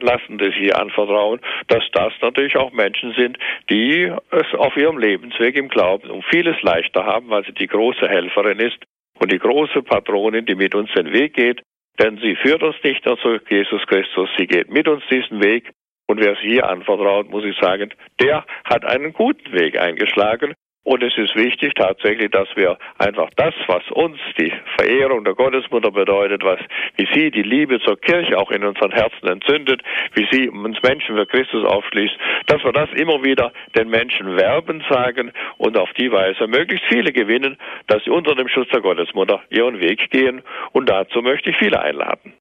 [0.00, 3.38] lassen, die sie anvertrauen, dass das natürlich auch Menschen sind,
[3.70, 8.08] die es auf ihrem Lebensweg im Glauben um vieles leichter haben, weil sie die große
[8.08, 8.78] Helferin ist
[9.20, 11.62] und die große Patronin, die mit uns den Weg geht,
[12.00, 15.72] denn sie führt uns nicht nur zu Jesus Christus, sie geht mit uns diesen Weg
[16.08, 17.90] und wer es hier anvertraut, muss ich sagen,
[18.20, 20.54] der hat einen guten Weg eingeschlagen.
[20.82, 25.90] Und es ist wichtig tatsächlich, dass wir einfach das, was uns die Verehrung der Gottesmutter
[25.90, 26.60] bedeutet, was,
[26.96, 29.82] wie sie die Liebe zur Kirche auch in unseren Herzen entzündet,
[30.14, 32.16] wie sie uns Menschen für Christus aufschließt,
[32.46, 37.12] dass wir das immer wieder den Menschen werben sagen und auf die Weise möglichst viele
[37.12, 40.40] gewinnen, dass sie unter dem Schutz der Gottesmutter ihren Weg gehen.
[40.72, 42.32] Und dazu möchte ich viele einladen.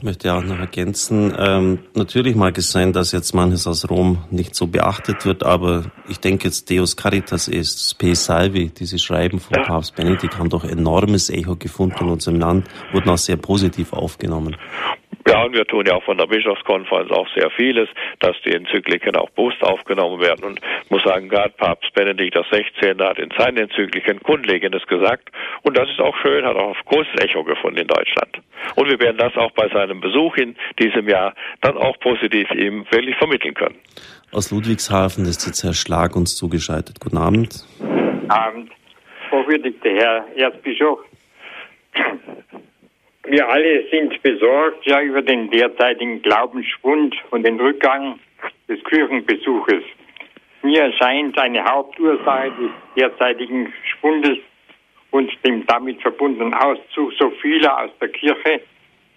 [0.00, 4.24] Ich möchte auch noch ergänzen, ähm, natürlich mag es sein, dass jetzt manches aus Rom
[4.30, 9.40] nicht so beachtet wird, aber ich denke jetzt Deus Caritas ist, Spe Salvi, diese Schreiben
[9.40, 9.64] von ja.
[9.64, 14.56] Papst Benedikt haben doch enormes Echo gefunden in unserem Land, wurden auch sehr positiv aufgenommen.
[15.30, 17.88] Ja, und wir tun ja auch von der Bischofskonferenz auch sehr vieles,
[18.18, 20.44] dass die Enzykliken auch bewusst aufgenommen werden.
[20.44, 22.96] Und ich muss sagen, gerade Papst Benedikt XVI.
[22.98, 25.30] hat in seinen Enzykliken Grundlegendes gesagt.
[25.62, 28.40] Und das ist auch schön, hat auch großes Echo gefunden in Deutschland.
[28.74, 32.84] Und wir werden das auch bei seinem Besuch in diesem Jahr dann auch positiv ihm
[32.90, 33.76] wirklich vermitteln können.
[34.32, 36.98] Aus Ludwigshafen ist jetzt Herr Schlag uns zugeschaltet.
[36.98, 37.64] Guten Abend.
[38.26, 38.72] Abend.
[39.30, 40.98] Hochwürdigter Herr Erzbischof.
[43.30, 48.18] Wir alle sind besorgt ja über den derzeitigen Glaubensschwund und den Rückgang
[48.68, 49.84] des Kirchenbesuches.
[50.62, 54.38] Mir erscheint eine Hauptursache des derzeitigen Schwundes
[55.12, 58.62] und dem damit verbundenen Auszug so vieler aus der Kirche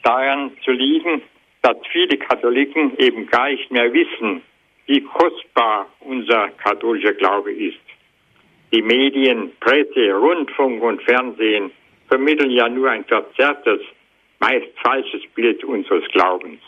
[0.04, 1.24] daran zu liegen,
[1.64, 4.44] dass viele Katholiken eben gar nicht mehr wissen,
[4.86, 7.82] wie kostbar unser katholischer Glaube ist.
[8.72, 11.72] Die Medien, Presse, Rundfunk und Fernsehen
[12.10, 13.82] vermitteln ja nur ein verzerrtes,
[14.44, 16.60] meist falsches Bild unseres Glaubens.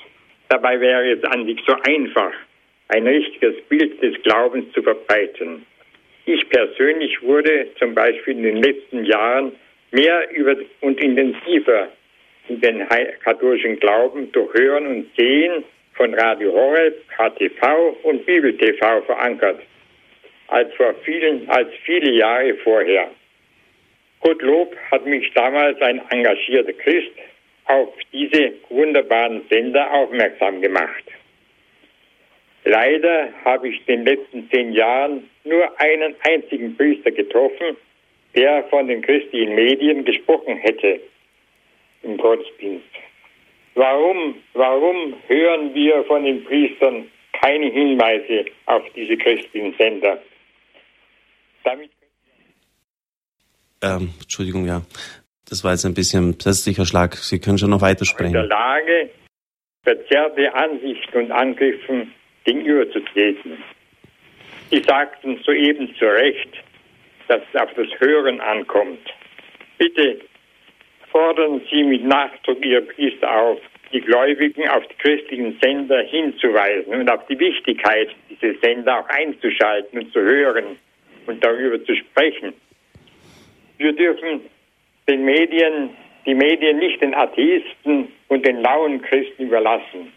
[0.47, 2.31] Dabei wäre es an sich so einfach,
[2.87, 5.65] ein richtiges Bild des Glaubens zu verbreiten.
[6.25, 9.51] Ich persönlich wurde zum Beispiel in den letzten Jahren
[9.91, 11.89] mehr über und intensiver
[12.47, 12.87] in den
[13.23, 15.63] katholischen Glauben durch Hören und Sehen
[15.95, 19.59] von Radio Horeb, KTV und Bibel TV verankert,
[20.47, 23.09] als vor vielen, als viele Jahre vorher.
[24.21, 27.11] Gottlob hat mich damals ein engagierter Christ
[27.65, 31.03] auf diese wunderbaren Sender aufmerksam gemacht.
[32.63, 37.77] Leider habe ich in den letzten zehn Jahren nur einen einzigen Priester getroffen,
[38.35, 40.99] der von den christlichen Medien gesprochen hätte
[42.01, 42.85] im Gottesdienst.
[43.75, 50.21] Warum, warum hören wir von den Priestern keine Hinweise auf diese christlichen Sender?
[51.63, 51.91] Damit
[53.81, 54.81] ähm, Entschuldigung, ja.
[55.47, 57.15] Das war jetzt ein bisschen plötzlicher Schlag.
[57.15, 58.35] Sie können schon noch weitersprechen.
[58.35, 59.09] In der Lage,
[59.83, 62.11] verzerrte Ansichten und Angriffen
[62.43, 63.57] gegenüberzutreten.
[64.71, 66.49] Sie sagten soeben zu Recht,
[67.27, 68.99] dass es auf das Hören ankommt.
[69.77, 70.19] Bitte
[71.11, 73.59] fordern Sie mit Nachdruck Ihre Priester auf,
[73.91, 79.99] die Gläubigen auf die christlichen Sender hinzuweisen und auf die Wichtigkeit, diese Sender auch einzuschalten
[79.99, 80.77] und zu hören
[81.27, 82.53] und darüber zu sprechen.
[83.77, 84.41] Wir dürfen
[85.07, 85.89] den Medien,
[86.25, 90.11] die Medien nicht den Atheisten und den lauen Christen überlassen.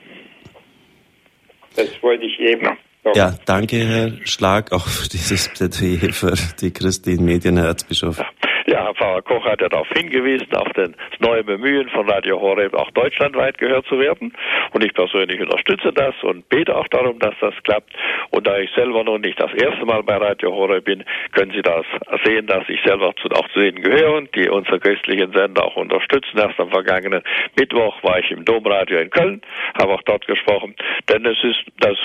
[1.77, 2.77] Das wollte ich eben.
[3.05, 3.15] Noch.
[3.15, 8.19] Ja, danke, Herr Schlag, auch für dieses Plädoyer für die christlichen Medien, Herr Erzbischof.
[8.19, 8.48] Ja.
[8.79, 12.93] Ja, Pfarrer Koch hat ja darauf hingewiesen, auf das neue Bemühen von Radio Horeb auch
[12.93, 14.33] deutschlandweit gehört zu werden.
[14.71, 17.93] Und ich persönlich unterstütze das und bete auch darum, dass das klappt.
[18.31, 21.03] Und da ich selber noch nicht das erste Mal bei Radio Horeb bin,
[21.33, 21.85] können Sie das
[22.25, 26.39] sehen, dass ich selber auch zu denen gehöre, die unsere christlichen Sender auch unterstützen.
[26.39, 27.25] Erst am vergangenen
[27.59, 29.43] Mittwoch war ich im Domradio in Köln,
[29.77, 30.77] habe auch dort gesprochen.
[31.09, 31.99] Denn es ist das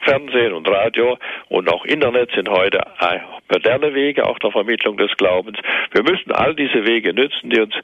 [0.00, 1.16] Fernsehen und Radio
[1.48, 2.80] und auch Internet sind heute
[3.52, 5.58] moderne Wege auch der Vermittlung des Glaubens.
[5.92, 7.74] Wir müssen all diese Wege nützen, die uns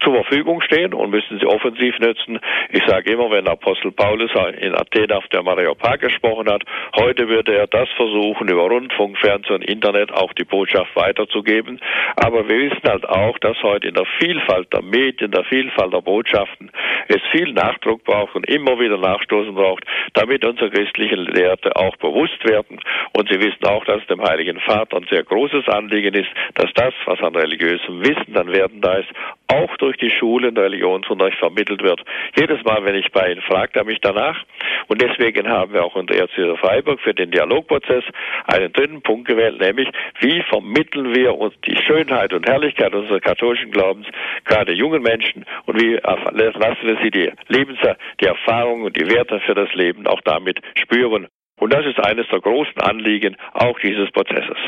[0.00, 2.38] zur Verfügung stehen und müssen sie offensiv nutzen.
[2.70, 6.62] Ich sage immer, wenn Apostel Paulus in Athen auf der Mariopag gesprochen hat,
[6.96, 11.80] heute würde er das versuchen, über Rundfunk, Fernsehen und Internet auch die Botschaft weiterzugeben.
[12.16, 16.00] Aber wir wissen halt auch, dass heute in der Vielfalt der Medien, der Vielfalt der
[16.00, 16.70] Botschaften
[17.08, 22.44] es viel Nachdruck braucht und immer wieder Nachstoßen braucht, damit unsere christlichen Lehrte auch bewusst
[22.48, 22.80] werden.
[23.16, 26.70] Und sie wissen auch, dass es dem Heiligen Vater ein sehr großes Anliegen ist, dass
[26.74, 29.08] das, was an religiösem Wissen dann werden da ist,
[29.48, 32.02] auch durch die Schulen Religionsunterricht vermittelt wird.
[32.36, 34.42] Jedes Mal, wenn ich bei Ihnen fragt er mich danach.
[34.88, 38.04] Und deswegen haben wir auch in der Erzieher Freiburg für den Dialogprozess
[38.46, 39.88] einen dritten Punkt gewählt, nämlich
[40.20, 44.06] wie vermitteln wir uns die Schönheit und Herrlichkeit unseres katholischen Glaubens
[44.44, 47.78] gerade jungen Menschen und wie lassen wir sie die Lebens
[48.20, 51.28] die Erfahrungen und die Werte für das Leben auch damit spüren.
[51.58, 54.58] Und das ist eines der großen Anliegen auch dieses Prozesses.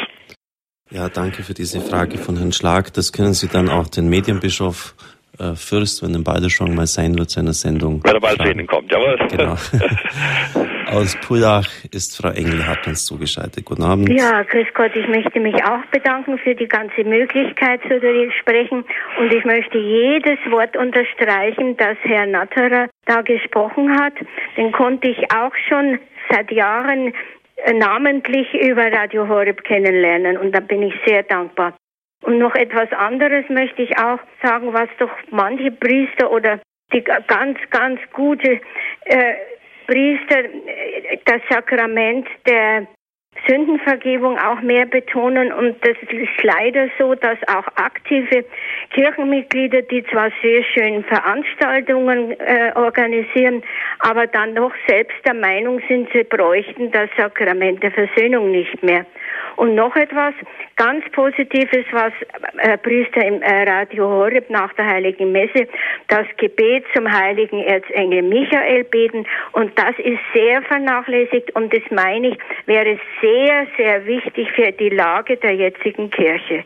[0.90, 2.94] Ja, danke für diese Frage von Herrn Schlag.
[2.94, 4.94] Das können Sie dann auch den Medienbischof
[5.38, 8.00] äh, Fürst, wenn er beide schon mal sein wird, seiner Sendung.
[8.04, 9.18] Wenn er bald zu Ihnen kommt, jawohl.
[9.28, 9.54] Genau.
[10.90, 13.66] Aus Pullach ist Frau Engelhardt uns zugeschaltet.
[13.66, 14.08] Guten Abend.
[14.08, 14.92] Ja, grüß Gott.
[14.96, 18.00] Ich möchte mich auch bedanken für die ganze Möglichkeit zu
[18.40, 18.84] sprechen.
[19.20, 24.14] Und ich möchte jedes Wort unterstreichen, das Herr Natterer da gesprochen hat.
[24.56, 25.98] Den konnte ich auch schon
[26.30, 27.12] seit Jahren
[27.74, 30.36] namentlich über Radio Horeb kennenlernen.
[30.36, 31.74] Und da bin ich sehr dankbar.
[32.22, 36.60] Und noch etwas anderes möchte ich auch sagen, was doch manche Priester oder
[36.92, 38.60] die ganz, ganz gute
[39.04, 39.34] äh,
[39.86, 42.86] Priester äh, das Sakrament der
[43.48, 45.52] Sündenvergebung auch mehr betonen.
[45.52, 48.44] Und das ist leider so, dass auch aktive
[48.90, 53.62] Kirchenmitglieder, die zwar sehr schön Veranstaltungen äh, organisieren,
[54.00, 59.06] aber dann noch selbst der Meinung sind, sie bräuchten das Sakrament der Versöhnung nicht mehr.
[59.56, 60.34] Und noch etwas
[60.76, 62.12] ganz Positives, was
[62.58, 65.66] äh, Priester im äh, Radio Horeb nach der Heiligen Messe
[66.08, 69.26] das Gebet zum heiligen Erzengel Michael beten.
[69.52, 74.90] Und das ist sehr vernachlässigt und das meine ich, wäre sehr, sehr wichtig für die
[74.90, 76.64] Lage der jetzigen Kirche.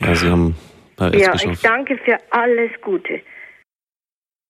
[0.00, 0.54] Ja, Sie haben
[0.98, 3.22] ja, ich danke für alles Gute.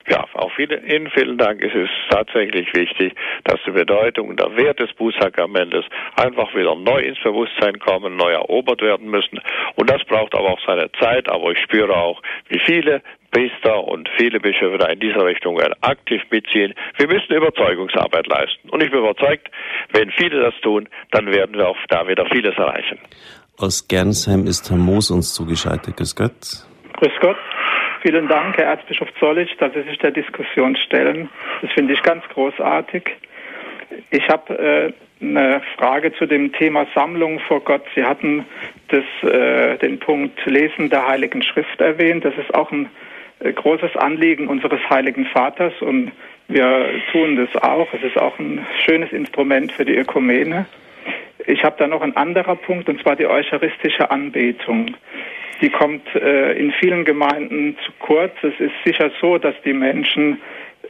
[0.08, 1.62] Ja, auch Ihnen vielen Dank.
[1.62, 3.14] Es ist tatsächlich wichtig,
[3.44, 5.84] dass die Bedeutung und der Wert des Bußsakramentes
[6.16, 9.40] einfach wieder neu ins Bewusstsein kommen, neu erobert werden müssen.
[9.76, 11.28] Und das braucht aber auch seine Zeit.
[11.28, 16.22] Aber ich spüre auch, wie viele Priester und viele Bischöfe da in dieser Richtung aktiv
[16.30, 16.74] mitziehen.
[16.98, 18.68] Wir müssen Überzeugungsarbeit leisten.
[18.70, 19.50] Und ich bin überzeugt,
[19.92, 22.98] wenn viele das tun, dann werden wir auch da wieder vieles erreichen.
[23.58, 25.96] Aus Gernsheim ist Herr Moos uns zugeschaltet.
[25.96, 26.66] Grüß Gott.
[26.94, 27.36] Grüß Gott.
[28.02, 31.28] Vielen Dank, Herr Erzbischof Zollitsch, dass Sie sich der Diskussion stellen.
[31.60, 33.16] Das finde ich ganz großartig.
[34.10, 34.92] Ich habe äh,
[35.22, 37.82] eine Frage zu dem Thema Sammlung vor Gott.
[37.94, 38.46] Sie hatten
[38.88, 42.24] das, äh, den Punkt Lesen der Heiligen Schrift erwähnt.
[42.24, 42.88] Das ist auch ein
[43.40, 46.12] großes Anliegen unseres Heiligen Vaters und
[46.48, 47.88] wir tun das auch.
[47.94, 50.66] Es ist auch ein schönes Instrument für die Ökumene.
[51.46, 54.94] Ich habe da noch einen anderen Punkt, und zwar die eucharistische Anbetung.
[55.60, 58.32] Die kommt äh, in vielen Gemeinden zu kurz.
[58.42, 60.40] Es ist sicher so, dass die Menschen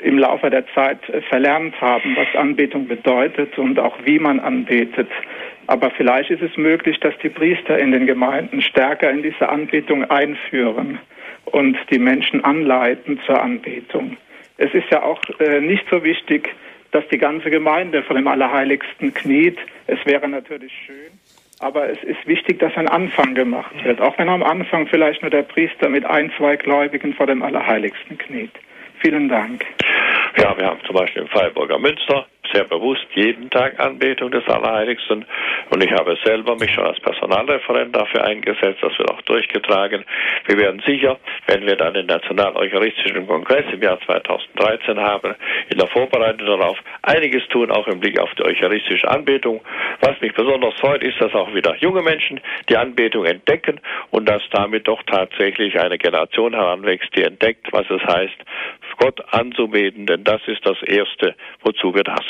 [0.01, 5.09] im Laufe der Zeit äh, verlernt haben, was Anbetung bedeutet und auch wie man anbetet.
[5.67, 10.05] Aber vielleicht ist es möglich, dass die Priester in den Gemeinden stärker in diese Anbetung
[10.05, 10.99] einführen
[11.47, 14.17] und die Menschen anleiten zur Anbetung.
[14.57, 16.55] Es ist ja auch äh, nicht so wichtig,
[16.93, 19.59] dass die ganze Gemeinde vor dem Allerheiligsten kniet.
[19.87, 21.13] Es wäre natürlich schön,
[21.61, 25.31] aber es ist wichtig, dass ein Anfang gemacht wird, auch wenn am Anfang vielleicht nur
[25.31, 28.53] der Priester mit ein, zwei Gläubigen vor dem Allerheiligsten kniet.
[29.01, 29.65] Vielen Dank.
[30.37, 35.25] Ja, wir haben zum Beispiel im Freiburger Münster sehr bewusst jeden Tag Anbetung des Allerheiligsten.
[35.71, 38.79] Und ich habe selber mich schon als Personalreferent dafür eingesetzt.
[38.83, 40.05] Das wird auch durchgetragen.
[40.47, 45.35] Wir werden sicher, wenn wir dann den National-Eucharistischen Kongress im Jahr 2013 haben,
[45.69, 49.61] in der Vorbereitung darauf einiges tun, auch im Blick auf die eucharistische Anbetung.
[50.01, 53.81] Was mich besonders freut, ist, dass auch wieder junge Menschen die Anbetung entdecken
[54.11, 58.37] und dass damit doch tatsächlich eine Generation heranwächst, die entdeckt, was es heißt,
[59.01, 62.17] Gott anzubeten, denn das ist das Erste, wozu wir da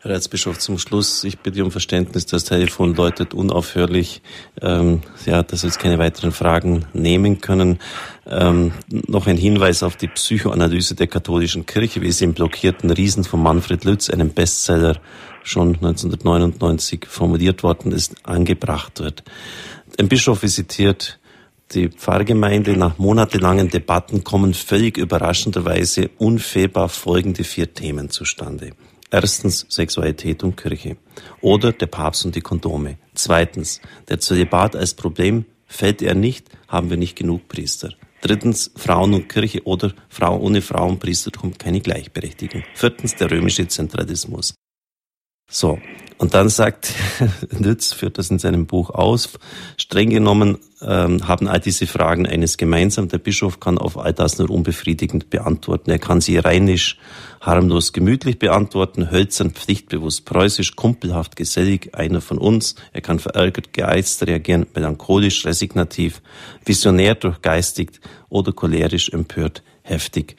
[0.00, 4.22] Herr Erzbischof, zum Schluss, ich bitte um Verständnis, das Telefon läutet unaufhörlich,
[4.62, 7.80] ähm, ja, dass wir jetzt keine weiteren Fragen nehmen können.
[8.24, 13.24] Ähm, noch ein Hinweis auf die Psychoanalyse der katholischen Kirche, wie sie im blockierten Riesen
[13.24, 15.00] von Manfred Lütz, einem Bestseller,
[15.42, 19.24] schon 1999 formuliert worden ist, angebracht wird.
[19.98, 21.18] Ein Bischof visitiert
[21.72, 28.70] die Pfarrgemeinde nach monatelangen Debatten kommen völlig überraschenderweise unfehlbar folgende vier Themen zustande.
[29.10, 30.96] Erstens Sexualität und Kirche.
[31.40, 32.98] Oder der Papst und die Kondome.
[33.14, 37.90] Zweitens, der Zölibat als Problem fällt er nicht, haben wir nicht genug Priester.
[38.20, 42.64] Drittens, Frauen und Kirche oder Frau ohne Frauenpriestertum keine Gleichberechtigung.
[42.74, 44.54] Viertens, der römische Zentralismus.
[45.50, 45.78] So,
[46.18, 46.92] und dann sagt
[47.58, 49.38] Nütz, führt das in seinem Buch aus,
[49.76, 53.08] streng genommen ähm, haben all diese Fragen eines gemeinsam.
[53.08, 55.90] Der Bischof kann auf all das nur unbefriedigend beantworten.
[55.90, 56.98] Er kann sie rheinisch,
[57.40, 62.74] harmlos, gemütlich beantworten, hölzern, pflichtbewusst, preußisch, kumpelhaft, gesellig, einer von uns.
[62.92, 66.22] Er kann verärgert, geeizt reagieren, melancholisch, resignativ,
[66.64, 70.36] visionär, durchgeistigt oder cholerisch, empört, heftig.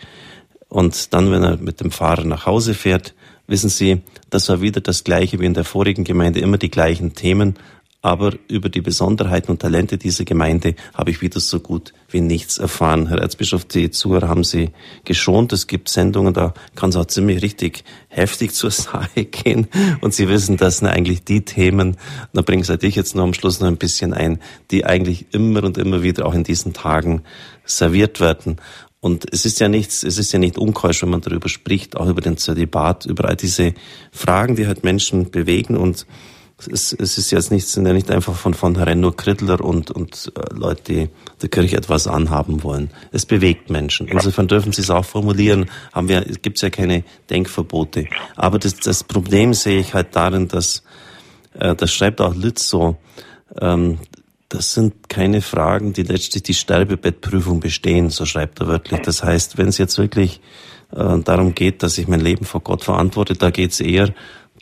[0.67, 3.13] Und dann, wenn er mit dem Fahrer nach Hause fährt,
[3.49, 7.15] Wissen Sie, das war wieder das Gleiche wie in der vorigen Gemeinde, immer die gleichen
[7.15, 7.55] Themen,
[8.01, 12.57] aber über die Besonderheiten und Talente dieser Gemeinde habe ich wieder so gut wie nichts
[12.57, 13.07] erfahren.
[13.07, 14.69] Herr Erzbischof, die Zuhörer haben Sie
[15.03, 15.51] geschont.
[15.51, 19.67] Es gibt Sendungen, da kann es auch ziemlich richtig heftig zur Sache gehen.
[19.99, 21.97] Und Sie wissen, das sind eigentlich die Themen,
[22.31, 24.39] da bringe ich jetzt nur am Schluss noch ein bisschen ein,
[24.71, 27.23] die eigentlich immer und immer wieder auch in diesen Tagen
[27.65, 28.57] serviert werden.
[29.01, 32.07] Und es ist ja nichts, es ist ja nicht unkeusch, wenn man darüber spricht, auch
[32.07, 33.73] über den Zölibat, über all diese
[34.11, 36.05] Fragen, die halt Menschen bewegen und
[36.67, 40.31] es, es ist jetzt nicht, sind ja nicht einfach von vornherein nur Krittler und, und
[40.35, 41.09] äh, Leute, die
[41.41, 42.91] der Kirche etwas anhaben wollen.
[43.11, 44.07] Es bewegt Menschen.
[44.07, 45.69] Insofern dürfen Sie es auch formulieren.
[45.93, 48.05] Haben wir, gibt es ja keine Denkverbote.
[48.35, 50.83] Aber das, das Problem sehe ich halt darin, dass,
[51.53, 52.97] äh, das schreibt auch Litz so,
[53.59, 53.99] ähm,
[54.49, 58.99] das sind keine Fragen, die letztlich die Sterbebettprüfung bestehen, so schreibt er wörtlich.
[59.01, 60.41] Das heißt, wenn es jetzt wirklich
[60.91, 64.13] äh, darum geht, dass ich mein Leben vor Gott verantworte, da geht es eher,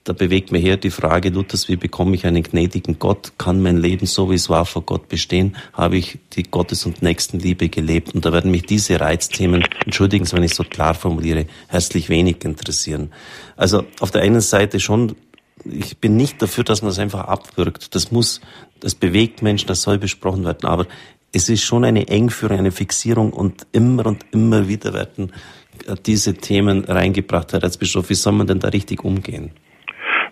[0.07, 3.33] da bewegt mir her die Frage Luthers, wie bekomme ich einen gnädigen Gott?
[3.37, 5.57] Kann mein Leben so, wie es war, vor Gott bestehen?
[5.73, 8.15] Habe ich die Gottes- und Nächstenliebe gelebt?
[8.15, 12.45] Und da werden mich diese Reizthemen, entschuldigen Sie, wenn ich so klar formuliere, herzlich wenig
[12.45, 13.11] interessieren.
[13.57, 15.15] Also auf der einen Seite schon
[15.65, 17.93] ich bin nicht dafür, dass man es einfach abwirkt.
[17.95, 18.39] Das muss,
[18.79, 20.69] das bewegt Menschen, das soll besprochen werden.
[20.69, 20.85] Aber
[21.33, 25.33] es ist schon eine Engführung, eine Fixierung und immer und immer wieder werden
[26.05, 28.09] diese Themen reingebracht, Herr Erzbischof.
[28.09, 29.51] Wie soll man denn da richtig umgehen?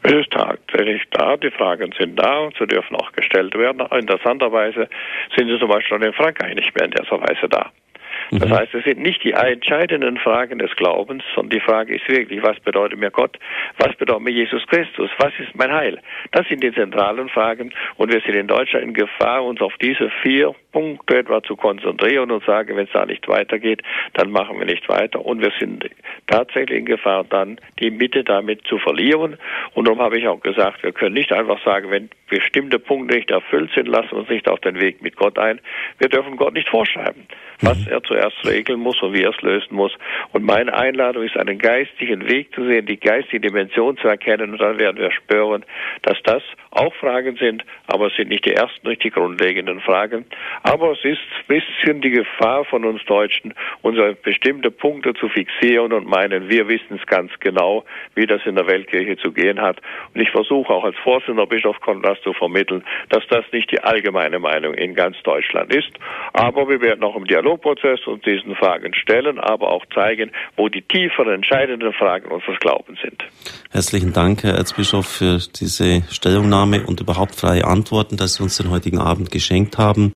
[0.08, 3.82] Es ist tatsächlich da, die Fragen sind da und sie dürfen auch gestellt werden.
[3.90, 4.88] Interessanterweise
[5.36, 7.72] sind sie zum Beispiel in Frankreich nicht mehr in dieser Weise da.
[8.32, 8.54] Das mhm.
[8.54, 12.60] heißt, es sind nicht die entscheidenden Fragen des Glaubens, sondern die Frage ist wirklich, was
[12.60, 13.38] bedeutet mir Gott?
[13.78, 15.10] Was bedeutet mir Jesus Christus?
[15.20, 16.00] Was ist mein Heil?
[16.32, 20.10] Das sind die zentralen Fragen und wir sind in Deutschland in Gefahr, uns auf diese
[20.22, 23.82] vier Punkte etwa zu konzentrieren und sagen, wenn es da nicht weitergeht,
[24.14, 25.26] dann machen wir nicht weiter.
[25.26, 25.90] Und wir sind
[26.28, 29.38] tatsächlich in Gefahr, dann die Mitte damit zu verlieren.
[29.74, 33.32] Und darum habe ich auch gesagt, wir können nicht einfach sagen, wenn bestimmte Punkte nicht
[33.32, 35.62] erfüllt sind, lassen wir uns nicht auf den Weg mit Gott ein.
[36.00, 37.26] Wir dürfen Gott nicht vorschreiben,
[37.62, 37.92] was mhm.
[37.92, 39.94] er zuerst regeln muss und wie er es lösen muss.
[40.32, 44.62] Und meine Einladung ist, einen geistlichen Weg zu sehen, die geistige Dimension zu erkennen und
[44.62, 45.66] dann werden wir spüren,
[46.04, 50.26] dass das auch Fragen sind, aber es sind nicht die ersten, nicht die grundlegenden Fragen.
[50.64, 55.94] Aber es ist ein bisschen die Gefahr von uns Deutschen, unsere bestimmte Punkte zu fixieren
[55.94, 57.84] und meinen, wir wissen es ganz genau,
[58.16, 59.82] wie das in der Weltkirche zu gehen hat.
[60.14, 64.40] Und ich versuche auch als Vorsitzender Bischof Konrad zu vermitteln, dass das nicht die allgemeine
[64.40, 65.92] Meinung in ganz Deutschland ist.
[66.34, 70.82] Aber wir werden auch im Dialogprozess uns diesen Fragen stellen, aber auch zeigen, wo die
[70.82, 73.24] tieferen, entscheidenden Fragen unseres Glaubens sind.
[73.72, 78.70] Herzlichen Dank, Herr Erzbischof, für diese Stellungnahme und überhaupt freie Antworten, dass Sie uns den
[78.70, 80.14] heutigen Abend geschenkt haben.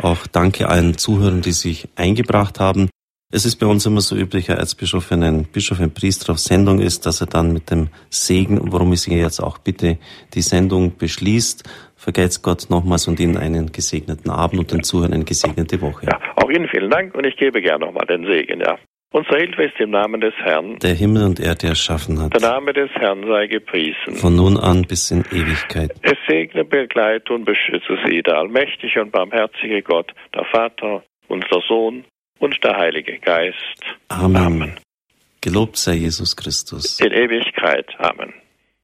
[0.00, 2.90] Auch danke allen Zuhörern, die sich eingebracht haben.
[3.36, 6.38] Es ist bei uns immer so üblich, Herr Erzbischof, wenn ein Bischof, ein Priester auf
[6.38, 9.98] Sendung ist, dass er dann mit dem Segen, worum ich Sie jetzt auch bitte,
[10.34, 11.68] die Sendung beschließt.
[11.96, 16.06] Vergelt's Gott nochmals und Ihnen einen gesegneten Abend und den Zuhörern eine gesegnete Woche.
[16.06, 18.78] Ja, auch Ihnen vielen Dank und ich gebe gerne nochmal den Segen, ja.
[19.10, 22.40] Unsere Hilfe ist im Namen des Herrn, der Himmel und Erde erschaffen hat.
[22.40, 24.14] Der Name des Herrn sei gepriesen.
[24.14, 25.90] Von nun an bis in Ewigkeit.
[26.02, 32.04] Es segne, begleite und beschütze sie, der allmächtige und barmherzige Gott, der Vater, unser Sohn
[32.44, 33.80] und der Heilige Geist.
[34.08, 34.36] Amen.
[34.36, 34.80] Amen.
[35.40, 37.00] Gelobt sei Jesus Christus.
[37.00, 37.86] In Ewigkeit.
[37.98, 38.32] Amen.